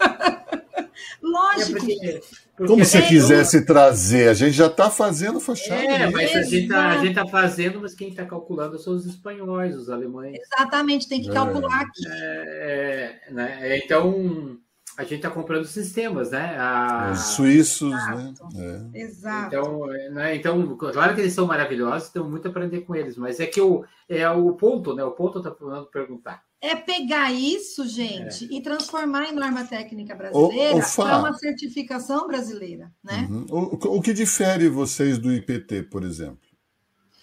[1.20, 1.78] Lógico.
[1.78, 2.20] É porque,
[2.56, 3.66] porque Como se quisesse eu...
[3.66, 5.82] trazer, a gente já está fazendo fachada.
[5.82, 9.90] É, mas a gente está tá fazendo, mas quem está calculando são os espanhóis, os
[9.90, 10.38] alemães.
[10.40, 11.84] Exatamente, tem que calcular é.
[11.84, 12.04] aqui.
[12.06, 13.78] É, né?
[13.78, 14.58] Então,
[14.96, 16.56] a gente está comprando sistemas, né?
[16.58, 17.10] A...
[17.12, 18.48] Os suíços, Exato.
[18.54, 18.90] né?
[18.94, 19.00] É.
[19.00, 19.46] Exato.
[19.46, 20.36] Então, né?
[20.36, 23.60] então, claro que eles são maravilhosos, temos muito a aprender com eles, mas é que
[23.60, 25.02] o, é o ponto, né?
[25.02, 26.42] O ponto está falando perguntar.
[26.60, 28.56] É pegar isso, gente, é.
[28.56, 33.28] e transformar em norma técnica brasileira para uma certificação brasileira, né?
[33.30, 33.46] Uhum.
[33.50, 36.38] O, o que difere vocês do IPT, por exemplo?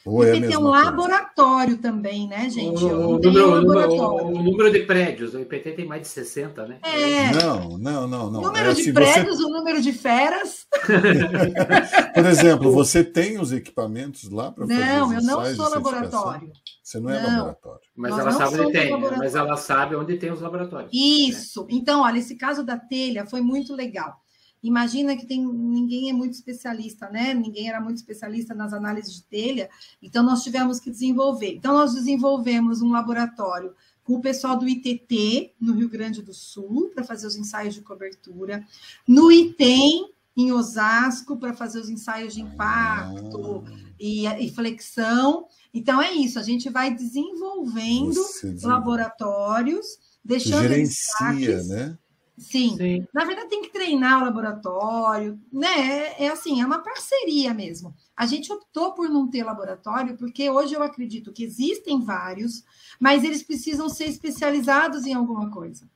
[0.03, 2.83] Ou é tem um laboratório também, né, gente?
[2.83, 6.79] O, o, número, um o, número, de prédios, o IPT tem mais de 60, né?
[6.81, 7.31] É.
[7.33, 8.31] Não, não, não.
[8.31, 8.39] não.
[8.39, 9.43] O número é, de prédios, você...
[9.43, 10.65] o número de feras.
[12.15, 16.51] Por exemplo, você tem os equipamentos lá para fazer Não, eu não sou laboratório.
[16.81, 17.37] Você não é não.
[17.37, 17.81] laboratório.
[17.95, 20.91] Mas ela sabe onde tem, mas ela sabe onde tem os laboratórios.
[20.91, 21.61] Isso.
[21.61, 21.67] Né?
[21.73, 24.15] Então, olha, esse caso da telha foi muito legal.
[24.63, 27.33] Imagina que tem, ninguém é muito especialista, né?
[27.33, 29.69] Ninguém era muito especialista nas análises de telha,
[30.01, 31.55] então nós tivemos que desenvolver.
[31.55, 33.73] Então, nós desenvolvemos um laboratório
[34.03, 37.81] com o pessoal do ITT, no Rio Grande do Sul, para fazer os ensaios de
[37.81, 38.65] cobertura,
[39.07, 43.71] no ITEM, em Osasco, para fazer os ensaios de impacto ah.
[43.99, 45.45] e, e, flexão.
[45.73, 48.19] Então, é isso, a gente vai desenvolvendo
[48.63, 49.85] laboratórios,
[50.23, 50.61] deixando.
[50.61, 51.97] Gerencia, né?
[52.41, 52.75] Sim.
[52.75, 53.07] Sim.
[53.13, 56.15] Na verdade, tem que treinar o laboratório, né?
[56.17, 57.93] É, é, assim, é uma parceria mesmo.
[58.17, 62.63] A gente optou por não ter laboratório, porque hoje eu acredito que existem vários,
[62.99, 65.87] mas eles precisam ser especializados em alguma coisa.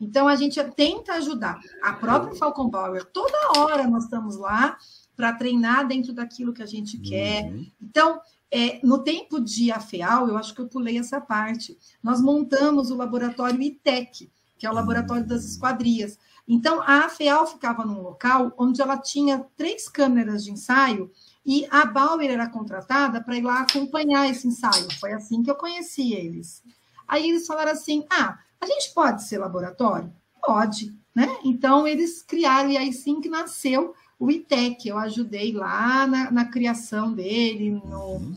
[0.00, 1.58] Então, a gente tenta ajudar.
[1.82, 4.76] A própria Falcon Power, toda hora nós estamos lá
[5.14, 7.44] para treinar dentro daquilo que a gente quer.
[7.44, 7.66] Uhum.
[7.80, 12.90] Então, é, no tempo de AFEAL, eu acho que eu pulei essa parte, nós montamos
[12.90, 16.18] o laboratório ITEC, que é o laboratório das esquadrias.
[16.48, 21.10] Então, a AFEAL ficava num local onde ela tinha três câmeras de ensaio
[21.44, 24.88] e a Bauer era contratada para ir lá acompanhar esse ensaio.
[25.00, 26.62] Foi assim que eu conheci eles.
[27.06, 30.12] Aí eles falaram assim: ah, a gente pode ser laboratório?
[30.44, 30.94] Pode.
[31.14, 31.28] né?
[31.44, 34.88] Então, eles criaram, e aí sim que nasceu o ITEC.
[34.88, 38.34] Eu ajudei lá na, na criação dele, no,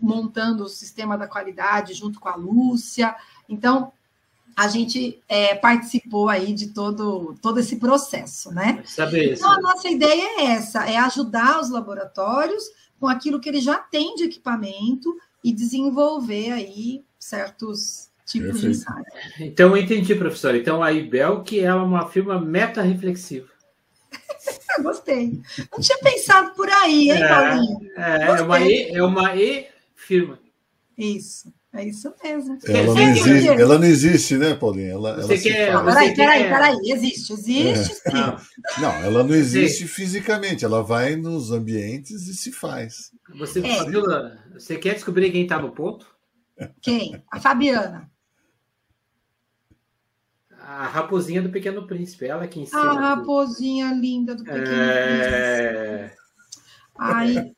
[0.00, 3.14] montando o sistema da qualidade junto com a Lúcia.
[3.48, 3.92] Então,
[4.56, 8.82] a gente é, participou aí de todo, todo esse processo, né?
[8.86, 12.64] Saber então, a nossa ideia é essa, é ajudar os laboratórios
[13.00, 18.72] com aquilo que eles já têm de equipamento e desenvolver aí certos tipos Perfeito.
[18.72, 19.04] de ensaio.
[19.40, 20.54] Então, eu entendi, professor.
[20.54, 23.48] Então, a IBEL, que é uma firma meta-reflexiva.
[24.82, 25.40] Gostei.
[25.70, 27.90] Não tinha pensado por aí, hein, é, Paulinho?
[27.96, 30.38] É, é uma, e, é uma E-firma.
[30.96, 31.52] Isso.
[31.74, 32.58] É isso mesmo.
[32.66, 34.90] Ela não, existe, ela não existe, né, Paulinha?
[34.90, 36.76] Ela, ela quer, peraí, peraí, peraí.
[36.84, 38.10] Existe, existe é.
[38.10, 38.80] sim.
[38.82, 39.86] Não, ela não existe sim.
[39.86, 43.10] fisicamente, ela vai nos ambientes e se faz.
[43.38, 43.78] Você, é.
[43.78, 46.06] Fabiola, você quer descobrir quem está no ponto?
[46.82, 47.22] Quem?
[47.30, 48.10] A Fabiana.
[50.60, 52.82] A raposinha do Pequeno Príncipe, ela que ensina.
[52.82, 55.98] A raposinha linda do Pequeno é...
[55.98, 56.21] Príncipe.
[56.98, 57.52] Ai,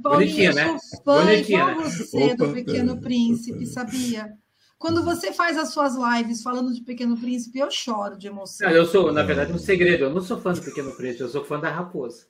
[0.00, 0.66] Bonitinha, eu né?
[0.66, 1.90] sou fã Bonitinha, igual né?
[1.90, 4.32] você Opa, do Pequeno Príncipe, sabia?
[4.78, 8.68] Quando você faz as suas lives falando de Pequeno Príncipe, eu choro de emoção.
[8.68, 10.04] Não, eu sou, na verdade, um segredo.
[10.04, 12.26] Eu não sou fã do Pequeno Príncipe, eu sou fã da raposa.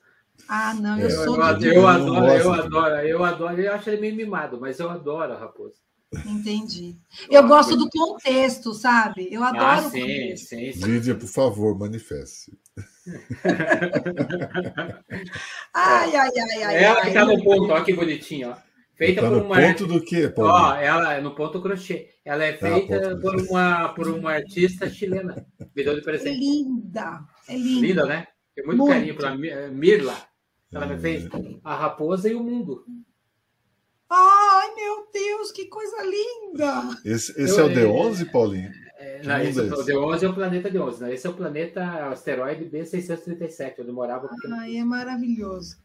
[0.48, 1.42] Ah, não, eu, eu sou.
[1.42, 1.66] Eu, do...
[1.66, 3.60] eu adoro, eu adoro, eu adoro.
[3.60, 5.76] Eu acho ele meio mimado, mas eu adoro a raposa.
[6.26, 6.96] Entendi.
[7.28, 9.28] Eu gosto do contexto, sabe?
[9.32, 10.86] Eu adoro ah, sim, sim, sim.
[10.86, 12.52] Lídia, por favor, manifeste.
[15.74, 16.84] Ai, ai, ai, ai.
[16.84, 18.56] Ela que está no ponto, olha que bonitinho, ó.
[18.94, 19.60] Feita tá por uma.
[19.60, 20.50] ponto do quê, Paulo?
[20.52, 22.10] Ó, ela é no ponto crochê.
[22.24, 25.44] Ela é ah, feita ah, por, uma, por uma artista chilena.
[25.74, 26.36] Me deu de presente.
[26.36, 27.24] É linda.
[27.48, 27.86] É linda.
[27.86, 28.26] Linda, né?
[28.54, 28.92] Tem muito, muito.
[28.92, 29.34] carinho para
[29.70, 30.16] Mirla.
[30.72, 31.28] Ela me fez
[31.62, 32.84] a raposa e o mundo.
[34.10, 37.00] Ai, meu Deus, que coisa linda!
[37.04, 38.70] Esse, esse eu, é o D11, Paulinho?
[39.04, 41.00] É, não, esse, é o D11 é o planeta D11.
[41.00, 44.30] Não, esse é o planeta asteroide B637, onde morava.
[44.58, 45.76] Ai, é maravilhoso.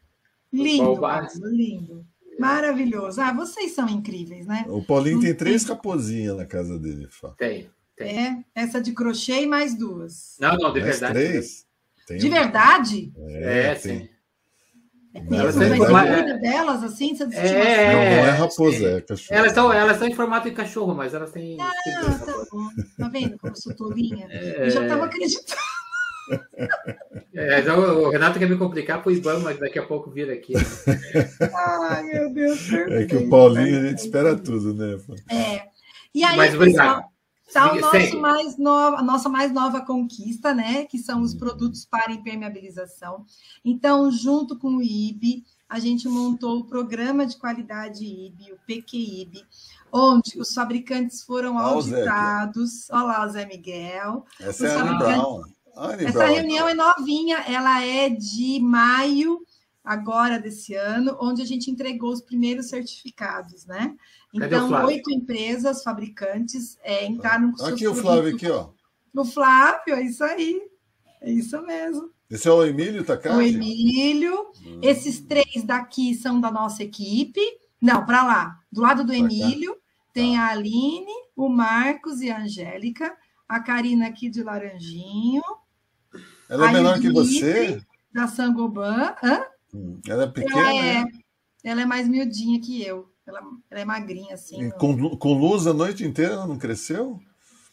[0.50, 1.00] Lindo,
[1.42, 2.06] lindo.
[2.38, 3.20] Maravilhoso.
[3.20, 4.64] Ah, vocês são incríveis, né?
[4.68, 7.06] O Paulinho tem três capozinhas na casa dele.
[7.10, 7.34] Fala.
[7.36, 8.18] Tem, tem.
[8.18, 10.36] É, essa de crochê e mais duas.
[10.40, 11.12] Não, não, de mais verdade.
[11.12, 11.66] Três?
[12.06, 13.12] Tem de verdade?
[13.16, 14.08] É, é sim.
[15.12, 19.38] É mesmo, mas você delas assim, você é, não, não é raposa, é cachorro.
[19.38, 21.56] Elas estão, elas estão em formato de cachorro, mas elas têm.
[21.60, 21.72] Ah,
[22.24, 22.68] tá bom.
[22.96, 24.28] Tá vendo como sou tolinha?
[24.30, 24.66] É...
[24.66, 25.60] Eu já estava acreditando.
[27.34, 30.54] É, então, o Renato quer me complicar pro IBAN, mas daqui a pouco vira aqui.
[30.54, 30.62] Né?
[31.88, 32.68] Ai, meu Deus.
[32.68, 32.92] Perfeito.
[32.92, 34.96] É que o Paulinho a gente espera tudo, né?
[35.28, 35.62] É.
[36.14, 37.10] E aí, mas, pessoal,
[37.50, 40.84] Está o nosso mais nova, a nossa mais nova conquista, né?
[40.84, 43.26] Que são os produtos para impermeabilização.
[43.64, 49.44] Então, junto com o IB, a gente montou o programa de qualidade IB, o PQIB,
[49.92, 52.88] onde os fabricantes foram auditados.
[52.90, 54.24] Olha lá o Zé Miguel.
[54.38, 55.42] Essa é a Anne Brown.
[55.76, 59.40] Anne Essa reunião é novinha, ela é de maio
[59.84, 63.96] agora desse ano, onde a gente entregou os primeiros certificados, né?
[64.32, 68.70] Então, oito empresas fabricantes é, entraram com Aqui o Flávio, aqui, ó.
[69.14, 70.62] O Flávio, é isso aí.
[71.20, 72.10] É isso mesmo.
[72.30, 73.36] Esse é o Emílio Takagi?
[73.36, 74.52] O Emílio.
[74.64, 74.78] Hum.
[74.80, 77.40] Esses três daqui são da nossa equipe.
[77.80, 78.60] Não, para lá.
[78.70, 79.76] Do lado do Emílio,
[80.12, 80.42] tem tá.
[80.42, 83.12] a Aline, o Marcos e a Angélica.
[83.48, 85.42] A Karina aqui de Laranjinho.
[86.48, 87.82] Ela é menor que você?
[88.12, 89.14] Da Sangoban.
[89.22, 89.42] Hã?
[89.74, 90.00] Hum.
[90.06, 91.10] Ela é pequena, ela é, né?
[91.64, 93.10] ela é mais miudinha que eu.
[93.30, 93.40] Ela,
[93.70, 94.64] ela é magrinha, assim.
[94.64, 97.20] E com, com luz a noite inteira ela não cresceu?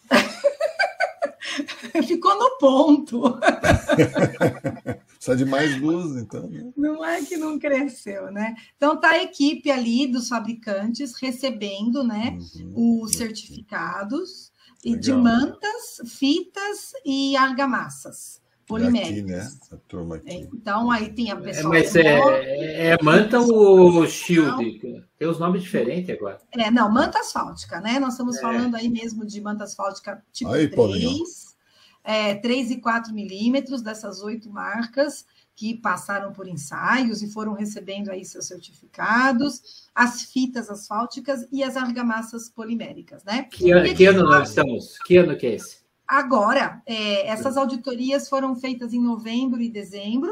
[2.07, 3.39] Ficou no ponto.
[5.17, 6.47] Precisa de mais luz, então.
[6.47, 6.71] Né?
[6.77, 8.55] Não é que não cresceu, né?
[8.75, 13.01] Então tá a equipe ali dos fabricantes recebendo, né, uhum.
[13.01, 14.51] os certificados
[14.85, 15.01] Legal.
[15.01, 19.17] de mantas, fitas e argamassas poliméricas.
[19.17, 19.57] Aqui, né?
[19.71, 20.29] A turma aqui.
[20.29, 21.75] É, então, aí tem a é, pessoa.
[21.75, 24.79] É, mas é, é, manta ou shield?
[25.17, 26.39] Tem os nomes diferentes agora.
[26.51, 27.99] É, não, manta asfáltica, né?
[27.99, 28.41] Nós estamos é.
[28.41, 31.55] falando aí mesmo de manta asfáltica tipo aí, 3,
[32.03, 35.25] é, 3 e 4 milímetros dessas oito marcas
[35.55, 41.75] que passaram por ensaios e foram recebendo aí seus certificados, as fitas asfálticas e as
[41.75, 43.47] argamassas poliméricas, né?
[43.49, 44.99] Que, que ano nós estamos?
[44.99, 45.86] Que ano que é esse?
[46.07, 50.31] Agora, é, essas auditorias foram feitas em novembro e dezembro,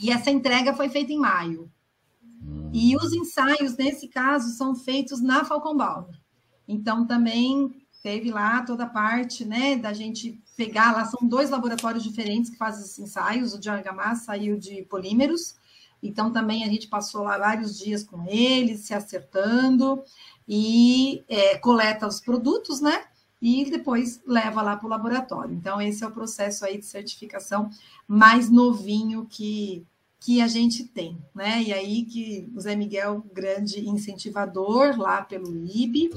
[0.00, 1.70] e essa entrega foi feita em maio.
[2.72, 6.14] E os ensaios, nesse caso, são feitos na Falcon Bauer.
[6.66, 12.04] Então, também teve lá toda a parte né, da gente pegar lá, são dois laboratórios
[12.04, 15.56] diferentes que fazem esses ensaios, o de argamassa e o de polímeros.
[16.00, 20.04] Então, também a gente passou lá vários dias com eles, se acertando,
[20.46, 23.04] e é, coleta os produtos, né?
[23.40, 25.54] E depois leva lá para o laboratório.
[25.54, 27.70] Então, esse é o processo aí de certificação
[28.06, 29.86] mais novinho que,
[30.18, 31.62] que a gente tem, né?
[31.62, 36.10] E aí que o Zé Miguel, grande incentivador lá pelo IB.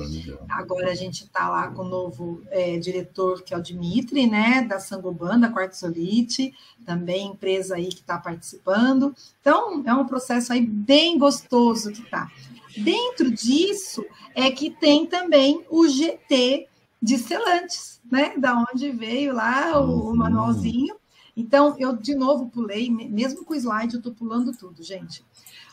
[0.49, 4.63] Agora a gente está lá com o novo é, diretor, que é o Dimitri, né?
[4.63, 6.53] Da Sangoban, da Quartzolite,
[6.83, 9.15] também empresa aí que está participando.
[9.39, 12.31] Então, é um processo aí bem gostoso que está.
[12.75, 14.03] Dentro disso
[14.33, 16.69] é que tem também o GT
[17.01, 18.37] de selantes, né?
[18.37, 20.15] Da onde veio lá o, o uhum.
[20.15, 20.95] manualzinho.
[21.35, 25.23] Então, eu de novo pulei, mesmo com o slide, eu estou pulando tudo, gente.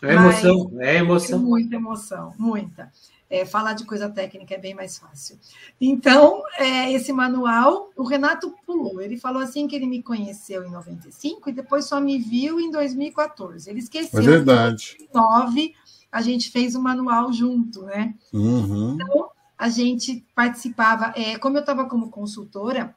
[0.00, 1.38] É emoção, Mas, é emoção.
[1.40, 2.92] Muita emoção, muita.
[3.30, 5.38] É, falar de coisa técnica é bem mais fácil.
[5.78, 9.02] Então, é, esse manual, o Renato pulou.
[9.02, 12.70] Ele falou assim que ele me conheceu em 95 e depois só me viu em
[12.70, 13.68] 2014.
[13.68, 14.20] Ele esqueceu.
[14.20, 14.96] É verdade.
[14.98, 15.74] Em 2009,
[16.10, 18.14] a gente fez o um manual junto, né?
[18.32, 18.94] Uhum.
[18.94, 19.28] Então,
[19.58, 22.94] a gente participava, é, como eu estava como consultora,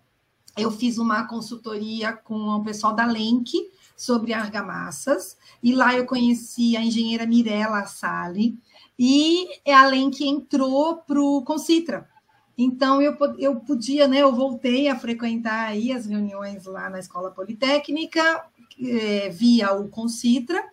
[0.56, 3.52] eu fiz uma consultoria com o pessoal da Lenk
[3.98, 8.60] sobre argamassas, e lá eu conheci a engenheira Mirella Sali,
[8.98, 12.08] e a Lenk entrou para o Concitra.
[12.58, 14.20] Então, eu, eu podia, né?
[14.20, 18.46] Eu voltei a frequentar aí as reuniões lá na Escola Politécnica,
[18.80, 20.64] é, via o Concitra,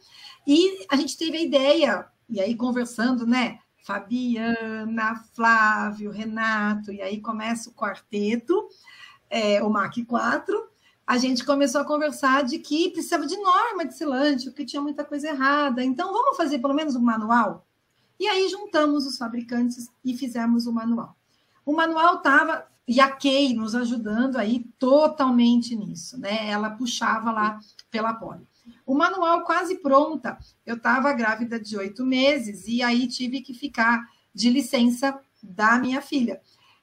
[0.46, 3.60] e a gente teve a ideia, e aí conversando, né?
[3.88, 8.68] Fabiana, Flávio, Renato, e aí começa o quarteto,
[9.30, 10.68] é, o MAC 4,
[11.06, 15.06] a gente começou a conversar de que precisava de norma de silante, que tinha muita
[15.06, 15.82] coisa errada.
[15.82, 17.66] Então, vamos fazer pelo menos um manual?
[18.20, 21.16] E aí juntamos os fabricantes e fizemos o manual.
[21.64, 26.50] O manual estava, e a Kay nos ajudando aí totalmente nisso, né?
[26.50, 27.58] Ela puxava lá
[27.90, 28.46] pela poli.
[28.86, 30.38] O manual quase pronta.
[30.64, 36.00] Eu estava grávida de oito meses e aí tive que ficar de licença da minha
[36.00, 36.40] filha.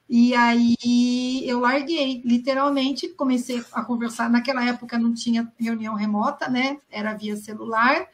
[0.08, 4.30] E aí eu larguei, literalmente, comecei a conversar.
[4.30, 6.78] Naquela época não tinha reunião remota, né?
[6.90, 8.06] Era via celular.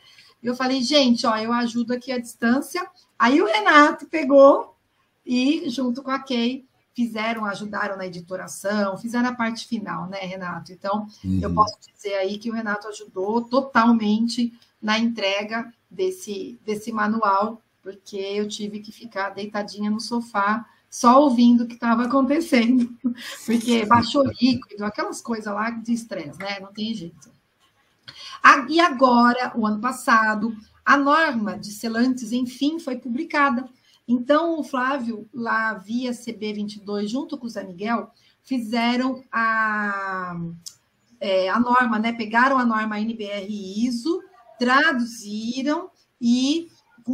[0.43, 2.85] Eu falei, gente, ó, eu ajudo aqui à distância.
[3.19, 4.75] Aí o Renato pegou
[5.25, 10.73] e, junto com a Kay, fizeram, ajudaram na editoração, fizeram a parte final, né, Renato?
[10.73, 11.41] Então, uhum.
[11.43, 18.17] eu posso dizer aí que o Renato ajudou totalmente na entrega desse, desse manual, porque
[18.17, 22.95] eu tive que ficar deitadinha no sofá, só ouvindo o que estava acontecendo,
[23.47, 26.61] porque baixou líquido, aquelas coisas lá de estresse, né?
[26.61, 27.33] Não tem jeito.
[28.69, 30.55] E agora, o ano passado,
[30.85, 33.69] a norma de selantes, enfim, foi publicada.
[34.07, 38.11] Então, o Flávio, lá via CB22, junto com o Zé Miguel,
[38.43, 40.37] fizeram a,
[41.21, 42.13] é, a norma, né?
[42.13, 44.21] Pegaram a norma NBR ISO,
[44.59, 46.69] traduziram e,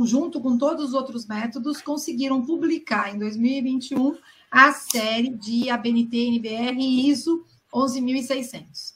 [0.04, 4.16] junto com todos os outros métodos, conseguiram publicar em 2021
[4.50, 8.94] a série de ABNT NBR ISO 11.600.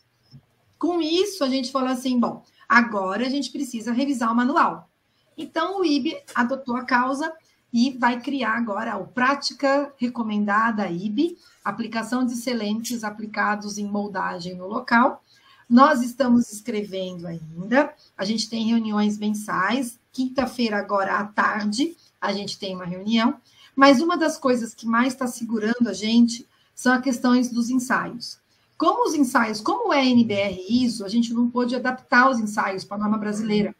[0.78, 4.88] Com isso, a gente falou assim: bom, agora a gente precisa revisar o manual.
[5.36, 7.32] Então, o IB adotou a causa
[7.72, 14.66] e vai criar agora a prática recomendada IB, aplicação de excelentes aplicados em moldagem no
[14.66, 15.22] local.
[15.68, 22.58] Nós estamos escrevendo ainda, a gente tem reuniões mensais, quinta-feira, agora à tarde, a gente
[22.58, 23.36] tem uma reunião,
[23.74, 28.38] mas uma das coisas que mais está segurando a gente são as questões dos ensaios.
[28.76, 32.96] Como os ensaios, como é NBR ISO, a gente não pôde adaptar os ensaios para
[32.96, 33.74] a norma brasileira.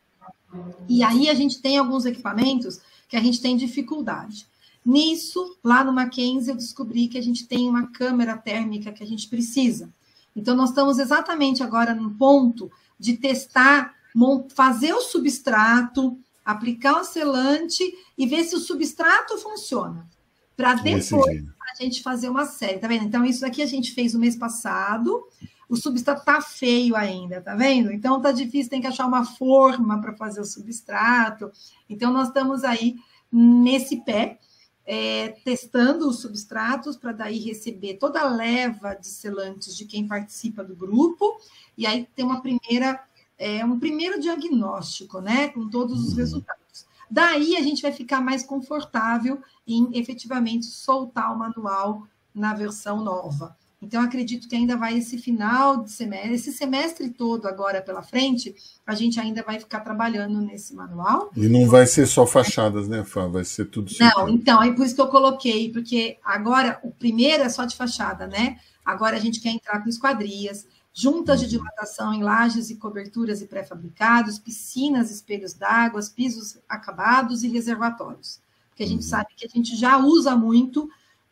[0.89, 2.81] E aí a gente tem alguns equipamentos
[3.12, 4.47] que a gente tem dificuldade.
[4.82, 9.06] Nisso, lá no Mackenzie, eu descobri que a gente tem uma câmera térmica que a
[9.06, 9.93] gente precisa.
[10.34, 13.94] Então, nós estamos exatamente agora no ponto de testar,
[14.55, 17.84] fazer o substrato, aplicar o selante
[18.16, 20.09] e ver se o substrato funciona.
[20.56, 23.05] Para depois a gente fazer uma série, tá vendo?
[23.05, 25.22] Então, isso aqui a gente fez o mês passado.
[25.73, 27.90] O substrato tá feio ainda, tá vendo?
[27.90, 31.51] Então tá difícil, tem que achar uma forma para fazer o substrato.
[31.89, 32.97] Então, nós estamos aí
[33.32, 34.39] nesse pé,
[34.85, 40.62] é, testando os substratos para daí receber toda a leva de selantes de quem participa
[40.62, 41.40] do grupo,
[41.74, 43.03] e aí ter uma primeira,
[43.39, 45.49] é, um primeiro diagnóstico, né?
[45.49, 46.16] Com todos os uhum.
[46.16, 46.86] resultados.
[47.11, 53.57] Daí a gente vai ficar mais confortável em efetivamente soltar o manual na versão nova.
[53.82, 58.54] Então, acredito que ainda vai esse final de semestre, esse semestre todo agora pela frente,
[58.86, 61.32] a gente ainda vai ficar trabalhando nesse manual.
[61.36, 63.26] E não vai ser só fachadas, né, Fá?
[63.26, 63.92] Vai ser tudo.
[63.98, 67.74] Não, então, é por isso que eu coloquei, porque agora o primeiro é só de
[67.74, 68.60] fachada, né?
[68.84, 70.64] Agora a gente quer entrar com esquadrias,
[70.94, 77.48] juntas de dilatação em lajes e coberturas e pré-fabricados, piscinas, espelhos d'água, pisos acabados e
[77.48, 78.38] reservatórios.
[78.68, 79.09] Porque a gente uhum.
[79.09, 80.88] sabe que a gente já usa muito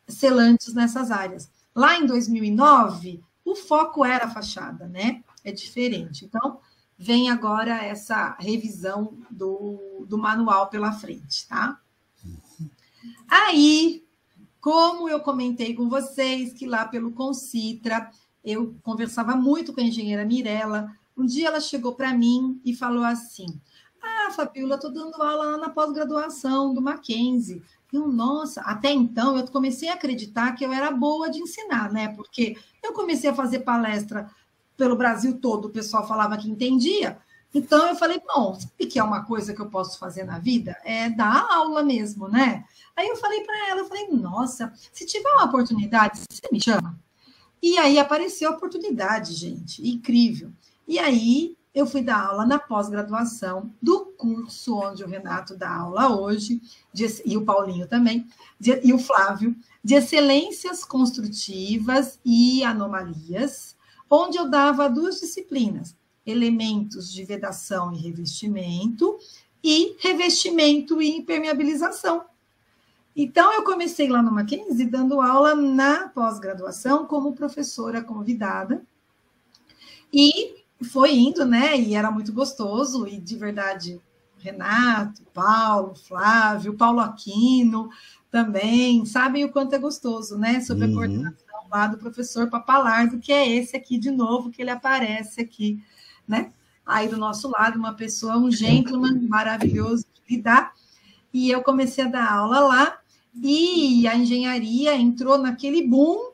[0.09, 1.49] selantes nessas áreas.
[1.75, 5.23] Lá em 2009, o foco era a fachada, né?
[5.45, 6.25] É diferente.
[6.25, 6.61] Então,
[6.99, 11.81] vem agora essa revisão do, do manual pela frente, tá?
[13.29, 14.05] Aí,
[14.61, 18.11] como eu comentei com vocês, que lá pelo Concitra,
[18.45, 23.05] eu conversava muito com a engenheira Mirella, um dia ela chegou para mim e falou
[23.05, 23.47] assim:
[24.03, 27.63] Ah, Fabiola, estou dando aula lá na pós-graduação do Mackenzie.
[27.93, 32.09] Eu, nossa, até então eu comecei a acreditar que eu era boa de ensinar, né?
[32.15, 34.31] Porque eu comecei a fazer palestra
[34.77, 37.19] pelo Brasil todo, o pessoal falava que entendia.
[37.53, 40.77] Então eu falei, bom, o que é uma coisa que eu posso fazer na vida?
[40.85, 42.65] É dar aula mesmo, né?
[42.97, 46.99] Aí eu falei para ela, eu falei, nossa, se tiver uma oportunidade, você me chama.
[47.63, 50.51] E aí apareceu a oportunidade, gente, incrível.
[50.87, 56.15] E aí eu fui dar aula na pós-graduação do curso onde o Renato dá aula
[56.17, 56.61] hoje,
[56.93, 58.27] de, e o Paulinho também,
[58.59, 63.77] de, e o Flávio, de excelências construtivas e anomalias,
[64.09, 69.17] onde eu dava duas disciplinas: elementos de vedação e revestimento,
[69.63, 72.25] e revestimento e impermeabilização.
[73.15, 78.83] Então, eu comecei lá no Mackenzie dando aula na pós-graduação como professora convidada.
[80.13, 81.79] E foi indo, né?
[81.79, 84.01] E era muito gostoso, e de verdade,
[84.39, 87.89] Renato, Paulo, Flávio, Paulo Aquino
[88.31, 90.61] também, sabem o quanto é gostoso, né?
[90.61, 90.91] Sob uhum.
[90.91, 95.41] a coordenação lá do professor Papalardo, que é esse aqui de novo, que ele aparece
[95.41, 95.83] aqui,
[96.27, 96.53] né?
[96.85, 100.73] Aí do nosso lado, uma pessoa, um gentleman maravilhoso de lidar.
[101.33, 102.99] E eu comecei a dar aula lá,
[103.35, 106.33] e a engenharia entrou naquele boom,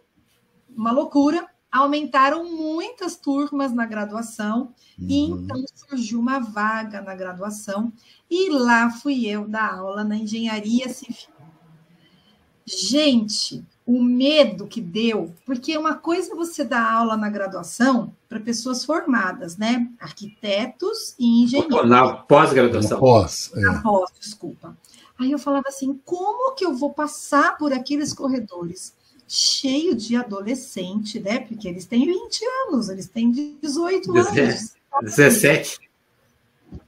[0.75, 1.47] uma loucura,
[1.77, 5.07] aumentaram muitas turmas na graduação, uhum.
[5.09, 7.93] e então surgiu uma vaga na graduação,
[8.31, 11.35] e lá fui eu dar aula na engenharia civil.
[12.67, 18.41] Gente, o medo que deu, porque uma coisa é você dar aula na graduação para
[18.41, 19.89] pessoas formadas, né?
[20.01, 21.89] Arquitetos e engenheiros.
[21.89, 22.99] Na pós-graduação.
[22.99, 23.61] Pós, é.
[23.61, 24.77] Na pós, desculpa.
[25.17, 28.96] Aí eu falava assim: como que eu vou passar por aqueles corredores?
[29.29, 31.41] Cheio de adolescente, né?
[31.41, 34.75] Porque eles têm 20 anos, eles têm 18 anos.
[35.03, 35.81] 17.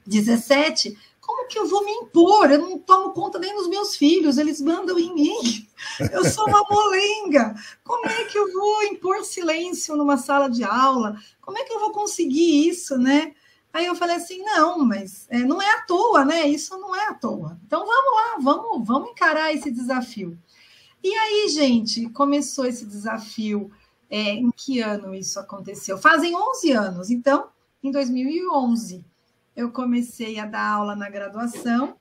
[0.05, 0.97] 17.
[1.19, 2.49] Como que eu vou me impor?
[2.49, 5.67] Eu não tomo conta nem dos meus filhos, eles mandam em mim.
[6.11, 7.53] Eu sou uma molenga.
[7.83, 11.15] Como é que eu vou impor silêncio numa sala de aula?
[11.41, 13.33] Como é que eu vou conseguir isso, né?
[13.71, 16.47] Aí eu falei assim, não, mas é, não é à toa, né?
[16.47, 17.59] Isso não é à toa.
[17.65, 20.35] Então vamos lá, vamos, vamos encarar esse desafio.
[21.03, 23.71] E aí, gente, começou esse desafio.
[24.11, 25.95] É, em que ano isso aconteceu?
[25.97, 27.09] Fazem 11 anos.
[27.11, 27.49] Então,
[27.83, 29.05] em 2011,
[29.55, 31.95] eu comecei a dar aula na graduação.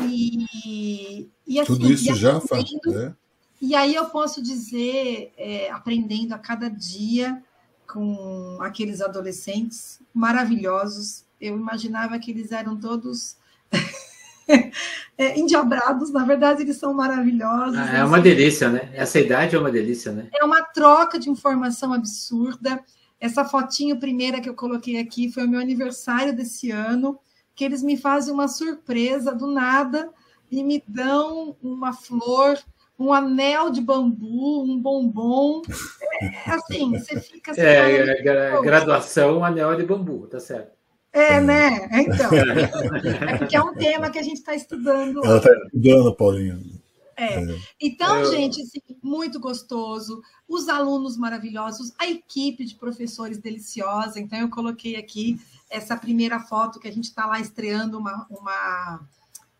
[0.00, 2.64] E, e assim, Tudo isso já faz.
[2.94, 3.14] É.
[3.60, 7.42] E aí eu posso dizer, é, aprendendo a cada dia
[7.86, 11.24] com aqueles adolescentes maravilhosos.
[11.40, 13.36] Eu imaginava que eles eram todos
[15.16, 17.78] é, endiabrados, na verdade, eles são maravilhosos.
[17.78, 18.90] Ah, é uma delícia, né?
[18.94, 20.28] Essa idade é uma delícia, né?
[20.34, 22.82] É uma troca de informação absurda.
[23.20, 27.18] Essa fotinho primeira que eu coloquei aqui foi o meu aniversário desse ano,
[27.54, 30.10] que eles me fazem uma surpresa do nada
[30.50, 32.58] e me dão uma flor,
[32.98, 35.62] um anel de bambu, um bombom.
[36.20, 37.52] É, assim, você fica.
[37.56, 38.22] É,
[38.62, 40.83] graduação, anel de bambu, tá certo.
[41.14, 41.88] É, né?
[41.92, 42.30] Então.
[42.34, 45.24] É porque é um tema que a gente está estudando.
[45.24, 46.60] Ela está estudando, Paulinho.
[47.16, 47.36] É.
[47.36, 47.58] é.
[47.80, 48.32] Então, Eu...
[48.32, 50.20] gente, assim, muito gostoso.
[50.48, 54.18] Os alunos maravilhosos, a equipe de professores deliciosa.
[54.18, 58.26] Então, eu coloquei aqui essa primeira foto que a gente está lá estreando uma.
[58.28, 59.00] uma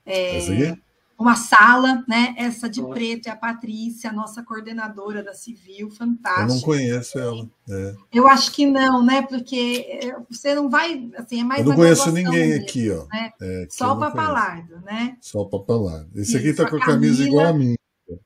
[0.04, 0.76] é,
[1.18, 2.34] uma sala, né?
[2.36, 6.42] Essa de preto é a Patrícia, nossa coordenadora da Civil, fantástica.
[6.42, 7.48] Eu não conheço ela.
[7.70, 7.94] É.
[8.12, 9.22] Eu acho que não, né?
[9.22, 11.60] Porque é, você não vai, assim, é mais.
[11.60, 13.06] Eu não conheço ninguém mesmo, aqui, ó.
[13.06, 13.32] Né?
[13.40, 15.16] É, Só o Papalardo, né?
[15.20, 16.10] Só o Papalardo.
[16.14, 17.76] Esse Isso, aqui está com a camisa Camila, igual a minha.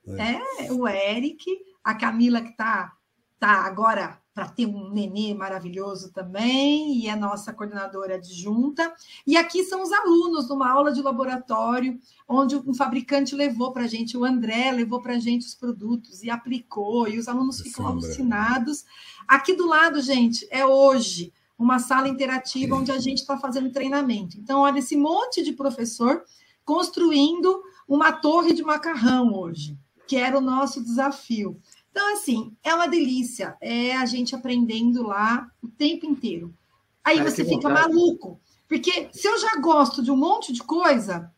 [0.06, 0.40] Né?
[0.60, 1.44] É, o Eric,
[1.85, 2.93] a Camila que está
[3.39, 8.94] tá agora para ter um nenê maravilhoso também, e é nossa coordenadora adjunta.
[9.27, 11.98] E aqui são os alunos, numa aula de laboratório,
[12.28, 16.23] onde um fabricante levou para a gente, o André levou para a gente os produtos
[16.23, 18.85] e aplicou, e os alunos ficam Sim, alucinados.
[19.27, 24.39] Aqui do lado, gente, é hoje uma sala interativa onde a gente está fazendo treinamento.
[24.39, 26.23] Então, olha esse monte de professor
[26.65, 31.60] construindo uma torre de macarrão hoje, que era o nosso desafio.
[31.99, 33.57] Então, assim, é uma delícia.
[33.61, 36.55] É a gente aprendendo lá o tempo inteiro.
[37.03, 38.39] Aí você fica maluco.
[38.69, 41.33] Porque se eu já gosto de um monte de coisa,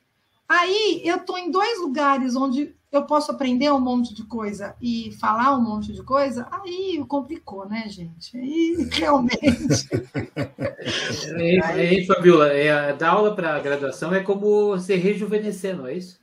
[0.51, 5.13] Aí eu estou em dois lugares onde eu posso aprender um monte de coisa e
[5.21, 8.37] falar um monte de coisa, aí complicou, né, gente?
[8.37, 9.89] Aí realmente.
[11.37, 16.19] aí, aí, Fabiola, é, dar aula para graduação é como se rejuvenescer, não é isso?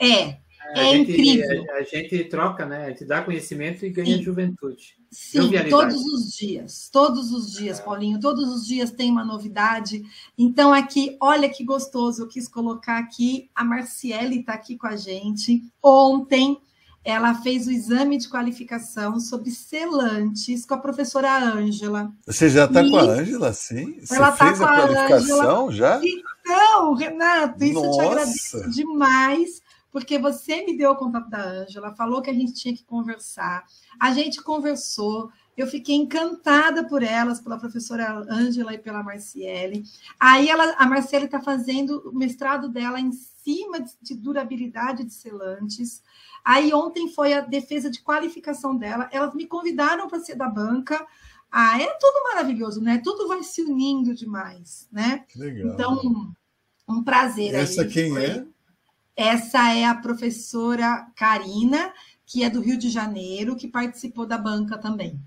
[0.00, 0.38] É,
[0.74, 1.48] é a incrível.
[1.48, 2.86] Gente, a, a, gente troca, né?
[2.86, 4.22] A gente dá conhecimento e ganha Sim.
[4.22, 4.96] juventude.
[5.10, 10.02] Sim, todos os dias, todos os dias, Paulinho, todos os dias tem uma novidade.
[10.36, 14.96] Então, aqui, olha que gostoso, eu quis colocar aqui, a Marciele está aqui com a
[14.96, 15.62] gente.
[15.82, 16.58] Ontem,
[17.06, 22.12] ela fez o exame de qualificação sobre selantes com a professora Ângela.
[22.26, 24.00] Você já está com a Ângela, sim?
[24.00, 26.00] Você ela tá fez a, a qualificação já?
[26.02, 27.86] Então, Renato, isso Nossa.
[27.86, 32.34] eu te agradeço demais porque você me deu o contato da Ângela, falou que a
[32.34, 33.64] gente tinha que conversar.
[33.98, 39.84] A gente conversou, eu fiquei encantada por elas, pela professora Ângela e pela Marciele.
[40.20, 45.14] Aí ela, a Marciele está fazendo o mestrado dela em cima de, de durabilidade de
[45.14, 46.02] selantes.
[46.44, 49.08] Aí ontem foi a defesa de qualificação dela.
[49.12, 51.06] Elas me convidaram para ser da banca.
[51.50, 53.00] Ah, é tudo maravilhoso, né?
[53.02, 55.24] Tudo vai se unindo demais, né?
[55.34, 55.72] Legal.
[55.72, 56.34] Então,
[56.88, 57.54] um prazer.
[57.54, 58.24] Essa aí, quem foi...
[58.24, 58.46] é?
[59.16, 61.92] Essa é a professora Karina,
[62.26, 65.18] que é do Rio de Janeiro, que participou da banca também.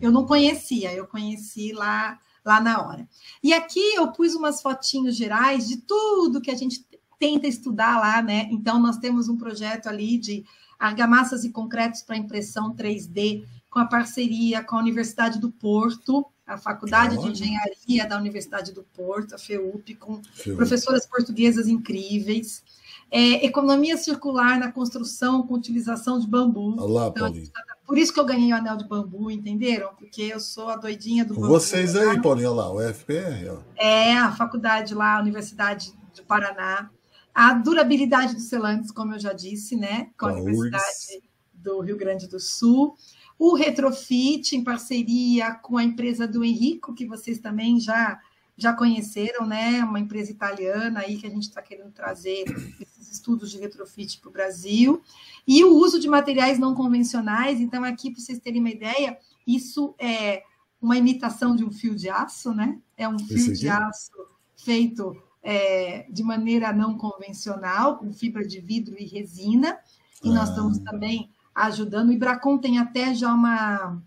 [0.00, 3.08] Eu não conhecia, eu conheci lá, lá na hora.
[3.42, 6.84] E aqui eu pus umas fotinhos gerais de tudo que a gente
[7.18, 8.48] tenta estudar lá, né?
[8.50, 10.44] Então, nós temos um projeto ali de
[10.78, 16.56] argamassas e concretos para impressão 3D, com a parceria com a Universidade do Porto, a
[16.56, 20.56] Faculdade de Engenharia da Universidade do Porto, a FEUP, com FEUP.
[20.56, 22.62] professoras portuguesas incríveis.
[23.10, 26.78] É, economia circular na construção com utilização de bambu.
[26.78, 27.50] Olá, então, Paulinho.
[27.86, 29.94] Por isso que eu ganhei o anel de bambu, entenderam?
[29.94, 31.54] Porque eu sou a doidinha do com bambu.
[31.54, 32.22] Vocês aí, tá?
[32.22, 33.48] Paulinho, lá, o FPR.
[33.50, 33.58] Ó.
[33.76, 36.90] É, a faculdade lá, a Universidade do Paraná.
[37.34, 40.10] A durabilidade dos selantes, como eu já disse, né?
[40.18, 41.22] Com a, a Universidade
[41.54, 42.94] do Rio Grande do Sul.
[43.38, 48.20] O Retrofit, em parceria com a empresa do Henrico, que vocês também já
[48.58, 49.84] já conheceram, né?
[49.84, 52.44] Uma empresa italiana aí que a gente está querendo trazer
[53.08, 55.02] esses estudos de retrofit para o Brasil.
[55.46, 57.60] E o uso de materiais não convencionais.
[57.60, 60.42] Então, aqui, para vocês terem uma ideia, isso é
[60.80, 62.78] uma imitação de um fio de aço, né?
[62.96, 64.12] É um fio de aço
[64.56, 69.78] feito é, de maneira não convencional, com fibra de vidro e resina.
[70.22, 70.32] E ah.
[70.32, 72.10] nós estamos também ajudando.
[72.10, 74.00] O Ibracon tem até já uma,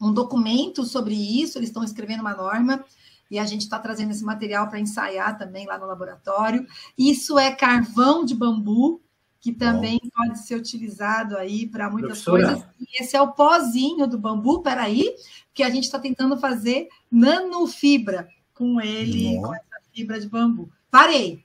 [0.00, 2.84] um documento sobre isso, eles estão escrevendo uma norma
[3.30, 6.66] e a gente está trazendo esse material para ensaiar também lá no laboratório.
[6.96, 9.02] Isso é carvão de bambu,
[9.40, 10.10] que também Bom.
[10.14, 12.54] pode ser utilizado aí para muitas Professora.
[12.54, 12.68] coisas.
[12.80, 15.14] E esse é o pozinho do bambu, peraí,
[15.52, 19.42] que a gente está tentando fazer nanofibra com ele, Bom.
[19.42, 20.70] com essa fibra de bambu.
[20.90, 21.44] Parei.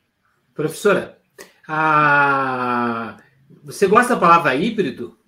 [0.54, 1.20] Professora,
[1.68, 3.18] a...
[3.64, 5.20] você gosta da palavra híbrido?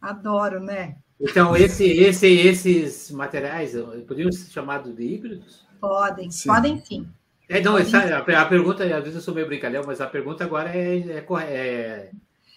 [0.00, 0.96] Adoro, né?
[1.22, 3.74] Então, esse, esse, esses materiais
[4.06, 5.64] poderiam ser chamados de híbridos?
[5.80, 6.48] Podem, sim.
[6.48, 7.06] podem sim.
[7.48, 10.42] É, não, essa, a, a, pergunta, às vezes eu sou meio brincadeira, mas a pergunta
[10.42, 10.96] agora é.
[10.96, 12.10] é, é,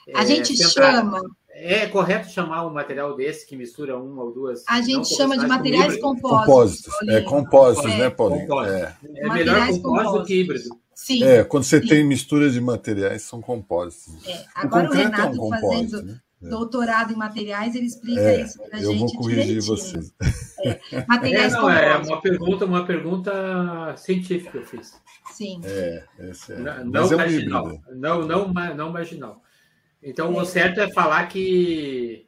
[0.07, 1.21] é a gente chama.
[1.57, 4.63] É correto chamar um material desse que mistura uma ou duas.
[4.67, 6.45] A gente chama de materiais compósitos.
[6.45, 8.61] Compósitos, é compósitos, é, né, Paulinho?
[8.63, 10.69] É, é melhor compósito do que híbrido.
[10.93, 11.23] Sim.
[11.23, 11.87] É, quando você sim.
[11.87, 14.27] tem mistura de materiais, são compósitos.
[14.27, 14.45] É.
[14.55, 16.03] Agora o, o Renato é um compósito, fazendo.
[16.03, 16.19] Né?
[16.45, 16.49] É.
[16.49, 18.93] doutorado em materiais, ele explica é, isso para a gente.
[18.93, 20.13] Eu vou corrigir vocês.
[20.63, 24.99] É, materiais é, não, é uma pergunta, uma pergunta científica que eu fiz.
[25.31, 25.61] Sim.
[25.63, 26.55] É, é.
[26.57, 27.81] Não, não é marginal.
[27.93, 29.41] Não, não, não marginal.
[30.01, 32.27] Então, o certo é falar que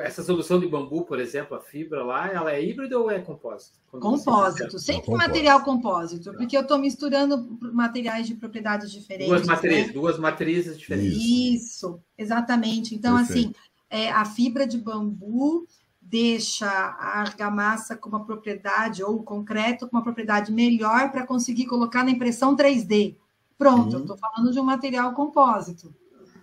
[0.00, 3.78] essa solução de bambu, por exemplo, a fibra lá, ela é híbrida ou é compósito?
[3.90, 5.28] Compósito, sempre compósito.
[5.28, 9.28] material compósito, porque eu estou misturando materiais de propriedades diferentes.
[9.28, 9.92] Duas matrizes, né?
[9.92, 11.18] duas matrizes diferentes.
[11.18, 12.94] Isso, exatamente.
[12.94, 13.50] Então, Perfeito.
[13.50, 13.54] assim,
[13.90, 15.66] é, a fibra de bambu
[16.00, 21.66] deixa a argamassa com uma propriedade, ou o concreto com uma propriedade melhor para conseguir
[21.66, 23.16] colocar na impressão 3D.
[23.56, 23.92] Pronto, uhum.
[23.92, 25.94] eu estou falando de um material compósito.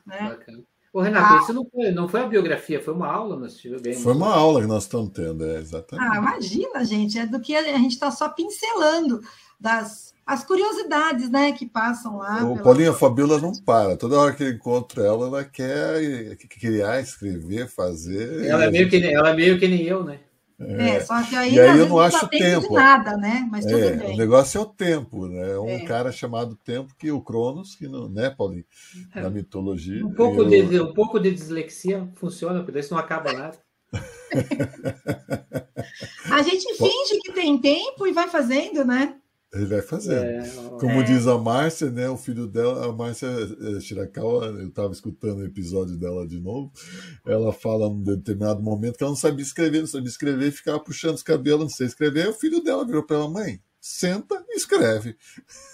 [0.06, 0.30] Né?
[0.30, 0.69] Bacana.
[0.92, 1.40] Ô, Renato, ah.
[1.44, 4.02] isso não foi, não foi a biografia, foi uma aula nós tivemos.
[4.02, 6.08] Foi uma aula que nós estamos tendo, é, exatamente.
[6.12, 9.22] Ah, imagina, gente, é do que a gente está só pincelando
[9.60, 12.44] das as curiosidades, né, que passam lá.
[12.44, 12.62] O pela...
[12.62, 13.98] Paulinho, a Fabiola não para.
[13.98, 18.46] Toda hora que eu encontro ela, ela quer criar, escrever, fazer.
[18.46, 18.92] Ela é meio, gente...
[18.92, 20.20] que, nem, ela é meio que nem eu, né?
[20.60, 22.74] É, é, só que aí, e aí eu não acho tempo.
[22.74, 23.48] nada, né?
[23.50, 24.14] Mas tudo é, bem.
[24.14, 25.58] O negócio é o tempo, né?
[25.58, 25.86] Um é.
[25.86, 28.66] cara chamado Tempo, que o Cronos, que não, né, Paulinho?
[29.16, 29.30] Na é.
[29.30, 30.06] mitologia.
[30.06, 30.68] Um pouco, eu...
[30.68, 33.58] de, um pouco de dislexia funciona, porque isso não acaba nada.
[36.30, 39.16] A gente finge que tem tempo e vai fazendo, né?
[39.52, 40.14] Ele vai fazer.
[40.16, 40.48] É,
[40.80, 41.04] Como é.
[41.04, 42.08] diz a Márcia, né?
[42.08, 46.72] O filho dela, a Márcia é, Shirakawa, eu estava escutando o episódio dela de novo.
[47.26, 51.16] Ela fala num determinado momento que ela não sabia escrever, não sabia escrever, ficava puxando
[51.16, 52.24] os cabelos, não sei escrever.
[52.24, 55.18] Aí o filho dela virou para ela, mãe, senta e escreve.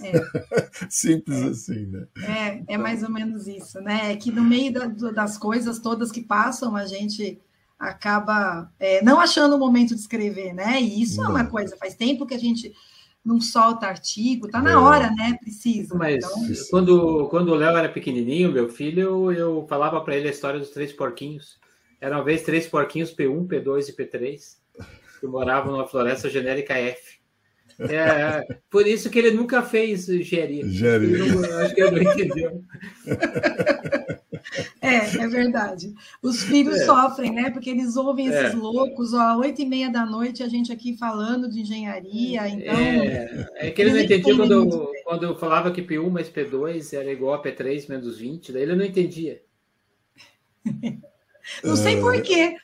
[0.01, 0.11] É.
[0.89, 1.47] Simples é.
[1.47, 2.07] assim, né?
[2.23, 4.13] É, é mais ou menos isso, né?
[4.13, 7.41] É que no meio da, das coisas todas que passam, a gente
[7.77, 10.81] acaba é, não achando o momento de escrever, né?
[10.81, 11.25] E isso não.
[11.25, 12.73] é uma coisa, faz tempo que a gente
[13.25, 14.75] não solta artigo, tá na é.
[14.75, 15.37] hora, né?
[15.41, 15.95] Precisa.
[15.95, 16.67] Mas então...
[16.69, 20.69] quando, quando o Léo era pequenininho, meu filho, eu falava para ele a história dos
[20.69, 21.59] três porquinhos.
[21.99, 24.39] Era uma vez três porquinhos, P1, P2 e P3,
[25.19, 27.19] que moravam numa floresta genérica F.
[27.79, 30.63] É, por isso que ele nunca fez engenharia.
[30.63, 31.63] Engenharia.
[31.63, 32.63] Acho que ele não entendeu.
[34.85, 35.93] É, é verdade.
[36.21, 36.85] Os filhos é.
[36.85, 37.49] sofrem, né?
[37.49, 38.55] Porque eles ouvem esses é.
[38.55, 42.73] loucos, ó, oito e meia da noite, a gente aqui falando de engenharia, então...
[42.73, 46.93] É, é que ele não entendia quando eu, quando eu falava que P1 mais P2
[46.93, 49.41] era igual a P3 menos 20, daí ele não entendia.
[51.63, 52.57] Não sei por quê.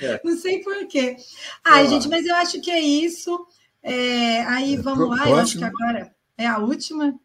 [0.00, 0.20] É.
[0.24, 1.16] Não sei por quê.
[1.64, 3.46] Ai, gente, mas eu acho que é isso.
[3.82, 7.18] É, aí é, vamos lá, eu acho que agora é a última.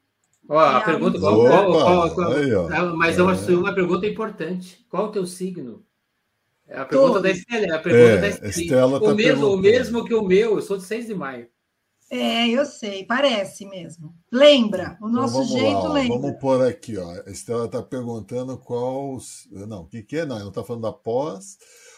[0.49, 1.19] Ó, a é pergunta.
[1.19, 4.85] Qual, qual, qual, qual, aí, mas eu acho uma pergunta importante.
[4.89, 5.85] Qual o teu signo?
[6.67, 7.23] É a pergunta Todos.
[7.23, 7.75] da Estela.
[7.75, 8.49] A pergunta é, da Estela.
[8.49, 11.47] Estela tá o, mesmo, o mesmo que o meu, eu sou de 6 de maio.
[12.11, 14.13] É, eu sei, parece mesmo.
[14.31, 16.19] Lembra, o então nosso então, jeito lá, lembra.
[16.19, 17.09] Vamos pôr aqui, ó.
[17.25, 19.17] A Estela está perguntando qual.
[19.51, 20.25] Não, o que, que é?
[20.25, 21.57] Não, ela está falando da pós.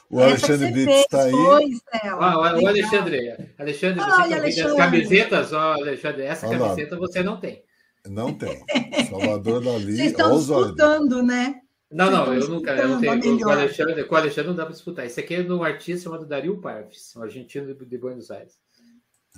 [0.09, 1.31] O Essa Alexandre Brito está aí.
[1.31, 4.72] Foi, ah, o Alexandre, Alexandre, você Olha, Alexandre.
[4.72, 7.01] as camisetas, ó, Alexandre, essa Olha camiseta lá.
[7.01, 7.63] você não tem.
[8.10, 8.64] Não tem.
[9.10, 9.95] Salvador Dali.
[9.95, 11.61] Vocês estão disputando, né?
[11.91, 12.76] Não, não, eu nunca.
[12.76, 15.06] Eu não tenho, com, o Alexandre, com o Alexandre não dá para disputar.
[15.06, 18.53] Esse aqui é de um artista chamado Dario Parves, um argentino de Buenos Aires.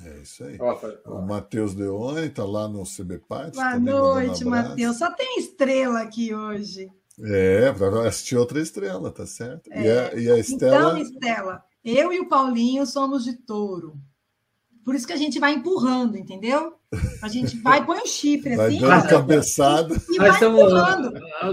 [0.04, 0.58] É isso aí.
[0.60, 0.80] Ó.
[1.06, 3.58] O Matheus Leone está lá no CB Party.
[3.58, 4.98] Boa noite, Matheus.
[4.98, 6.90] Só tem estrela aqui hoje.
[7.20, 9.72] É, para assistir outra estrela, tá certo?
[9.72, 9.82] É.
[9.84, 10.76] E, a, e a Estela.
[10.76, 14.00] Então, Estela, eu e o Paulinho somos de touro.
[14.86, 16.77] Por isso que a gente vai empurrando, entendeu?
[17.22, 18.80] A gente vai, põe o chifre vai assim.
[18.80, 20.02] Dando cabeçada.
[20.10, 20.74] E nós, estamos,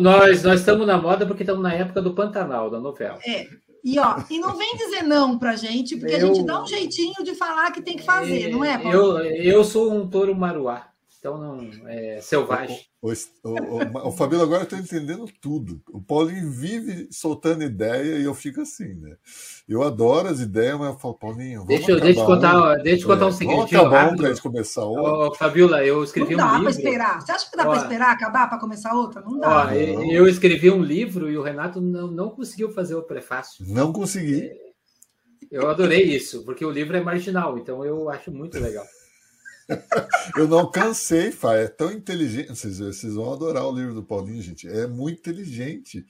[0.01, 3.19] nós, nós estamos na moda porque estamos na época do Pantanal, da novela.
[3.27, 3.49] É.
[3.85, 6.67] E, ó, e não vem dizer não pra gente, porque eu, a gente dá um
[6.67, 9.19] jeitinho de falar que tem que fazer, é, não é, Paulo?
[9.19, 10.94] Eu, eu sou um touro maruá.
[11.25, 12.81] Então, não, é selvagem.
[13.01, 13.15] O, o,
[13.49, 15.81] o, o Fabíola, agora eu estou entendendo tudo.
[15.91, 19.17] O Paulinho vive soltando ideia e eu fico assim, né?
[19.67, 23.05] Eu adoro as ideias, mas eu falo, Paulinho, vamos deixa, deixa eu contar, um, deixa
[23.05, 23.67] eu contar um segredinho.
[23.67, 25.29] Vamos acabar um para começar outro.
[25.31, 26.63] Oh, Fabíola, eu escrevi não um livro.
[26.63, 27.21] Não dá para esperar.
[27.23, 29.23] Você acha que dá para esperar acabar para começar outra?
[29.23, 29.65] Não dá.
[29.65, 29.73] não.
[30.13, 33.65] Eu escrevi um livro e o Renato não, não conseguiu fazer o prefácio.
[33.67, 34.53] Não consegui.
[35.51, 38.85] Eu adorei isso, porque o livro é marginal, então eu acho muito legal.
[40.37, 41.57] eu não cansei, Fá.
[41.57, 42.49] É tão inteligente.
[42.49, 44.69] Vocês, vocês vão adorar o livro do Paulinho, gente.
[44.69, 46.05] É muito inteligente.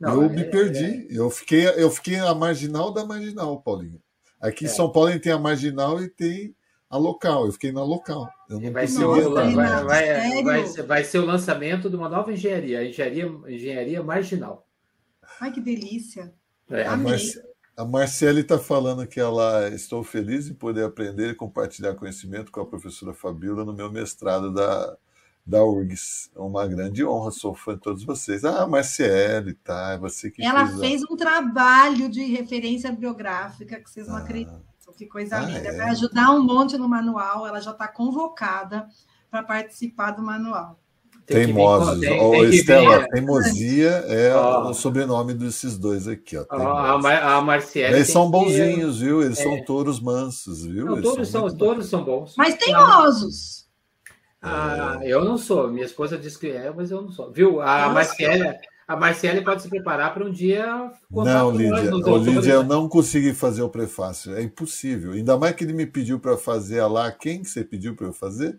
[0.00, 1.08] Não, eu é, me perdi.
[1.10, 1.18] É...
[1.18, 4.00] Eu, fiquei, eu fiquei a marginal da marginal, Paulinho.
[4.40, 4.70] Aqui em é.
[4.70, 6.54] São Paulo tem a marginal e tem
[6.88, 7.46] a local.
[7.46, 8.28] Eu fiquei na local.
[8.48, 12.08] Eu não vai, ser o, vai, vai, vai, ser, vai ser o lançamento de uma
[12.08, 14.66] nova engenharia, a engenharia, engenharia marginal.
[15.40, 16.32] Ai, que delícia.
[16.70, 16.86] É.
[16.86, 17.18] Amei.
[17.78, 22.60] A Marcele está falando que ela estou feliz em poder aprender e compartilhar conhecimento com
[22.60, 24.96] a professora Fabiola no meu mestrado da,
[25.46, 26.28] da URGS.
[26.34, 28.44] É uma grande honra, sou fã de todos vocês.
[28.44, 33.88] Ah, Marcele, tá, é você que Ela fez, fez um trabalho de referência bibliográfica que
[33.88, 34.22] vocês não ah.
[34.22, 34.60] acreditam.
[34.96, 35.68] Que coisa ah, linda.
[35.68, 35.76] É.
[35.76, 38.88] Vai ajudar um monte no manual, ela já está convocada
[39.30, 40.80] para participar do manual.
[41.28, 42.00] Teimosos.
[42.00, 43.08] Tem, tem, tem Estela, ver.
[43.08, 44.70] teimosia é oh.
[44.70, 46.38] o sobrenome desses dois aqui.
[46.38, 47.96] Ó, oh, a, Mar a Marciele.
[47.96, 49.22] Eles são bonzinhos, viu?
[49.22, 49.42] Eles é.
[49.42, 50.86] são touros mansos, viu?
[50.86, 52.34] Não, todos, são, são todos são bons.
[52.38, 53.68] Mas teimosos.
[54.40, 55.68] Ah, eu não sou.
[55.68, 57.30] Minha esposa diz que é, mas eu não sou.
[57.30, 57.60] Viu?
[57.60, 58.54] A Marciele,
[58.86, 60.90] a Marciele pode se preparar para um dia.
[61.10, 61.94] Não, Lídia.
[61.94, 64.34] Ô, Lídia, eu não consegui fazer o prefácio.
[64.34, 65.12] É impossível.
[65.12, 67.12] Ainda mais que ele me pediu para fazer lá.
[67.12, 68.58] Quem que você pediu para eu fazer?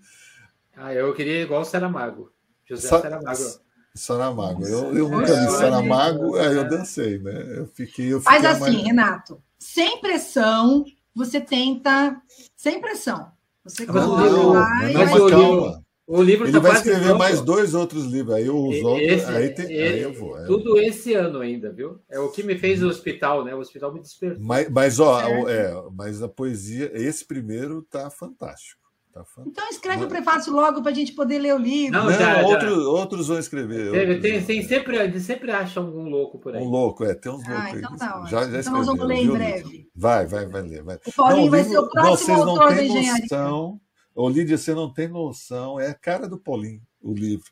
[0.77, 2.31] Ah, eu queria igual o Saramago.
[2.69, 3.59] José Sa Saramago.
[3.95, 4.67] Saramago.
[4.67, 7.57] Eu, eu nunca vi Saramago, aí eu dancei, né?
[7.57, 8.13] Eu fiquei.
[8.13, 8.83] Eu fiquei Faz assim, mais...
[8.83, 9.41] Renato.
[9.57, 10.85] Sem pressão,
[11.15, 12.21] você tenta.
[12.55, 13.31] Sem pressão.
[13.63, 17.19] Você coloca não, lá mas o livro, o livro Ele tá vai escrever pronto.
[17.19, 18.35] mais dois outros livros.
[18.35, 19.25] Aí os outros.
[19.25, 20.35] aí, tem, esse, aí eu vou.
[20.35, 21.99] Aí tudo esse ano ainda, viu?
[22.09, 23.53] É o que me fez o hospital, né?
[23.53, 24.41] O hospital me despertou.
[24.41, 25.71] Mas, mas ó, é.
[25.95, 28.78] mas a poesia, esse primeiro tá fantástico.
[29.23, 31.97] Tá então escreve o prefácio logo para a gente poder ler o livro.
[31.97, 32.89] Não, já, outro, já.
[32.89, 33.91] outros vão escrever.
[33.91, 36.61] Tem, tem, tem, sempre, sempre acha algum louco por aí.
[36.61, 39.17] Um louco, é, tem uns loucos ah, então tá, já, já então nós vamos ler
[39.17, 39.89] em breve.
[39.95, 40.83] Vai, vai, vai ler.
[40.83, 40.99] Vai.
[41.05, 43.21] O Paulinho não, vai ser o próximo não, autor da engenharia.
[43.21, 43.81] Noção,
[44.15, 47.45] Ô, Lídia, você não tem noção, é a cara do Paulinho, o livro.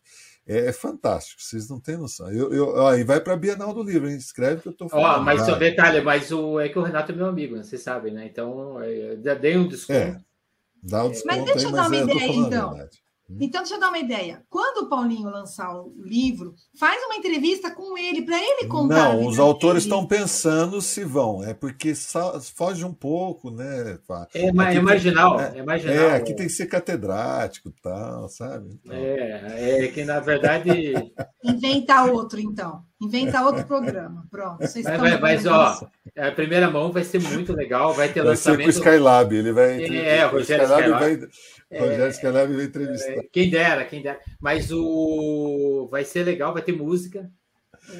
[0.45, 2.31] É, é fantástico, vocês não têm noção.
[2.31, 4.17] Eu, eu, ó, e vai para a Bienal do Livro, hein?
[4.17, 5.21] escreve que eu estou falando.
[5.21, 7.63] Ó, mas só detalhe, mas o, é que o Renato é meu amigo, né?
[7.63, 8.25] vocês sabem, né?
[8.25, 9.97] Então, eu já dei um desconto.
[9.97, 10.19] É,
[10.83, 12.69] dá um desconto mas deixa eu aí, dar uma é, eu ideia, então.
[12.71, 12.97] verdade.
[13.41, 14.41] Então, deixa eu dar uma ideia.
[14.49, 19.13] Quando o Paulinho lançar o livro, faz uma entrevista com ele, para ele contar.
[19.15, 21.43] Não, os autores estão pensando se vão.
[21.43, 21.93] É porque
[22.55, 23.99] foge um pouco, né?
[24.33, 25.93] É, ma- Aqui é tem- marginal, é, é marginal.
[25.93, 28.69] É, aqui tem que ser catedrático e tal, sabe?
[28.81, 30.69] Então, É, é que na verdade.
[31.43, 32.81] Inventa outro, então.
[32.99, 34.25] Inventa outro programa.
[34.31, 34.59] Pronto.
[34.59, 35.87] Vocês Mas, estão vai- mas, ó,
[36.17, 38.69] a primeira mão vai ser muito legal, vai ter Vai ser com o lançamento.
[38.77, 39.83] Skylab, ele vai.
[39.83, 41.29] É, o Rogério Skylab Skylab.
[41.69, 43.11] vai, Rogério Skylab vai entrevistar.
[43.11, 44.19] É, Quem dera, quem dera.
[44.39, 47.29] Mas o vai ser legal, vai ter música.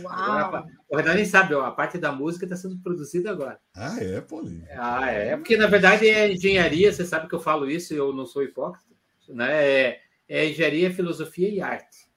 [0.03, 0.65] Uau!
[0.89, 3.57] o Renan nem sabe, ó, a parte da música está sendo produzida agora.
[3.75, 4.65] Ah, é, Paulinho.
[4.77, 5.37] Ah, é.
[5.37, 8.85] Porque, na verdade, é engenharia, você sabe que eu falo isso, eu não sou hipócrita.
[9.29, 9.65] Né?
[9.65, 12.07] É, é engenharia, filosofia e arte.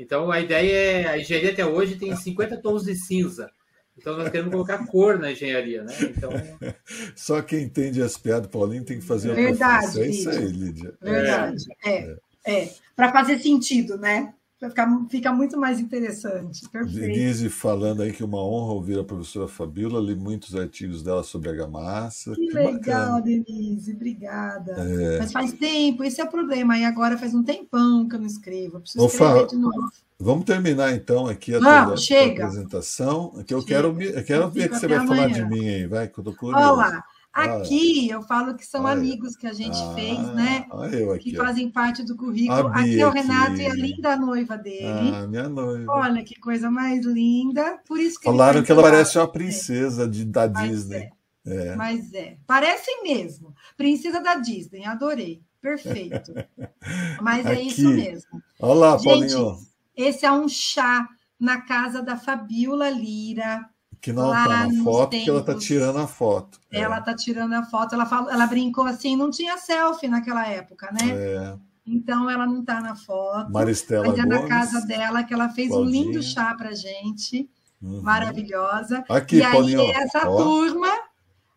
[0.00, 1.06] Então, a ideia é...
[1.08, 3.50] A engenharia até hoje tem 50 tons de cinza.
[3.98, 5.94] Então, nós queremos colocar cor na engenharia, né?
[6.00, 6.30] Então,
[7.14, 10.00] Só quem entende as piadas, Paulinho, tem que fazer a Verdade.
[10.00, 10.94] É isso aí, Lídia.
[11.02, 11.64] Verdade.
[11.84, 12.16] É,
[12.46, 12.70] é.
[12.96, 14.32] Para fazer sentido, né?
[14.60, 16.68] Ficar, fica muito mais interessante.
[16.68, 17.00] Perfeito.
[17.00, 21.48] Denise falando aí que uma honra ouvir a professora Fabiola, li muitos artigos dela sobre
[21.48, 22.34] a gamassa.
[22.34, 24.72] Que legal, Denise, obrigada.
[24.72, 25.18] É.
[25.18, 26.76] Mas faz tempo, esse é o problema.
[26.76, 28.76] E agora faz um tempão que eu não escrevo.
[28.76, 29.90] Eu preciso escrever de novo.
[30.22, 32.44] Vamos terminar então aqui a Vamos, tua- chega.
[32.44, 33.74] apresentação, que eu Chega.
[33.90, 35.48] quero, eu quero ver fico que você vai falar de amanhã.
[35.48, 36.62] mim aí, vai, que eu tô curioso.
[36.62, 38.92] Olha lá, aqui eu falo que são Olha.
[38.94, 40.66] amigos que a gente Ah, fez, né?
[40.90, 41.38] Que aqui.
[41.40, 41.44] ó.
[41.44, 42.68] fazem parte do currículo.
[42.68, 43.62] Aqui é o Renato aqui.
[43.62, 45.12] e a linda noiva dele.
[45.14, 45.92] Ah, minha noiva.
[45.92, 47.78] Olha que coisa mais linda.
[47.86, 51.10] Por isso que Falaram que ela parece uma princesa de, da Mas Disney.
[51.46, 51.74] É.
[51.76, 52.36] Mas é.
[52.46, 53.54] Parecem mesmo.
[53.76, 55.42] Princesa da Disney, adorei.
[55.60, 56.32] Perfeito.
[57.20, 58.42] Mas é isso mesmo.
[58.60, 59.04] Olha lá, Gente,
[59.34, 59.58] Paulinho,
[59.96, 61.06] esse é um chá
[61.38, 63.66] na casa da Fabiola Lira.
[64.00, 65.64] Que não lá tá na foto, porque ela tá tempos.
[65.64, 66.60] tirando a foto.
[66.72, 67.94] É, Ela tá tirando a foto.
[67.94, 71.10] Ela, falou, ela brincou assim, não tinha selfie naquela época, né?
[71.10, 71.54] É.
[71.86, 73.50] Então ela não tá na foto.
[73.52, 76.04] Maristela Mas é na casa dela que ela fez um Claudinha.
[76.04, 77.48] lindo chá pra gente.
[77.82, 78.00] Uhum.
[78.02, 79.04] Maravilhosa.
[79.08, 79.80] Aqui, e aí, Paulinho.
[79.92, 80.88] essa ó, turma,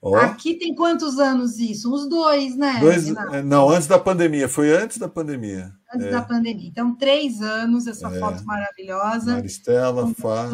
[0.02, 0.15] ó.
[0.18, 1.94] aqui tem quantos anos isso?
[1.94, 2.80] Uns dois, né?
[2.80, 3.36] Dois, Renato?
[3.36, 4.48] é, não, antes da pandemia.
[4.49, 5.72] Foi antes da pandemia.
[5.94, 6.11] Antes é.
[6.11, 6.68] da pandemia.
[6.70, 8.20] Então, três anos, essa É.
[8.20, 9.34] foto maravilhosa.
[9.36, 10.45] Maristela, Fá,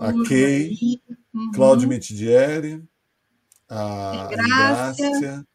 [0.00, 0.44] a Kay,
[0.80, 1.00] aí.
[1.34, 1.50] Uhum.
[1.52, 2.82] Cláudio Mitidieri,
[3.68, 5.10] a Grácia.
[5.10, 5.46] Grácia,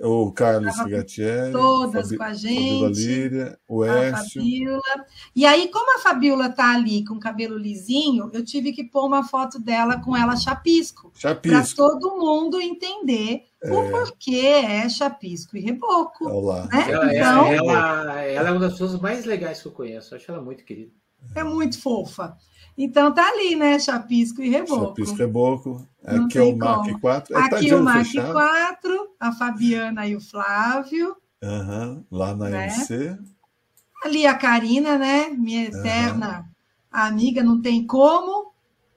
[0.00, 2.94] o Carlos Tava Gatieri, todas Fabi- com a gente.
[3.00, 4.42] Líria, o Écio.
[5.34, 9.06] E aí, como a Fabiola tá ali com o cabelo lisinho, eu tive que pôr
[9.06, 11.10] uma foto dela com ela chapisco.
[11.12, 11.76] Para Chapisco.
[11.76, 16.26] todo mundo entender o porquê é chapisco e reboco.
[16.28, 16.66] Olha lá.
[16.66, 16.90] Né?
[16.90, 20.12] ela, Então, ela, ela, ela é uma das pessoas mais legais que eu conheço.
[20.12, 20.90] Eu acho ela muito querida.
[21.36, 22.36] é muito fofa.
[22.76, 23.78] Então tá ali, né?
[23.78, 24.86] Chapisco e reboco.
[24.88, 25.88] Chapisco Reboco.
[26.02, 27.00] Não Aqui é o tem Mac como.
[27.00, 27.36] 4.
[27.38, 28.32] É, tá Aqui o olho Mac fechado.
[28.32, 31.16] 4, a Fabiana e o Flávio.
[31.42, 32.66] Aham, Lá na Né?
[32.66, 33.16] MC.
[34.04, 35.28] Ali a Karina, né?
[35.30, 36.44] Minha eterna
[36.90, 38.52] amiga, não tem como.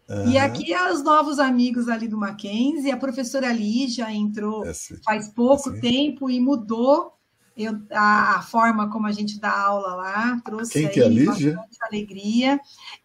[0.10, 0.46] E Aham.
[0.46, 2.92] aqui é os novos amigos ali do Mackenzie.
[2.92, 7.14] A professora Lígia entrou Esse- faz pouco tempo e mudou
[7.58, 10.42] eu- a, a forma como a gente dá aula lá.
[10.46, 11.56] Trouxe Quem aí que é a Lígia?
[11.56, 12.60] bastante alegria.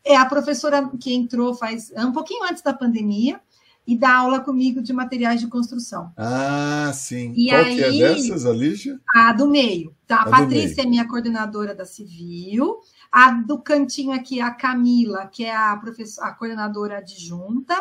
[0.05, 3.41] É a professora que entrou faz um pouquinho antes da pandemia
[3.87, 6.13] e dá aula comigo de materiais de construção.
[6.17, 7.33] Ah, sim.
[7.37, 9.01] E Qual que é aí- dessas, a Lígia?
[9.15, 10.19] A do meio, tá?
[10.19, 12.77] A A Patrícia é minha coordenadora da Civil.
[13.11, 17.75] A do cantinho aqui é a Camila, que é a, professora, a coordenadora adjunta.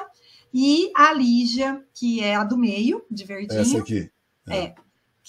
[0.54, 3.62] E a Lígia, que é a do meio, de verdinho.
[3.62, 4.10] Essa aqui.
[4.50, 4.74] É,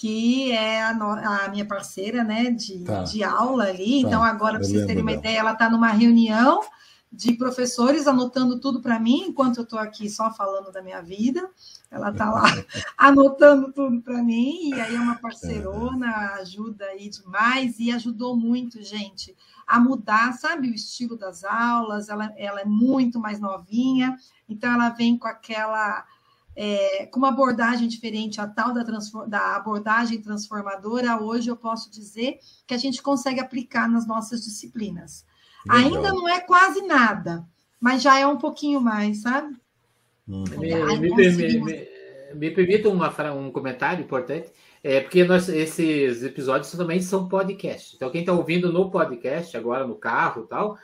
[0.03, 3.03] que é a, no- a minha parceira, né, de, Tá.
[3.03, 4.01] de aula ali.
[4.01, 6.59] Tá, Então, agora, para vocês terem uma ideia, ela está numa reunião
[7.09, 11.49] de professores anotando tudo para mim, enquanto eu estou aqui só falando da minha vida.
[11.89, 12.43] Ela está lá
[12.97, 18.83] anotando tudo para mim, e aí é uma parceirona, ajuda aí demais, e ajudou muito,
[18.83, 19.33] gente,
[19.65, 22.09] a mudar, sabe, o estilo das aulas.
[22.09, 24.17] Ela, ela é muito mais novinha,
[24.49, 26.03] então ela vem com aquela
[26.55, 28.83] é, com uma abordagem diferente, a tal da,
[29.27, 35.25] da abordagem transformadora, hoje eu posso dizer que a gente consegue aplicar nas nossas disciplinas.
[35.65, 35.81] Legal.
[35.81, 37.45] Ainda não é quase nada,
[37.79, 39.55] mas já é um pouquinho mais, sabe?
[40.27, 40.43] Uhum.
[40.57, 41.71] Me, Ai, me, conseguimos.
[41.71, 41.87] me,
[42.35, 44.51] me permita uma, um comentário importante.
[44.83, 47.95] É porque nós, esses episódios também são podcast.
[47.95, 50.77] Então, quem está ouvindo no podcast, agora no carro e tal,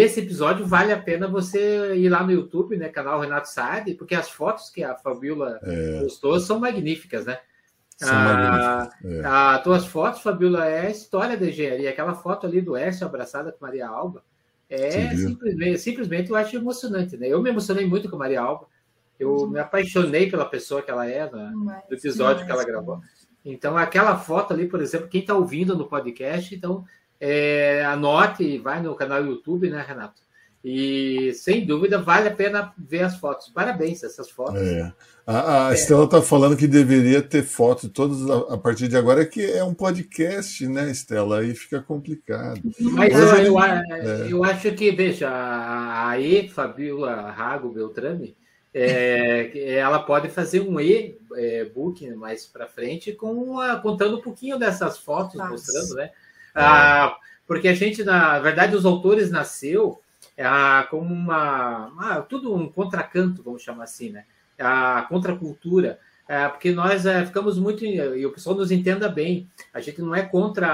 [0.00, 2.88] esse episódio vale a pena você ir lá no YouTube, né?
[2.88, 6.00] Canal Renato Saad, porque as fotos que a Fabiola É.
[6.00, 7.38] postou são magníficas, né?
[8.02, 9.20] Ah, é.
[9.24, 11.90] As tuas fotos, Fabiola, é a história da engenharia.
[11.90, 14.24] Aquela foto ali do Écio abraçada com Maria Alba
[14.68, 17.28] é simplesmente, simplesmente eu acho emocionante, né?
[17.28, 18.66] Eu me emocionei muito com Maria Alba.
[19.20, 21.52] Eu me apaixonei pela pessoa que ela é, né?
[21.88, 23.00] do episódio que ela gravou.
[23.44, 26.84] Então, aquela foto ali, por exemplo, quem está ouvindo no podcast, então
[27.24, 30.20] é, anote e vai no canal YouTube, né, Renato?
[30.64, 33.48] E sem dúvida vale a pena ver as fotos.
[33.48, 34.60] Parabéns, essas fotos.
[34.60, 34.92] É.
[35.24, 35.74] A, a é.
[35.74, 39.62] Estela está falando que deveria ter fotos todas a, a, partir de agora, que é
[39.62, 41.40] um podcast, né, Estela?
[41.40, 42.60] Aí fica complicado.
[42.80, 44.26] Mas eu, eu, é.
[44.28, 46.14] eu, acho que, veja, a
[46.52, 48.36] Fabiola Rago Beltrame,
[48.74, 55.36] é, ela pode fazer um e-book mais para frente com contando um pouquinho dessas fotos,
[55.36, 55.50] Nossa.
[55.50, 56.10] mostrando, né?
[56.54, 57.16] Ah,
[57.46, 60.00] porque a gente, na verdade, os autores nasceu
[60.38, 64.24] ah, como uma, tudo um contracanto, vamos chamar assim, né?
[64.58, 65.98] A contracultura,
[66.28, 70.14] é, porque nós é, ficamos muito, e o pessoal nos entenda bem, a gente não
[70.14, 70.66] é contra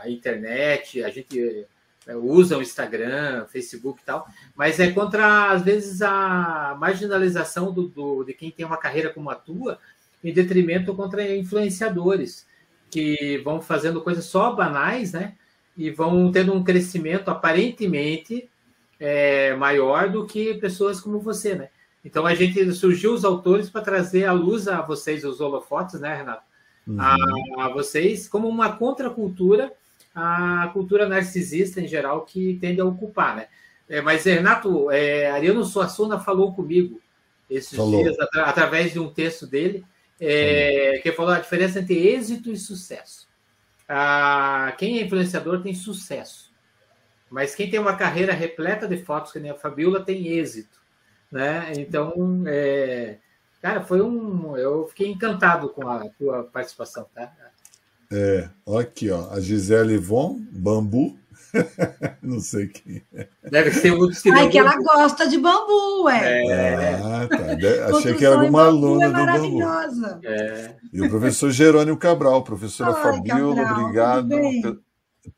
[0.00, 1.66] a internet, a gente
[2.06, 7.88] é, usa o Instagram, Facebook e tal, mas é contra, às vezes, a marginalização do,
[7.88, 9.78] do, de quem tem uma carreira como a tua,
[10.22, 12.46] em detrimento contra influenciadores,
[12.96, 15.34] que vão fazendo coisas só banais, né?
[15.76, 18.48] E vão tendo um crescimento aparentemente
[18.98, 21.68] é, maior do que pessoas como você, né?
[22.02, 26.16] Então a gente surgiu os autores para trazer à luz a vocês os holofotes, né,
[26.16, 26.42] Renato?
[26.86, 26.96] Uhum.
[26.98, 29.70] A, a vocês como uma contracultura
[30.14, 33.48] a cultura narcisista em geral que tende a ocupar, né?
[33.86, 36.98] É, mas, Renato, é, Ariano Suassuna falou comigo
[37.50, 38.02] esses falou.
[38.02, 39.84] dias, atra através de um texto dele,
[40.20, 43.26] é, que falou a diferença entre êxito e sucesso.
[43.88, 46.52] Ah, quem é influenciador tem sucesso,
[47.30, 50.80] mas quem tem uma carreira repleta de fotos, que nem a Fabiola, tem êxito.
[51.30, 51.72] Né?
[51.76, 53.18] Então, é,
[53.60, 54.56] cara, foi um.
[54.56, 57.32] Eu fiquei encantado com a tua participação, tá?
[58.10, 58.48] É,
[58.78, 61.18] aqui, ó, a Gisele Von, Bambu.
[62.22, 63.28] Não sei quem é.
[63.50, 66.46] Deve ser um dos que Ai, que ela gosta de bambu, ué.
[66.46, 66.94] É.
[66.94, 67.96] Ah, tá.
[67.96, 69.62] Achei que era alguma aluna é do bambu.
[70.24, 70.76] É.
[70.92, 74.82] E o professor Jerônimo Cabral, professora Ai, Fabiola, Cabral, obrigado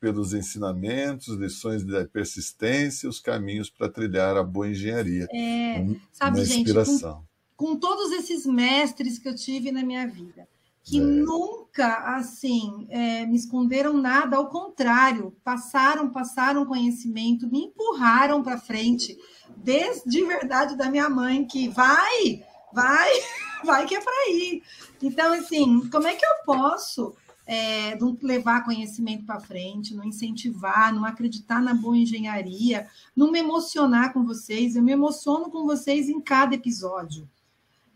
[0.01, 5.27] pelos ensinamentos, lições de persistência, os caminhos para trilhar a boa engenharia.
[5.33, 7.15] É, sabe, uma inspiração.
[7.15, 10.47] Gente, com, com todos esses mestres que eu tive na minha vida
[10.89, 11.03] que é.
[11.03, 19.19] nunca, assim, é, me esconderam nada, ao contrário, passaram, passaram conhecimento, me empurraram para frente,
[19.55, 22.43] desde verdade da minha mãe, que vai,
[22.73, 23.11] vai,
[23.63, 24.63] vai que é para ir.
[25.03, 27.15] Então, assim, como é que eu posso
[27.47, 33.41] é, não levar conhecimento para frente, não incentivar, não acreditar na boa engenharia, não me
[33.41, 34.75] emocionar com vocês?
[34.75, 37.29] Eu me emociono com vocês em cada episódio.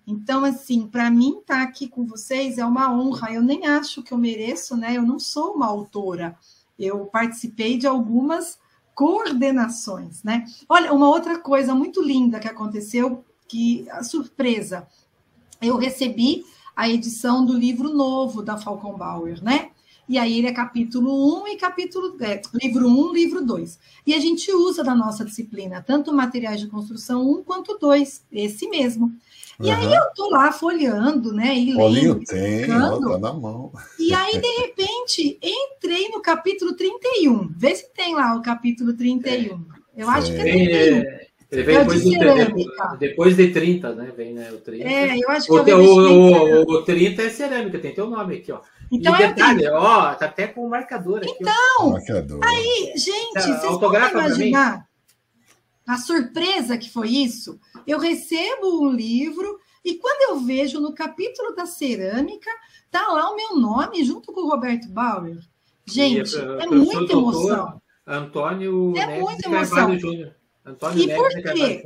[0.06, 3.32] Então, assim, para mim estar tá aqui com vocês é uma honra.
[3.32, 4.96] Eu nem acho que eu mereço, né?
[4.96, 6.36] Eu não sou uma autora.
[6.78, 8.58] Eu participei de algumas
[8.94, 10.44] coordenações, né?
[10.68, 14.86] Olha, uma outra coisa muito linda que aconteceu, que a surpresa,
[15.60, 19.70] eu recebi a edição do livro novo da Falcon Bauer, né?
[20.08, 23.78] E aí ele é capítulo 1 e capítulo é, livro 1, livro 2.
[24.06, 28.68] E a gente usa da nossa disciplina tanto materiais de construção 1 quanto 2, esse
[28.68, 29.14] mesmo.
[29.60, 29.74] E uhum.
[29.74, 31.54] aí eu tô lá folheando, né?
[31.54, 33.72] E Olhinho lendo, tem, tá na mão.
[33.98, 37.50] E aí, de repente, entrei no capítulo 31.
[37.56, 39.64] Vê se tem lá o capítulo 31.
[39.96, 41.22] Eu acho que é 31.
[41.52, 42.96] Ele vem depois, de, cerâmica.
[42.98, 44.12] depois de 30, né?
[44.16, 44.88] Vem né, o 30.
[44.88, 48.50] É, eu acho que o, o, o, o 30 é cerâmica, tem teu nome aqui,
[48.50, 48.60] ó.
[48.90, 51.34] Então, e detalhe, ó, tá até com o marcador aqui.
[51.38, 52.40] Então, marcador.
[52.42, 54.86] aí, gente, tá, vocês podem imaginar
[55.86, 57.58] a surpresa que foi isso?
[57.86, 62.50] Eu recebo um livro e quando eu vejo no capítulo da cerâmica,
[62.90, 65.38] tá lá o meu nome junto com o Roberto Bauer.
[65.84, 67.82] Gente, é, é muita emoção.
[68.06, 69.98] Antônio é Neves muita emoção.
[69.98, 70.36] Júnior.
[70.64, 71.84] Antônio e Neves por quê?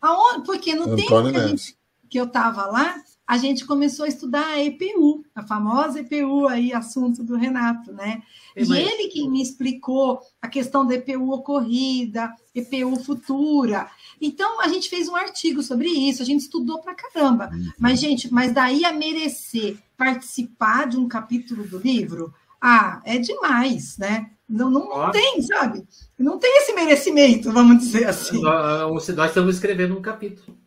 [0.00, 0.46] Aonde?
[0.46, 1.78] Porque no Antônio tempo que, a gente,
[2.08, 2.96] que eu estava lá,
[3.30, 8.24] a gente começou a estudar a EPU, a famosa EPU aí, assunto do Renato, né?
[8.56, 13.88] E, e ele que me explicou a questão da EPU ocorrida, EPU futura.
[14.20, 17.50] Então, a gente fez um artigo sobre isso, a gente estudou pra caramba.
[17.52, 17.70] Uhum.
[17.78, 23.96] Mas, gente, mas daí a merecer participar de um capítulo do livro, ah, é demais,
[23.96, 24.28] né?
[24.48, 25.86] Não, não, não tem, sabe?
[26.18, 28.42] Não tem esse merecimento, vamos dizer assim.
[28.42, 30.58] Nós, nós estamos escrevendo um capítulo.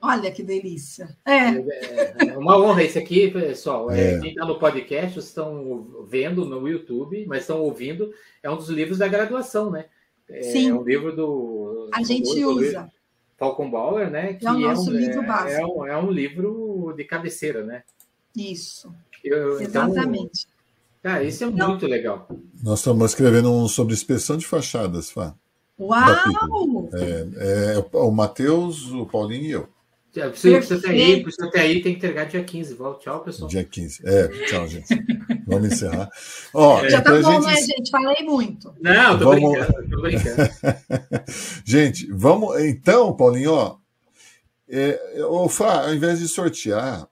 [0.00, 1.16] Olha que delícia.
[1.24, 1.48] É.
[1.48, 2.14] é.
[2.28, 3.90] é uma honra esse aqui, pessoal.
[3.90, 4.14] É.
[4.14, 8.12] É, quem está no podcast, estão vendo no YouTube, mas estão ouvindo.
[8.42, 9.86] É um dos livros da graduação, né?
[10.28, 10.70] É, Sim.
[10.70, 11.90] É um livro do.
[11.92, 12.90] A gente do, usa.
[13.38, 14.34] Falcon Bauer, né?
[14.34, 15.60] Que é o nosso um, livro é, básico.
[15.60, 17.82] É um, é um livro de cabeceira, né?
[18.34, 18.92] Isso.
[19.24, 20.46] Eu, então, Exatamente.
[21.02, 22.28] ah, isso é muito legal.
[22.62, 25.34] Nós estamos escrevendo um sobre inspeção de fachadas, Fá.
[25.78, 26.88] Uau!
[26.94, 29.75] É, é, o Matheus, o Paulinho e eu.
[30.18, 32.74] É, Precisa você ter aí, precisa ter aí, tem que entregar dia 15.
[32.74, 33.48] Volta, tchau, pessoal.
[33.50, 34.00] Dia 15.
[34.04, 34.86] É, tchau, gente.
[35.46, 36.08] Vamos encerrar.
[36.54, 37.90] Ó, Já tá pra bom, gente- né, gente?
[37.90, 38.74] Falei muito.
[38.80, 40.36] Não, tô Vamos- brincando, tô brincando.
[41.64, 42.58] Gente, vamos.
[42.60, 43.76] Então, Paulinho, ó.
[44.68, 44.98] É,
[45.28, 47.06] ô, Fá, ao invés de sortear,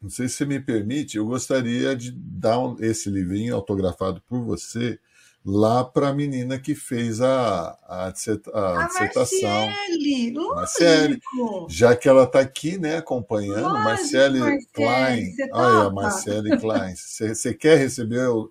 [0.00, 4.42] não sei se você me permite, eu gostaria de dar um- esse livrinho autografado por
[4.42, 4.98] você
[5.44, 9.66] lá para a menina que fez a, a, a A dissertação.
[9.66, 11.20] Marciele, Marciele.
[11.68, 15.34] Já que ela está aqui, né, acompanhando, Lógico, Marcele Klein.
[15.52, 15.90] Olha, topa?
[16.02, 16.96] Marcele Klein.
[16.96, 18.50] Você você quer receber o-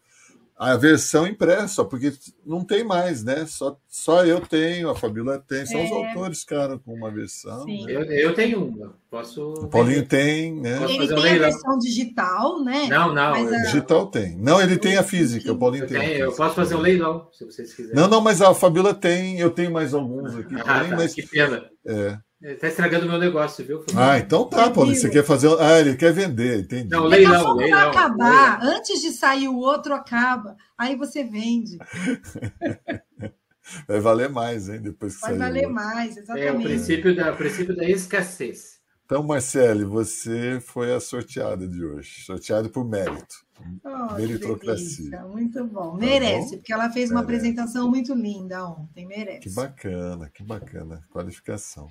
[0.58, 1.84] a versão impressa?
[1.84, 2.14] Porque
[2.46, 3.46] não tem mais, né?
[3.48, 5.66] Só, só eu tenho, a Fabíola tem.
[5.66, 5.94] São os É.
[5.94, 7.64] autores, cara, com uma versão.
[7.66, 7.86] Sim.
[7.86, 7.94] né?
[7.94, 8.94] Eu, eu tenho uma.
[9.10, 9.54] Posso.
[9.54, 10.78] O Paulinho tem, né?
[10.84, 11.40] Ele um tem a leilão?
[11.52, 12.88] versão digital, né?
[12.88, 13.32] Não, não.
[13.32, 14.38] Mas eu, a- Digital tem.
[14.38, 16.00] Não, ele tem a física, o Paulinho eu, tem.
[16.00, 17.96] tenho, eu posso fazer um leilão, se vocês quiserem.
[18.00, 21.14] Não, não, mas a Fabíola tem, eu tenho mais alguns aqui Ah, também, tá, mas.
[21.14, 21.64] que pena.
[21.86, 22.18] É.
[22.60, 23.86] Tá estragando o meu negócio, viu?
[23.96, 24.98] Ah, então tá, Paulinho.
[24.98, 25.48] Você quer fazer.
[25.62, 26.90] Ah, ele quer vender, entendi.
[26.90, 30.58] Não, leilão, quando leilão, acabar, antes de sair o outro, acaba.
[30.78, 31.78] Aí você vende.
[33.88, 34.82] Vai valer mais, hein?
[34.82, 35.38] Depois que Vai sair.
[35.38, 35.74] o valer outro.
[35.74, 36.64] mais, É o exatamente.
[36.64, 38.74] princípio da, o princípio da escassez.
[39.06, 42.26] Então, Marcele, você foi a sorteada de hoje.
[42.26, 43.36] Sorteada por mérito.
[43.84, 45.22] Oh, Meritocracia.
[45.24, 45.92] Muito bom.
[45.92, 46.58] Tá Merece, bom?
[46.58, 47.36] porque ela fez uma Merece.
[47.48, 49.06] apresentação muito linda ontem.
[49.06, 49.40] Merece.
[49.42, 51.02] Que bacana, que bacana.
[51.12, 51.90] Qualificação.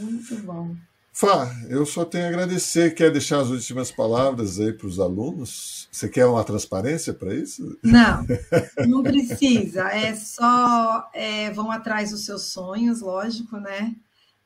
[0.00, 0.74] Muito bom.
[1.12, 2.94] Fá, eu só tenho a agradecer.
[2.94, 5.88] Quer deixar as últimas palavras aí para os alunos?
[5.90, 7.76] Você quer uma transparência para isso?
[7.82, 8.24] Não,
[8.86, 9.88] não precisa.
[9.88, 13.96] É só é, vão atrás dos seus sonhos, lógico, né?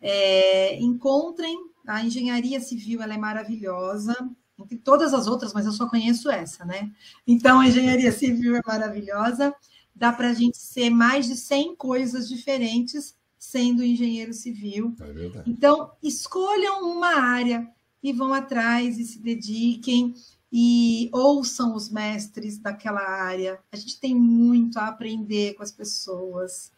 [0.00, 1.56] É, encontrem
[1.86, 4.16] a engenharia civil, ela é maravilhosa.
[4.58, 6.90] Entre todas as outras, mas eu só conheço essa, né?
[7.26, 9.54] Então, a engenharia civil é maravilhosa.
[9.94, 14.94] Dá para a gente ser mais de 100 coisas diferentes sendo engenheiro civil.
[15.00, 15.50] É verdade.
[15.50, 17.68] Então, escolham uma área
[18.02, 20.14] e vão atrás e se dediquem
[20.52, 23.58] e ouçam os mestres daquela área.
[23.72, 26.70] A gente tem muito a aprender com as pessoas.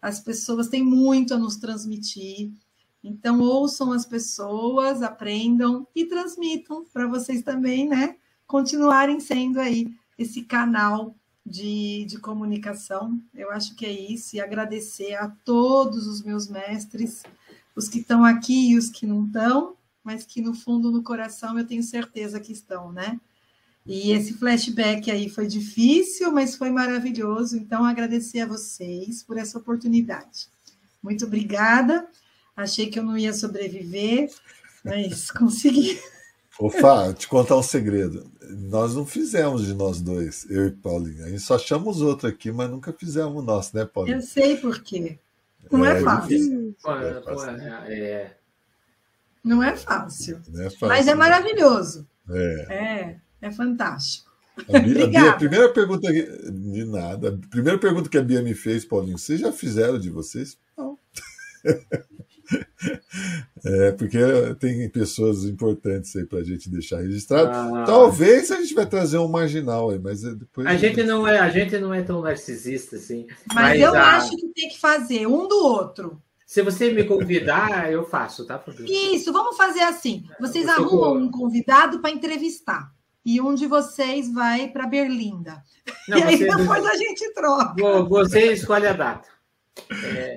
[0.00, 2.52] As pessoas têm muito a nos transmitir.
[3.02, 8.16] Então, ouçam as pessoas, aprendam e transmitam para vocês também, né?
[8.46, 13.20] Continuarem sendo aí esse canal de, de comunicação.
[13.34, 14.36] Eu acho que é isso.
[14.36, 17.22] E agradecer a todos os meus mestres,
[17.74, 21.58] os que estão aqui e os que não estão, mas que no fundo, no coração,
[21.58, 23.20] eu tenho certeza que estão, né?
[23.84, 27.56] E esse flashback aí foi difícil, mas foi maravilhoso.
[27.56, 30.46] Então, agradecer a vocês por essa oportunidade.
[31.02, 32.08] Muito obrigada.
[32.56, 34.30] Achei que eu não ia sobreviver,
[34.84, 36.00] mas consegui.
[36.58, 38.30] Ô, Fá, te contar um segredo.
[38.50, 41.24] Nós não fizemos de nós dois, eu e Paulinho.
[41.24, 44.18] A gente só chamamos outro aqui, mas nunca fizemos o nosso, né, Paulinho?
[44.18, 45.18] Eu sei por quê.
[45.70, 46.28] Não é, É, fácil.
[46.28, 46.76] difícil.
[46.82, 47.50] Pô, É, fácil.
[47.88, 48.36] é,
[49.42, 50.40] Não é fácil.
[50.48, 51.14] Não é fácil, Mas é né?
[51.14, 52.06] maravilhoso.
[52.28, 52.66] É.
[52.68, 54.30] É, é fantástico.
[54.68, 57.30] A, Bia, a, Bia, primeira pergunta que, de nada.
[57.42, 60.58] A primeira pergunta que a Bia me fez, Paulinho, vocês já fizeram de vocês?
[63.64, 64.18] É, porque
[64.58, 67.50] tem pessoas importantes aí pra gente deixar registrado.
[67.52, 70.66] Ah, Talvez a gente vai trazer um marginal aí, mas é depois.
[70.66, 73.26] a gente não é, a gente não é tão narcisista assim.
[73.54, 76.20] Mas, Mas eu a- acho que tem que fazer um do outro.
[76.44, 78.92] Se você me convidar, eu faço, tá, Fabrício?
[79.14, 80.24] Isso, vamos fazer assim.
[80.40, 82.92] Vocês arrumam com- um convidado para entrevistar.
[83.24, 85.62] E um de vocês vai para Berlinda.
[86.08, 87.74] Não, e aí você, depois a gente troca.
[87.78, 89.28] Vo- você escolhe a data.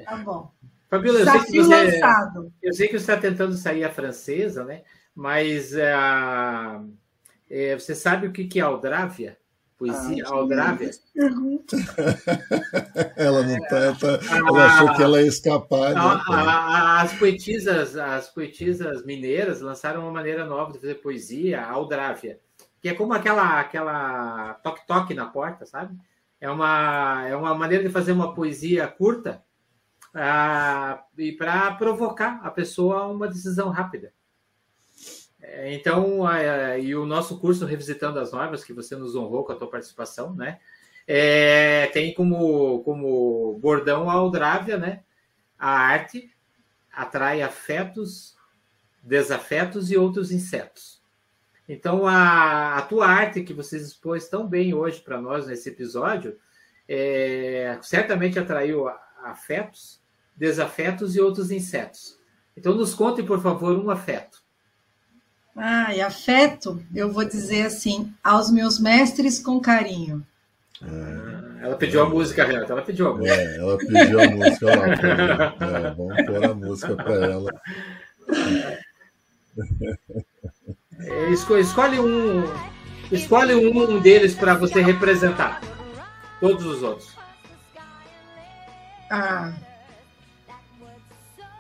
[0.06, 0.52] Tá bom.
[0.98, 2.54] Fabíola, eu sei que você, lançado.
[2.62, 4.82] eu sei que você está tentando sair a francesa, né?
[5.16, 5.94] Mas é,
[7.50, 9.38] é, você sabe o que que é Aldrávia?
[9.78, 10.90] Poesia, Ah, Aldrávia?
[11.14, 11.76] Pergunta.
[13.18, 15.94] Ela não tá, ela tá- ela achou que ela ia escapar.
[15.94, 21.60] né, A- a- as poetisas, as poetisas mineiras lançaram uma maneira nova de fazer poesia,
[21.62, 22.40] a Aldrávia,
[22.82, 25.98] que é como aquela aquela toque toque na porta, sabe?
[26.40, 29.44] É uma é uma maneira de fazer uma poesia curta
[30.18, 34.14] ah, e para provocar a pessoa a uma decisão rápida.
[35.42, 39.52] É, Então, ah, e o nosso curso Revisitando as Normas, que você nos honrou com
[39.52, 40.60] a tua participação, né?
[41.06, 45.04] É, tem como, como bordão a Aldrávia, né?
[45.60, 46.34] A arte
[46.92, 48.38] atrai afetos,
[49.04, 51.04] desafetos e outros insetos.
[51.68, 56.40] Então, a, a tua arte que vocês expôs tão bem hoje para nós nesse episódio,
[56.88, 58.88] é, certamente atraiu
[59.24, 60.05] afetos,
[60.36, 62.18] desafetos e outros insetos.
[62.58, 64.44] Então, nos conte, por favor, um afeto.
[65.56, 70.26] Ah, e afeto, eu vou dizer assim, aos meus mestres com carinho.
[70.82, 71.46] É.
[71.66, 72.74] Ela pediu a música, Renata.
[72.74, 73.34] Ela pediu a música.
[73.34, 74.88] É, ela pediu a música lá.
[74.88, 77.52] É, vamos pôr a música para ela.
[81.00, 82.44] É, escolhe um,
[83.12, 85.62] escolhe um deles para você representar.
[86.40, 87.16] Todos os outros.
[89.10, 89.54] Ah.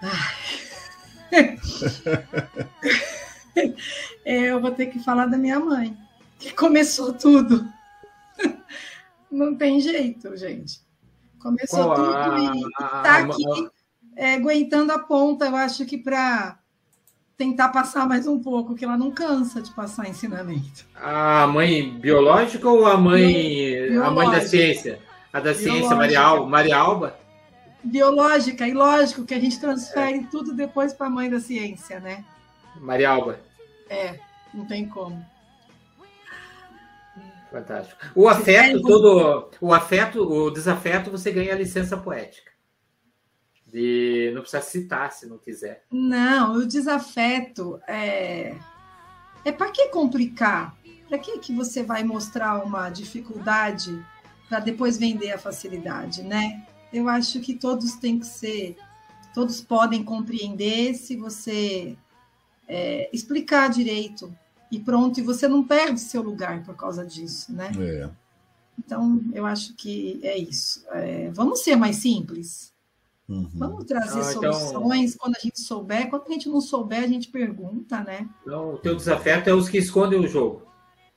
[4.26, 5.95] é, eu vou ter que falar da minha mãe,
[6.40, 7.68] que começou tudo.
[9.32, 10.80] Não tem jeito, gente.
[11.40, 12.40] Começou Qual tudo a...
[12.40, 13.69] e está aqui
[14.15, 16.57] é, aguentando a ponta, eu acho que para
[17.38, 20.86] tentar passar mais um pouco, que ela não cansa de passar ensinamento.
[20.95, 24.06] A mãe biológica ou a mãe, biológica.
[24.06, 24.99] a mãe da ciência?
[25.34, 25.72] A da biológica.
[25.72, 27.24] ciência, Maria, Al, Maria Alba?
[27.86, 30.28] Biológica, e lógico que a gente transfere é.
[30.30, 32.26] tudo depois para a mãe da ciência, né?
[32.78, 33.40] Maria Alba.
[33.90, 34.20] É,
[34.53, 35.24] não tem como.
[37.52, 38.02] Fantástico.
[38.14, 42.52] O afeto, todo, o afeto, o desafeto, você ganha a licença poética.
[43.66, 45.86] De não precisa citar se não quiser.
[45.91, 48.56] Não, o desafeto é
[49.45, 50.76] é para que complicar?
[51.07, 54.03] Para que que você vai mostrar uma dificuldade
[54.49, 56.66] para depois vender a facilidade, né?
[56.95, 58.77] Eu acho que todos têm que ser,
[59.34, 61.97] todos podem compreender se você
[62.65, 64.34] é, explicar direito
[64.72, 67.69] e pronto, e você não perde seu lugar por causa disso, né?
[67.77, 68.09] É.
[68.80, 70.85] Então, eu acho que é isso.
[70.91, 72.73] É, vamos ser mais simples.
[73.27, 73.49] Uhum.
[73.55, 74.53] Vamos trazer ah, então...
[74.53, 76.09] soluções quando a gente souber.
[76.09, 78.30] Quando a gente não souber, a gente pergunta, né?
[78.41, 80.61] Então, o teu desafeto é os que escondem o jogo.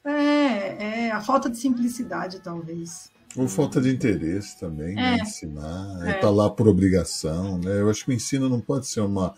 [0.05, 3.13] É, é a falta de simplicidade, talvez.
[3.37, 5.15] Ou falta de interesse também, né?
[5.15, 5.17] é.
[5.17, 5.23] né?
[5.23, 6.09] Ensinar.
[6.09, 6.13] É.
[6.15, 7.81] Tá lá por obrigação, né?
[7.81, 9.35] Eu acho que o ensino não pode ser uma,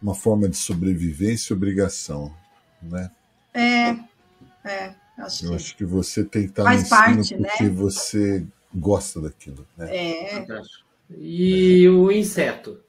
[0.00, 2.34] uma forma de sobrevivência e obrigação,
[2.82, 3.10] né?
[3.52, 3.90] É,
[4.64, 4.94] é.
[5.18, 7.70] Acho eu que acho que você tem que estar no ensino parte, porque né?
[7.70, 9.66] você gosta daquilo.
[9.76, 9.96] Né?
[9.96, 10.46] É.
[11.18, 12.80] E o inseto?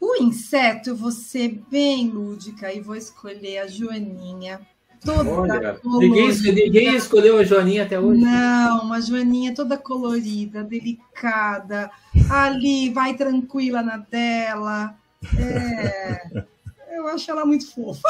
[0.00, 4.66] O inseto, eu vou ser bem lúdica e vou escolher a Joaninha.
[5.04, 8.20] Toda Olha, ninguém, ninguém, escolheu a Joaninha até hoje.
[8.20, 11.90] Não, uma Joaninha toda colorida, delicada,
[12.28, 14.94] ali, vai tranquila na dela.
[15.38, 16.44] É,
[16.92, 18.06] eu acho ela muito fofa.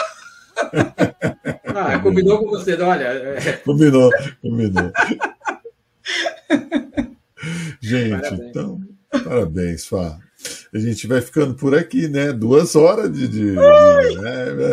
[1.74, 3.04] Ah, combinou com você, olha.
[3.04, 3.52] É...
[3.58, 4.10] Combinou,
[4.42, 4.90] combinou.
[7.80, 8.50] Gente, parabéns.
[8.50, 8.80] então,
[9.10, 10.18] parabéns, Fá.
[10.72, 12.32] A gente vai ficando por aqui, né?
[12.32, 13.28] Duas horas de.
[13.28, 13.56] de, de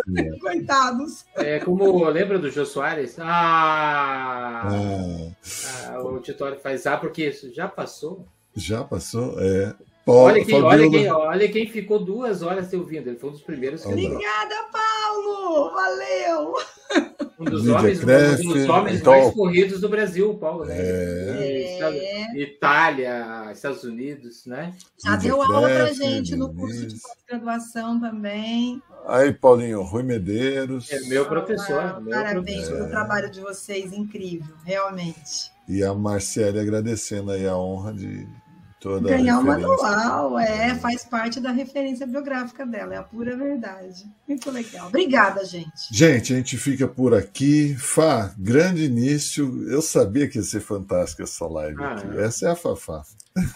[0.07, 0.31] né?
[0.39, 1.25] Coitados.
[1.35, 3.17] É como lembra do Jô Soares?
[3.19, 5.31] Ah, ah.
[5.89, 8.25] ah o auditório faz ah, porque isso já passou.
[8.55, 9.75] Já passou, é.
[10.07, 13.07] Olha, quem, olha, quem, olha quem ficou duas horas te ouvindo.
[13.07, 15.73] Ele foi um dos primeiros que Obrigada, Paulo!
[15.73, 16.53] Valeu!
[17.37, 19.13] Um dos homens, um dos homens então...
[19.13, 20.65] mais corridos do Brasil, Paulo.
[20.65, 20.75] Né?
[20.77, 21.79] É.
[21.81, 22.41] é.
[22.41, 24.73] Itália, Estados Unidos, né?
[25.03, 28.81] Já deu aula pra gente no curso de pós-graduação também.
[29.05, 30.89] Aí, Paulinho, Rui Medeiros.
[30.89, 31.79] É meu professor.
[31.79, 32.77] Ah, meu parabéns professor.
[32.77, 35.51] pelo trabalho de vocês, incrível, realmente.
[35.67, 38.25] E a Marcele agradecendo aí a honra de
[38.87, 44.05] Toda Ganhar o manual, é, faz parte da referência biográfica dela, é a pura verdade.
[44.25, 44.87] Muito legal.
[44.87, 45.91] Obrigada, gente.
[45.91, 47.75] Gente, a gente fica por aqui.
[47.77, 49.69] Fá, grande início.
[49.69, 52.17] Eu sabia que ia ser fantástica essa live ah, aqui.
[52.17, 52.23] É.
[52.23, 53.01] Essa é a Fafá.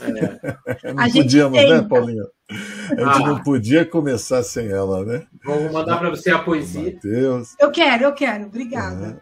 [0.02, 0.92] É.
[0.94, 2.28] não a podíamos, né, né, Paulinho?
[2.50, 3.28] A gente ah.
[3.28, 5.26] não podia começar sem ela, né?
[5.46, 6.92] Vou mandar para você a poesia.
[6.92, 7.56] Mateus.
[7.58, 8.48] Eu quero, eu quero.
[8.48, 9.22] Obrigada.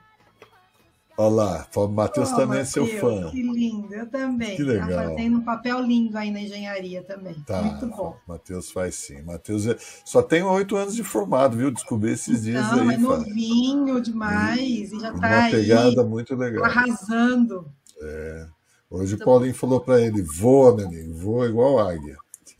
[1.22, 3.30] Olha lá, o Matheus oh, também Mateus, é seu fã.
[3.30, 4.56] Que lindo, eu também.
[4.56, 4.88] Que legal.
[4.88, 7.34] Tá fazendo um papel lindo aí na engenharia também.
[7.46, 8.16] Tá, Muito bom.
[8.26, 9.22] Matheus faz sim.
[9.24, 9.76] Matheus é...
[10.06, 11.72] só tem oito anos de formado, viu?
[11.72, 12.96] Descobri esses dias Não, aí.
[12.96, 15.52] É novinho demais e, e já está aí.
[15.54, 16.64] Uma pegada muito legal.
[16.64, 17.70] Arrasando.
[18.02, 18.48] É.
[18.90, 19.60] Hoje muito o Paulinho bom.
[19.60, 22.16] falou para ele: voa, neném, voa igual águia.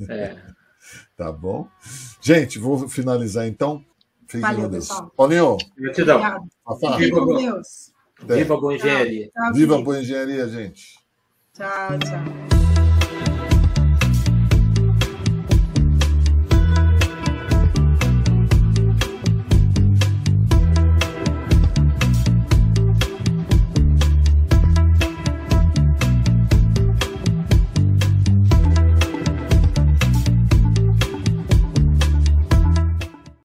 [0.10, 0.36] É.
[1.16, 1.66] tá bom?
[2.20, 3.82] Gente, vou finalizar então.
[4.28, 5.10] Fique Valeu, pessoal.
[5.16, 5.56] Paulinho.
[5.78, 6.50] Gratidão.
[6.98, 7.89] Fique com Deus.
[8.28, 9.30] Viva a boa engenharia.
[9.54, 11.00] Viva a boa engenharia, gente.
[11.54, 12.79] Tchau, tchau.